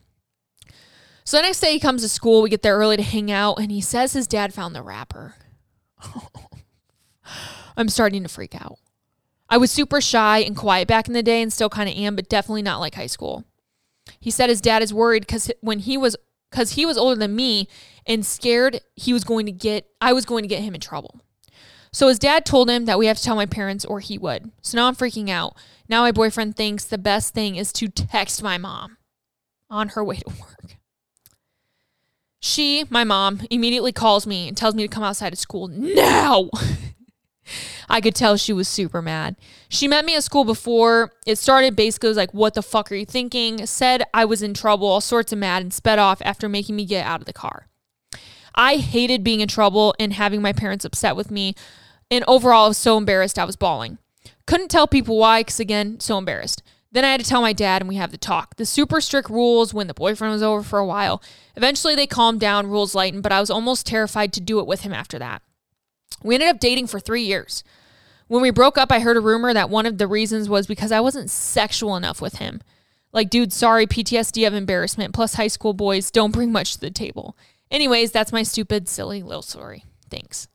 So 1.24 1.36
the 1.36 1.42
next 1.42 1.60
day 1.60 1.72
he 1.72 1.80
comes 1.80 2.02
to 2.02 2.08
school, 2.08 2.42
we 2.42 2.50
get 2.50 2.62
there 2.62 2.76
early 2.76 2.96
to 2.96 3.02
hang 3.02 3.30
out, 3.30 3.58
and 3.60 3.70
he 3.70 3.80
says 3.80 4.14
his 4.14 4.26
dad 4.26 4.54
found 4.54 4.74
the 4.74 4.82
wrapper. 4.82 5.34
I'm 7.76 7.88
starting 7.88 8.22
to 8.22 8.28
freak 8.28 8.54
out. 8.54 8.78
I 9.50 9.56
was 9.56 9.70
super 9.70 10.00
shy 10.00 10.38
and 10.38 10.56
quiet 10.56 10.88
back 10.88 11.06
in 11.06 11.14
the 11.14 11.22
day 11.22 11.40
and 11.40 11.52
still 11.52 11.68
kind 11.68 11.88
of 11.88 11.94
am, 11.94 12.16
but 12.16 12.28
definitely 12.28 12.62
not 12.62 12.80
like 12.80 12.94
high 12.94 13.06
school. 13.06 13.44
He 14.20 14.30
said 14.30 14.48
his 14.50 14.60
dad 14.60 14.82
is 14.82 14.92
worried 14.92 15.20
because 15.20 15.50
when 15.60 15.80
he 15.80 15.96
was 15.96 16.16
because 16.50 16.72
he 16.72 16.86
was 16.86 16.96
older 16.96 17.16
than 17.16 17.36
me 17.36 17.68
and 18.06 18.24
scared 18.24 18.80
he 18.94 19.12
was 19.12 19.24
going 19.24 19.46
to 19.46 19.52
get 19.52 19.86
I 20.00 20.12
was 20.12 20.24
going 20.24 20.42
to 20.42 20.48
get 20.48 20.62
him 20.62 20.74
in 20.74 20.80
trouble. 20.80 21.20
So 21.92 22.08
his 22.08 22.18
dad 22.18 22.44
told 22.44 22.68
him 22.70 22.84
that 22.84 22.98
we 22.98 23.06
have 23.06 23.18
to 23.18 23.22
tell 23.22 23.36
my 23.36 23.46
parents 23.46 23.84
or 23.84 24.00
he 24.00 24.18
would. 24.18 24.50
So 24.62 24.76
now 24.76 24.88
I'm 24.88 24.96
freaking 24.96 25.28
out. 25.30 25.56
Now 25.88 26.02
my 26.02 26.12
boyfriend 26.12 26.56
thinks 26.56 26.84
the 26.84 26.98
best 26.98 27.34
thing 27.34 27.56
is 27.56 27.72
to 27.74 27.88
text 27.88 28.42
my 28.42 28.58
mom 28.58 28.98
on 29.70 29.90
her 29.90 30.04
way 30.04 30.16
to 30.16 30.28
work. 30.40 30.76
She, 32.40 32.84
my 32.88 33.04
mom, 33.04 33.40
immediately 33.50 33.92
calls 33.92 34.26
me 34.26 34.46
and 34.48 34.56
tells 34.56 34.74
me 34.74 34.84
to 34.84 34.88
come 34.88 35.02
outside 35.02 35.32
of 35.32 35.38
school 35.38 35.68
now. 35.68 36.50
I 37.88 38.00
could 38.00 38.14
tell 38.14 38.36
she 38.36 38.52
was 38.52 38.68
super 38.68 39.00
mad. 39.00 39.36
She 39.68 39.88
met 39.88 40.04
me 40.04 40.14
at 40.14 40.22
school 40.22 40.44
before 40.44 41.12
it 41.26 41.36
started. 41.36 41.74
Basically, 41.74 42.08
was 42.08 42.16
like, 42.16 42.34
What 42.34 42.54
the 42.54 42.62
fuck 42.62 42.92
are 42.92 42.94
you 42.94 43.06
thinking? 43.06 43.66
Said 43.66 44.04
I 44.12 44.24
was 44.26 44.42
in 44.42 44.54
trouble, 44.54 44.86
all 44.86 45.00
sorts 45.00 45.32
of 45.32 45.38
mad, 45.38 45.62
and 45.62 45.72
sped 45.72 45.98
off 45.98 46.20
after 46.22 46.48
making 46.48 46.76
me 46.76 46.84
get 46.84 47.06
out 47.06 47.20
of 47.20 47.26
the 47.26 47.32
car. 47.32 47.67
I 48.58 48.76
hated 48.76 49.22
being 49.22 49.40
in 49.40 49.46
trouble 49.46 49.94
and 50.00 50.12
having 50.12 50.42
my 50.42 50.52
parents 50.52 50.84
upset 50.84 51.14
with 51.14 51.30
me. 51.30 51.54
And 52.10 52.24
overall, 52.26 52.64
I 52.64 52.68
was 52.68 52.76
so 52.76 52.98
embarrassed, 52.98 53.38
I 53.38 53.44
was 53.44 53.54
bawling. 53.54 53.98
Couldn't 54.46 54.68
tell 54.68 54.88
people 54.88 55.16
why, 55.16 55.40
because 55.40 55.60
again, 55.60 56.00
so 56.00 56.18
embarrassed. 56.18 56.64
Then 56.90 57.04
I 57.04 57.12
had 57.12 57.20
to 57.20 57.26
tell 57.26 57.40
my 57.40 57.52
dad, 57.52 57.82
and 57.82 57.88
we 57.88 57.96
have 57.96 58.10
the 58.10 58.18
talk. 58.18 58.56
The 58.56 58.66
super 58.66 59.00
strict 59.00 59.30
rules 59.30 59.72
when 59.72 59.86
the 59.86 59.94
boyfriend 59.94 60.32
was 60.32 60.42
over 60.42 60.62
for 60.62 60.80
a 60.80 60.86
while. 60.86 61.22
Eventually, 61.54 61.94
they 61.94 62.06
calmed 62.06 62.40
down, 62.40 62.66
rules 62.66 62.94
lightened, 62.94 63.22
but 63.22 63.30
I 63.30 63.40
was 63.40 63.50
almost 63.50 63.86
terrified 63.86 64.32
to 64.32 64.40
do 64.40 64.58
it 64.58 64.66
with 64.66 64.80
him 64.80 64.92
after 64.92 65.18
that. 65.18 65.42
We 66.24 66.34
ended 66.34 66.48
up 66.48 66.58
dating 66.58 66.88
for 66.88 66.98
three 66.98 67.22
years. 67.22 67.62
When 68.26 68.42
we 68.42 68.50
broke 68.50 68.76
up, 68.76 68.90
I 68.90 69.00
heard 69.00 69.18
a 69.18 69.20
rumor 69.20 69.54
that 69.54 69.70
one 69.70 69.86
of 69.86 69.98
the 69.98 70.06
reasons 70.06 70.48
was 70.48 70.66
because 70.66 70.90
I 70.90 71.00
wasn't 71.00 71.30
sexual 71.30 71.94
enough 71.94 72.20
with 72.20 72.36
him. 72.36 72.62
Like, 73.12 73.30
dude, 73.30 73.52
sorry, 73.52 73.86
PTSD 73.86 74.46
of 74.46 74.54
embarrassment, 74.54 75.14
plus 75.14 75.34
high 75.34 75.48
school 75.48 75.74
boys 75.74 76.10
don't 76.10 76.32
bring 76.32 76.50
much 76.50 76.74
to 76.74 76.80
the 76.80 76.90
table. 76.90 77.36
Anyways, 77.70 78.12
that's 78.12 78.32
my 78.32 78.42
stupid, 78.42 78.88
silly 78.88 79.22
little 79.22 79.42
story. 79.42 79.84
Thanks. 80.10 80.48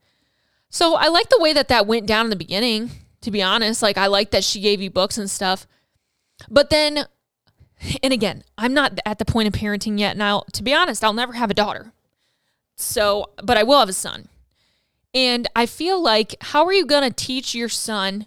So 0.70 0.95
I 0.95 1.07
like 1.07 1.30
the 1.30 1.39
way 1.39 1.53
that 1.53 1.68
that 1.68 1.86
went 1.86 2.07
down 2.07 2.26
in 2.26 2.30
the 2.32 2.36
beginning, 2.36 2.89
to 3.22 3.30
be 3.30 3.41
honest. 3.41 3.82
Like, 3.82 3.97
I 3.97 4.07
like 4.07 4.32
that 4.32 4.43
she 4.43 4.59
gave 4.59 4.82
you 4.82 4.89
books 4.89 5.18
and 5.18 5.30
stuff. 5.30 5.68
But 6.49 6.72
then, 6.72 7.05
and 8.01 8.11
again, 8.11 8.43
I'm 8.57 8.74
not 8.74 8.99
at 9.05 9.20
the 9.20 9.26
point 9.26 9.47
of 9.47 9.53
parenting 9.53 9.99
yet. 9.99 10.18
Now, 10.18 10.43
to 10.53 10.64
be 10.64 10.74
honest, 10.74 11.03
I'll 11.03 11.14
never 11.14 11.34
have 11.34 11.51
a 11.51 11.53
daughter. 11.53 11.93
So, 12.76 13.30
but 13.43 13.57
I 13.57 13.64
will 13.64 13.80
have 13.80 13.89
a 13.89 13.93
son. 13.93 14.30
And 15.14 15.47
I 15.55 15.68
feel 15.68 16.01
like, 16.01 16.36
how 16.41 16.66
are 16.66 16.74
you 16.74 16.88
going 16.88 17.03
to 17.03 17.11
teach 17.11 17.53
your 17.53 17.70
son, 17.70 18.26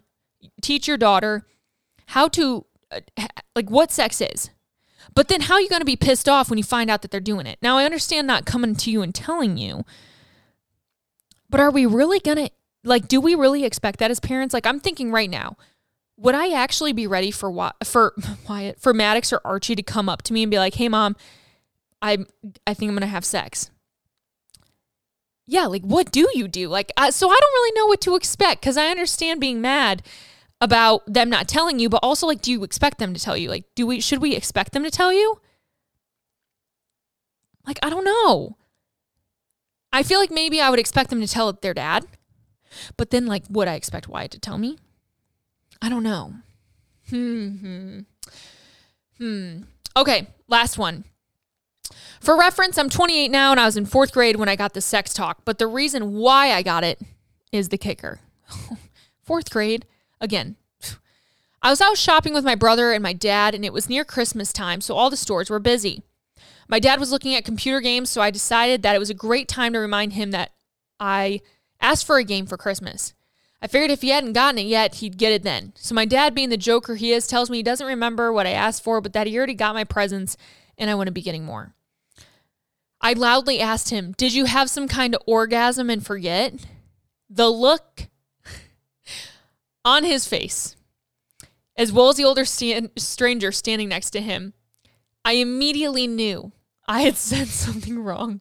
teach 0.63 0.87
your 0.87 0.97
daughter 0.97 1.45
how 2.11 2.29
to, 2.29 2.65
uh, 2.93 3.01
like, 3.57 3.69
what 3.69 3.91
sex 3.91 4.21
is? 4.21 4.51
But 5.17 5.29
then 5.29 5.41
how 5.41 5.55
are 5.55 5.61
you 5.63 5.71
going 5.71 5.81
to 5.81 5.87
be 5.87 5.97
pissed 5.97 6.29
off 6.29 6.51
when 6.51 6.59
you 6.59 6.63
find 6.63 6.91
out 6.91 7.01
that 7.01 7.11
they're 7.11 7.21
doing 7.21 7.47
it? 7.47 7.59
Now, 7.63 7.79
I 7.79 7.87
understand 7.87 8.27
not 8.27 8.45
coming 8.45 8.77
to 8.77 8.91
you 8.91 9.01
and 9.03 9.15
telling 9.15 9.57
you, 9.57 9.85
But 11.49 11.59
are 11.59 11.71
we 11.71 11.87
really 11.87 12.21
going 12.21 12.37
to 12.37 12.51
like 12.85 13.09
do 13.09 13.21
we 13.21 13.35
really 13.35 13.65
expect 13.65 13.99
that 13.99 14.11
as 14.11 14.21
parents? 14.21 14.53
Like 14.55 14.67
I'm 14.67 14.79
thinking 14.79 15.11
right 15.11 15.31
now, 15.31 15.57
would 16.19 16.35
I 16.35 16.53
actually 16.53 16.93
be 16.93 17.07
ready 17.07 17.31
for 17.31 17.51
what 17.51 17.77
for 17.85 18.15
Wyatt 18.49 18.79
for 18.79 18.95
Maddox 18.95 19.33
or 19.33 19.41
Archie 19.45 19.75
to 19.75 19.83
come 19.83 20.09
up 20.09 20.23
to 20.25 20.35
me 20.35 20.43
and 20.43 20.51
be 20.51 20.59
like, 20.59 20.75
"Hey 20.75 20.89
mom, 20.89 21.17
I 22.03 22.19
I 22.67 22.75
think 22.75 22.91
I'm 22.91 22.95
going 22.95 23.01
to 23.01 23.07
have 23.07 23.25
sex." 23.25 23.71
Yeah, 25.47 25.67
like 25.67 25.83
what 25.83 26.13
do 26.13 26.29
you 26.35 26.47
do? 26.47 26.69
Like 26.69 26.93
uh, 26.97 27.11
so 27.11 27.29
I 27.29 27.39
don't 27.41 27.53
really 27.55 27.81
know 27.81 27.87
what 27.87 28.01
to 28.03 28.17
expect 28.17 28.63
cuz 28.63 28.77
I 28.77 28.89
understand 28.89 29.41
being 29.41 29.61
mad 29.63 30.03
about 30.61 31.03
them 31.13 31.29
not 31.29 31.49
telling 31.49 31.79
you, 31.79 31.89
but 31.89 32.01
also 32.03 32.27
like 32.27 32.41
do 32.41 32.51
you 32.51 32.65
expect 32.65 32.99
them 32.99 33.15
to 33.15 33.21
tell 33.21 33.37
you? 33.37 33.49
Like 33.51 33.65
do 33.75 33.87
we 33.87 34.01
should 34.01 34.21
we 34.21 34.35
expect 34.35 34.73
them 34.73 34.85
to 34.85 34.91
tell 34.91 35.13
you? 35.13 35.41
Like 37.67 37.79
I 37.83 37.91
don't 37.91 38.05
know. 38.05 38.57
I 39.93 40.03
feel 40.03 40.21
like 40.21 40.31
maybe 40.31 40.61
I 40.61 40.71
would 40.71 40.79
expect 40.79 41.11
them 41.11 41.21
to 41.21 41.27
tell 41.27 41.53
their 41.53 41.75
dad. 41.75 42.07
But 42.97 43.11
then 43.11 43.27
like 43.27 43.45
would 43.49 43.69
I 43.69 43.75
expect 43.75 44.09
Wyatt 44.09 44.31
to 44.33 44.39
tell 44.39 44.59
me? 44.59 44.79
I 45.83 45.89
don't 45.89 46.03
know. 46.03 46.35
Hmm. 47.11 47.49
Hmm. 47.49 47.99
Hmm. 49.19 49.63
Okay, 49.97 50.29
last 50.49 50.79
one. 50.79 51.05
For 52.21 52.37
reference, 52.37 52.77
I'm 52.79 52.91
28 52.91 53.31
now 53.31 53.53
and 53.53 53.61
I 53.61 53.67
was 53.67 53.77
in 53.77 53.87
fourth 53.87 54.13
grade 54.13 54.37
when 54.37 54.49
I 54.49 54.57
got 54.57 54.75
the 54.75 54.81
sex 54.81 55.15
talk, 55.15 55.43
but 55.45 55.59
the 55.59 55.67
reason 55.67 56.15
why 56.15 56.53
I 56.53 56.63
got 56.63 56.83
it 56.83 57.01
is 57.53 57.69
the 57.69 57.79
kicker. 57.79 58.21
fourth 59.23 59.51
grade, 59.51 59.87
again, 60.21 60.57
I 61.63 61.71
was 61.71 61.81
out 61.81 61.99
shopping 61.99 62.35
with 62.35 62.45
my 62.45 62.55
brother 62.55 62.93
and 62.93 63.03
my 63.03 63.13
dad, 63.13 63.55
and 63.55 63.65
it 63.65 63.73
was 63.73 63.89
near 63.89 64.05
Christmas 64.05 64.53
time, 64.53 64.81
so 64.81 64.95
all 64.95 65.11
the 65.11 65.17
stores 65.17 65.51
were 65.51 65.59
busy. 65.59 66.03
My 66.69 66.79
dad 66.79 67.01
was 67.01 67.11
looking 67.11 67.35
at 67.35 67.45
computer 67.45 67.81
games, 67.81 68.11
so 68.11 68.21
I 68.21 68.31
decided 68.31 68.83
that 68.83 68.95
it 68.95 69.01
was 69.01 69.11
a 69.11 69.15
great 69.15 69.49
time 69.49 69.73
to 69.73 69.79
remind 69.79 70.13
him 70.13 70.31
that 70.33 70.53
I 71.01 71.41
asked 71.81 72.07
for 72.07 72.19
a 72.19 72.25
game 72.25 72.47
for 72.47 72.57
Christmas. 72.57 73.15
I 73.63 73.69
figured 73.69 73.91
if 73.91 74.03
he 74.03 74.11
hadn't 74.11 74.35
gotten 74.35 74.59
it 74.59 74.67
yet, 74.67 74.97
he'd 74.97 75.19
get 75.19 75.33
it 75.33 75.43
then. 75.43 75.73
So 75.77 75.95
my 75.95 76.05
dad, 76.05 76.35
being 76.35 76.51
the 76.51 76.57
joker 76.57 76.97
he 76.97 77.13
is, 77.13 77.27
tells 77.27 77.51
me 77.51 77.59
he 77.59 77.63
doesn't 77.63 77.87
remember 77.87 78.33
what 78.33 78.47
I 78.47 78.51
asked 78.51 78.85
for, 78.85 79.01
but 79.01 79.13
that 79.15 79.27
he 79.27 79.37
already 79.37 79.55
got 79.55 79.75
my 79.75 79.85
presents 79.85 80.37
and 80.77 80.91
I 80.91 80.95
wouldn't 80.95 81.15
be 81.15 81.23
getting 81.23 81.45
more. 81.45 81.75
I 83.01 83.15
loudly 83.15 83.61
asked 83.61 83.91
him, 83.91 84.15
Did 84.17 84.35
you 84.35 84.45
have 84.45 84.71
some 84.71 84.89
kind 84.89 85.15
of 85.15 85.23
orgasm 85.27 85.91
and 85.91 86.05
forget? 86.05 86.67
The 87.31 87.49
look 87.49 88.09
on 89.87 90.03
his 90.03 90.27
face, 90.27 90.77
as 91.77 91.93
well 91.93 92.09
as 92.09 92.17
the 92.17 92.25
older 92.25 92.45
stranger 92.45 93.53
standing 93.53 93.89
next 93.89 94.11
to 94.11 94.21
him, 94.21 94.53
I 95.25 95.35
immediately 95.35 96.07
knew 96.07 96.53
I 96.87 97.03
had 97.03 97.17
said 97.17 97.47
something 97.47 97.99
wrong. 98.01 98.41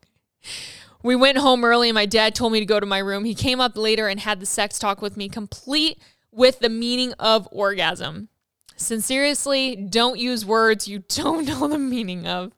We 1.03 1.15
went 1.15 1.37
home 1.37 1.63
early 1.63 1.89
and 1.89 1.95
my 1.95 2.07
dad 2.07 2.33
told 2.33 2.51
me 2.51 2.59
to 2.59 2.65
go 2.65 2.79
to 2.79 2.85
my 2.85 2.97
room. 2.97 3.25
He 3.25 3.35
came 3.35 3.61
up 3.61 3.77
later 3.77 4.07
and 4.07 4.19
had 4.19 4.39
the 4.39 4.45
sex 4.47 4.79
talk 4.79 5.03
with 5.03 5.15
me, 5.15 5.29
complete 5.29 5.99
with 6.31 6.59
the 6.59 6.69
meaning 6.69 7.13
of 7.19 7.47
orgasm. 7.51 8.29
Sincerely, 8.75 9.75
don't 9.75 10.19
use 10.19 10.45
words 10.45 10.87
you 10.87 10.99
don't 11.07 11.45
know 11.45 11.67
the 11.67 11.77
meaning 11.77 12.25
of. 12.25 12.53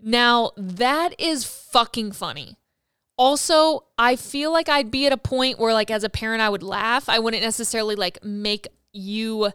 Now, 0.00 0.52
that 0.56 1.18
is 1.18 1.44
fucking 1.44 2.12
funny. 2.12 2.58
Also, 3.18 3.84
I 3.98 4.16
feel 4.16 4.52
like 4.52 4.68
I'd 4.68 4.90
be 4.90 5.06
at 5.06 5.12
a 5.12 5.16
point 5.16 5.58
where, 5.58 5.72
like, 5.72 5.90
as 5.90 6.04
a 6.04 6.10
parent, 6.10 6.42
I 6.42 6.48
would 6.48 6.62
laugh. 6.62 7.08
I 7.08 7.18
wouldn't 7.18 7.42
necessarily, 7.42 7.94
like, 7.94 8.22
make 8.22 8.68
you 8.92 9.52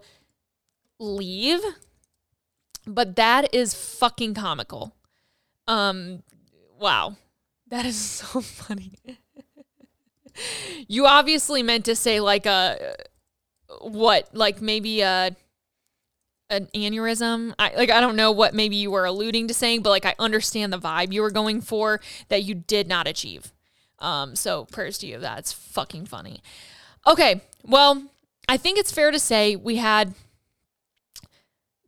leave. 1.00 1.62
But 2.88 3.16
that 3.18 3.54
is 3.54 3.74
fucking 3.74 4.34
comical. 4.34 4.96
Um, 5.68 6.24
wow. 6.80 7.18
That 7.68 7.86
is 7.86 7.98
so 8.00 8.42
funny. 8.42 8.94
you 10.88 11.06
obviously 11.06 11.64
meant 11.64 11.86
to 11.86 11.96
say 11.96 12.20
like 12.20 12.46
a 12.46 12.96
what, 13.82 14.30
like 14.34 14.62
maybe 14.62 15.02
a 15.02 15.36
an 16.52 16.68
aneurysm. 16.76 17.54
I 17.58 17.74
like 17.76 17.90
I 17.90 18.00
don't 18.02 18.16
know 18.16 18.32
what 18.32 18.54
maybe 18.54 18.76
you 18.76 18.92
were 18.92 19.06
alluding 19.06 19.48
to 19.48 19.54
saying, 19.54 19.82
but 19.82 19.90
like 19.90 20.06
I 20.06 20.14
understand 20.20 20.72
the 20.72 20.78
vibe 20.78 21.12
you 21.12 21.22
were 21.22 21.32
going 21.32 21.62
for 21.62 22.00
that 22.28 22.44
you 22.44 22.54
did 22.54 22.88
not 22.88 23.08
achieve. 23.08 23.52
Um, 24.00 24.36
so 24.36 24.66
prayers 24.66 24.98
to 25.00 25.08
you. 25.08 25.20
That's 25.20 25.52
fucking 25.52 26.06
funny. 26.06 26.42
Okay, 27.08 27.42
well, 27.64 28.04
I 28.50 28.58
think 28.58 28.78
it's 28.78 28.92
fair 28.92 29.12
to 29.12 29.20
say 29.20 29.56
we 29.56 29.78
had 29.78 30.14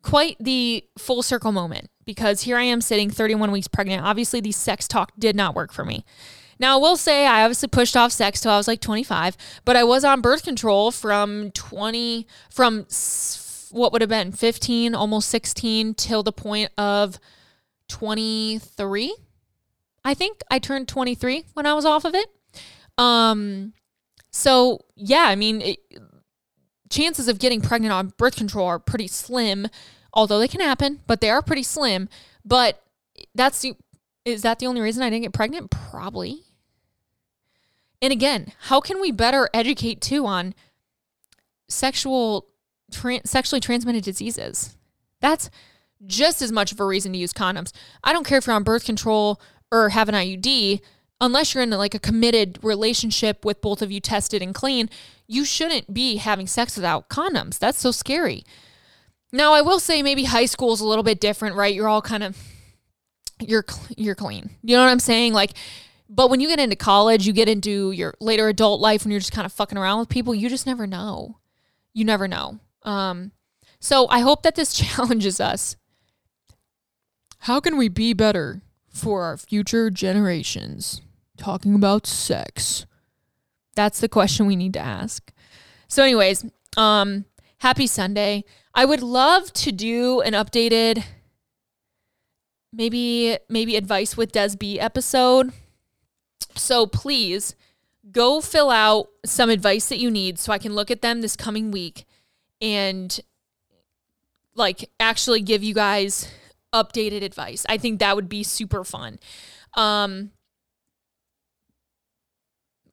quite 0.01 0.38
the 0.39 0.86
full 0.97 1.22
circle 1.22 1.51
moment 1.51 1.89
because 2.05 2.41
here 2.41 2.57
I 2.57 2.64
am 2.64 2.82
sitting 2.82 3.09
31 3.09 3.51
weeks 3.51 3.68
pregnant. 3.68 4.03
Obviously, 4.03 4.41
the 4.41 4.51
sex 4.51 4.88
talk 4.88 5.11
did 5.18 5.36
not 5.36 5.55
work 5.55 5.72
for 5.72 5.86
me. 5.86 6.05
Now, 6.59 6.78
I 6.78 6.82
will 6.82 6.97
say 6.97 7.26
I 7.26 7.43
obviously 7.43 7.68
pushed 7.68 7.97
off 7.97 8.11
sex 8.11 8.39
till 8.39 8.51
I 8.51 8.57
was 8.57 8.68
like 8.68 8.80
25, 8.80 9.36
but 9.66 9.76
I 9.76 9.84
was 9.84 10.03
on 10.03 10.22
birth 10.22 10.43
control 10.43 10.91
from 10.91 11.51
20, 11.51 12.28
from 12.49 12.86
what 13.74 13.91
would 13.91 14.01
have 14.01 14.09
been 14.09 14.32
15, 14.32 14.95
almost 14.95 15.30
16, 15.30 15.95
till 15.95 16.24
the 16.24 16.32
point 16.32 16.71
of 16.78 17.19
23. 17.89 19.15
I 20.05 20.13
think 20.13 20.41
I 20.49 20.59
turned 20.59 20.88
23 20.88 21.45
when 21.53 21.65
I 21.65 21.74
was 21.74 21.86
off 21.86 22.05
of 22.05 22.15
it. 22.15 22.28
Um, 22.97 23.74
so 24.32 24.80
yeah, 24.95 25.24
I 25.24 25.36
mean, 25.36 25.61
it, 25.61 25.80
chances 26.89 27.28
of 27.28 27.39
getting 27.39 27.61
pregnant 27.61 27.93
on 27.93 28.13
birth 28.17 28.36
control 28.36 28.67
are 28.67 28.80
pretty 28.80 29.07
slim 29.07 29.67
although 30.13 30.39
they 30.39 30.47
can 30.47 30.61
happen, 30.61 30.99
but 31.07 31.21
they 31.21 31.30
are 31.30 31.41
pretty 31.41 31.63
slim. 31.63 32.07
But 32.45 32.82
that's 33.34 33.61
the 33.61 33.74
is 34.26 34.41
that 34.43 34.59
the 34.59 34.67
only 34.67 34.80
reason 34.80 35.03
I 35.03 35.09
didn't 35.09 35.24
get 35.24 35.34
pregnant? 35.34 35.69
Probably. 35.69 36.43
And 38.01 38.13
again, 38.13 38.53
how 38.67 38.80
can 38.80 39.01
we 39.01 39.11
better 39.11 39.49
educate 39.53 40.01
too 40.01 40.26
on 40.26 40.53
sexual 41.67 42.47
sexually 42.94 43.60
transmitted 43.60 44.04
diseases? 44.04 44.76
That's 45.20 45.50
just 46.06 46.41
as 46.41 46.52
much 46.52 46.72
of 46.72 46.80
a 46.80 46.86
reason 46.86 47.14
to 47.14 47.18
use 47.18 47.34
condoms. 47.34 47.72
I 48.04 48.14
don't 48.14 48.26
care 48.26 48.38
if 48.38 48.48
you're 48.48 48.56
on 48.56 48.64
birth 48.64 48.86
control 48.86 49.41
or 49.72 49.89
have 49.89 50.10
an 50.10 50.16
IUD, 50.16 50.82
unless 51.22 51.54
you're 51.54 51.64
in 51.64 51.70
like 51.72 51.96
a 51.96 52.00
committed 52.00 52.60
relationship 52.62 53.46
with 53.46 53.62
both 53.62 53.82
of 53.82 53.91
you 53.91 54.00
tested 54.00 54.41
and 54.41 54.54
clean, 54.54 54.89
you 55.28 55.46
shouldn't 55.46 55.94
be 55.94 56.18
having 56.18 56.48
sex 56.48 56.76
without 56.76 57.10
condoms. 57.10 57.58
That's 57.58 57.80
so 57.80 57.91
scary. 57.91 58.44
Now, 59.32 59.54
I 59.54 59.62
will 59.62 59.80
say 59.80 60.04
maybe 60.04 60.26
high 60.26 60.46
school 60.46 60.74
is 60.74 60.82
a 60.82 60.88
little 60.88 61.04
bit 61.04 61.20
different, 61.20 61.56
right? 61.56 61.74
You're 61.74 61.88
all 61.88 62.02
kind 62.02 62.24
of 62.24 62.38
you're 63.39 63.66
you're 63.98 64.16
clean. 64.16 64.52
You 64.62 64.76
know 64.76 64.84
what 64.84 64.91
I'm 64.91 65.00
saying? 65.00 65.34
Like 65.34 65.54
but 66.10 66.30
when 66.30 66.39
you 66.39 66.48
get 66.48 66.60
into 66.60 66.76
college, 66.76 67.26
you 67.26 67.34
get 67.34 67.50
into 67.50 67.91
your 67.91 68.14
later 68.20 68.48
adult 68.48 68.80
life 68.80 69.04
when 69.04 69.12
you're 69.12 69.20
just 69.20 69.32
kind 69.32 69.46
of 69.46 69.52
fucking 69.52 69.78
around 69.78 70.00
with 70.00 70.10
people, 70.10 70.36
you 70.36 70.48
just 70.48 70.68
never 70.68 70.86
know. 70.86 71.39
You 71.94 72.06
never 72.06 72.28
know. 72.28 72.60
Um 72.84 73.32
so 73.80 74.08
I 74.10 74.20
hope 74.20 74.44
that 74.44 74.56
this 74.56 74.74
challenges 74.82 75.40
us. 75.40 75.76
How 77.40 77.60
can 77.60 77.78
we 77.78 77.90
be 77.90 78.14
better 78.14 78.62
for 78.90 79.24
our 79.24 79.38
future 79.38 79.90
generations? 79.90 81.02
Talking 81.38 81.76
about 81.76 82.08
sex. 82.08 82.86
That's 83.76 84.00
the 84.00 84.08
question 84.08 84.46
we 84.46 84.56
need 84.56 84.74
to 84.74 84.80
ask. 84.80 85.32
So 85.88 86.04
anyways, 86.04 86.46
um 86.78 87.26
happy 87.60 87.88
Sunday. 87.88 88.44
I 88.76 88.86
would 88.86 89.02
love 89.02 89.54
to 89.54 89.72
do 89.72 90.22
an 90.22 90.34
updated 90.34 91.04
maybe 92.74 93.38
maybe 93.50 93.76
advice 93.76 94.18
with 94.18 94.32
Des 94.32 94.56
B 94.58 94.80
episode. 94.80 95.54
So 96.56 96.86
please 96.86 97.56
go 98.12 98.42
fill 98.42 98.70
out 98.70 99.08
some 99.26 99.50
advice 99.50 99.88
that 99.90 100.00
you 100.00 100.12
need 100.12 100.40
so 100.40 100.52
I 100.52 100.58
can 100.58 100.76
look 100.76 100.92
at 100.92 101.02
them 101.02 101.22
this 101.22 101.36
coming 101.36 101.72
week 101.72 102.06
and 102.64 103.20
like 104.55 104.89
actually 104.99 105.41
give 105.41 105.64
you 105.64 105.74
guys 105.74 106.28
updated 106.74 107.22
advice. 107.22 107.66
I 107.70 107.78
think 107.78 107.99
that 107.99 108.16
would 108.16 108.30
be 108.30 108.41
super 108.41 108.84
fun. 108.84 109.20
Um 109.76 110.32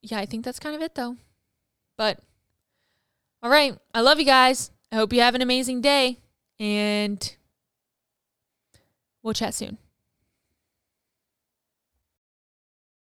yeah, 0.03 0.19
I 0.19 0.27
think 0.27 0.45
that's 0.45 0.59
kind 0.59 0.75
of 0.75 0.83
it 0.83 0.95
though. 0.95 1.17
But 1.97 2.19
all 3.43 3.51
right, 3.51 3.79
I 3.95 4.01
love 4.01 4.19
you 4.19 4.27
guys. 4.27 4.71
I 4.93 4.97
hope 4.97 5.13
you 5.13 5.21
have 5.21 5.35
an 5.35 5.43
amazing 5.43 5.81
day 5.81 6.19
and 6.59 7.37
we'll 9.23 9.35
chat 9.35 9.55
soon. 9.55 9.79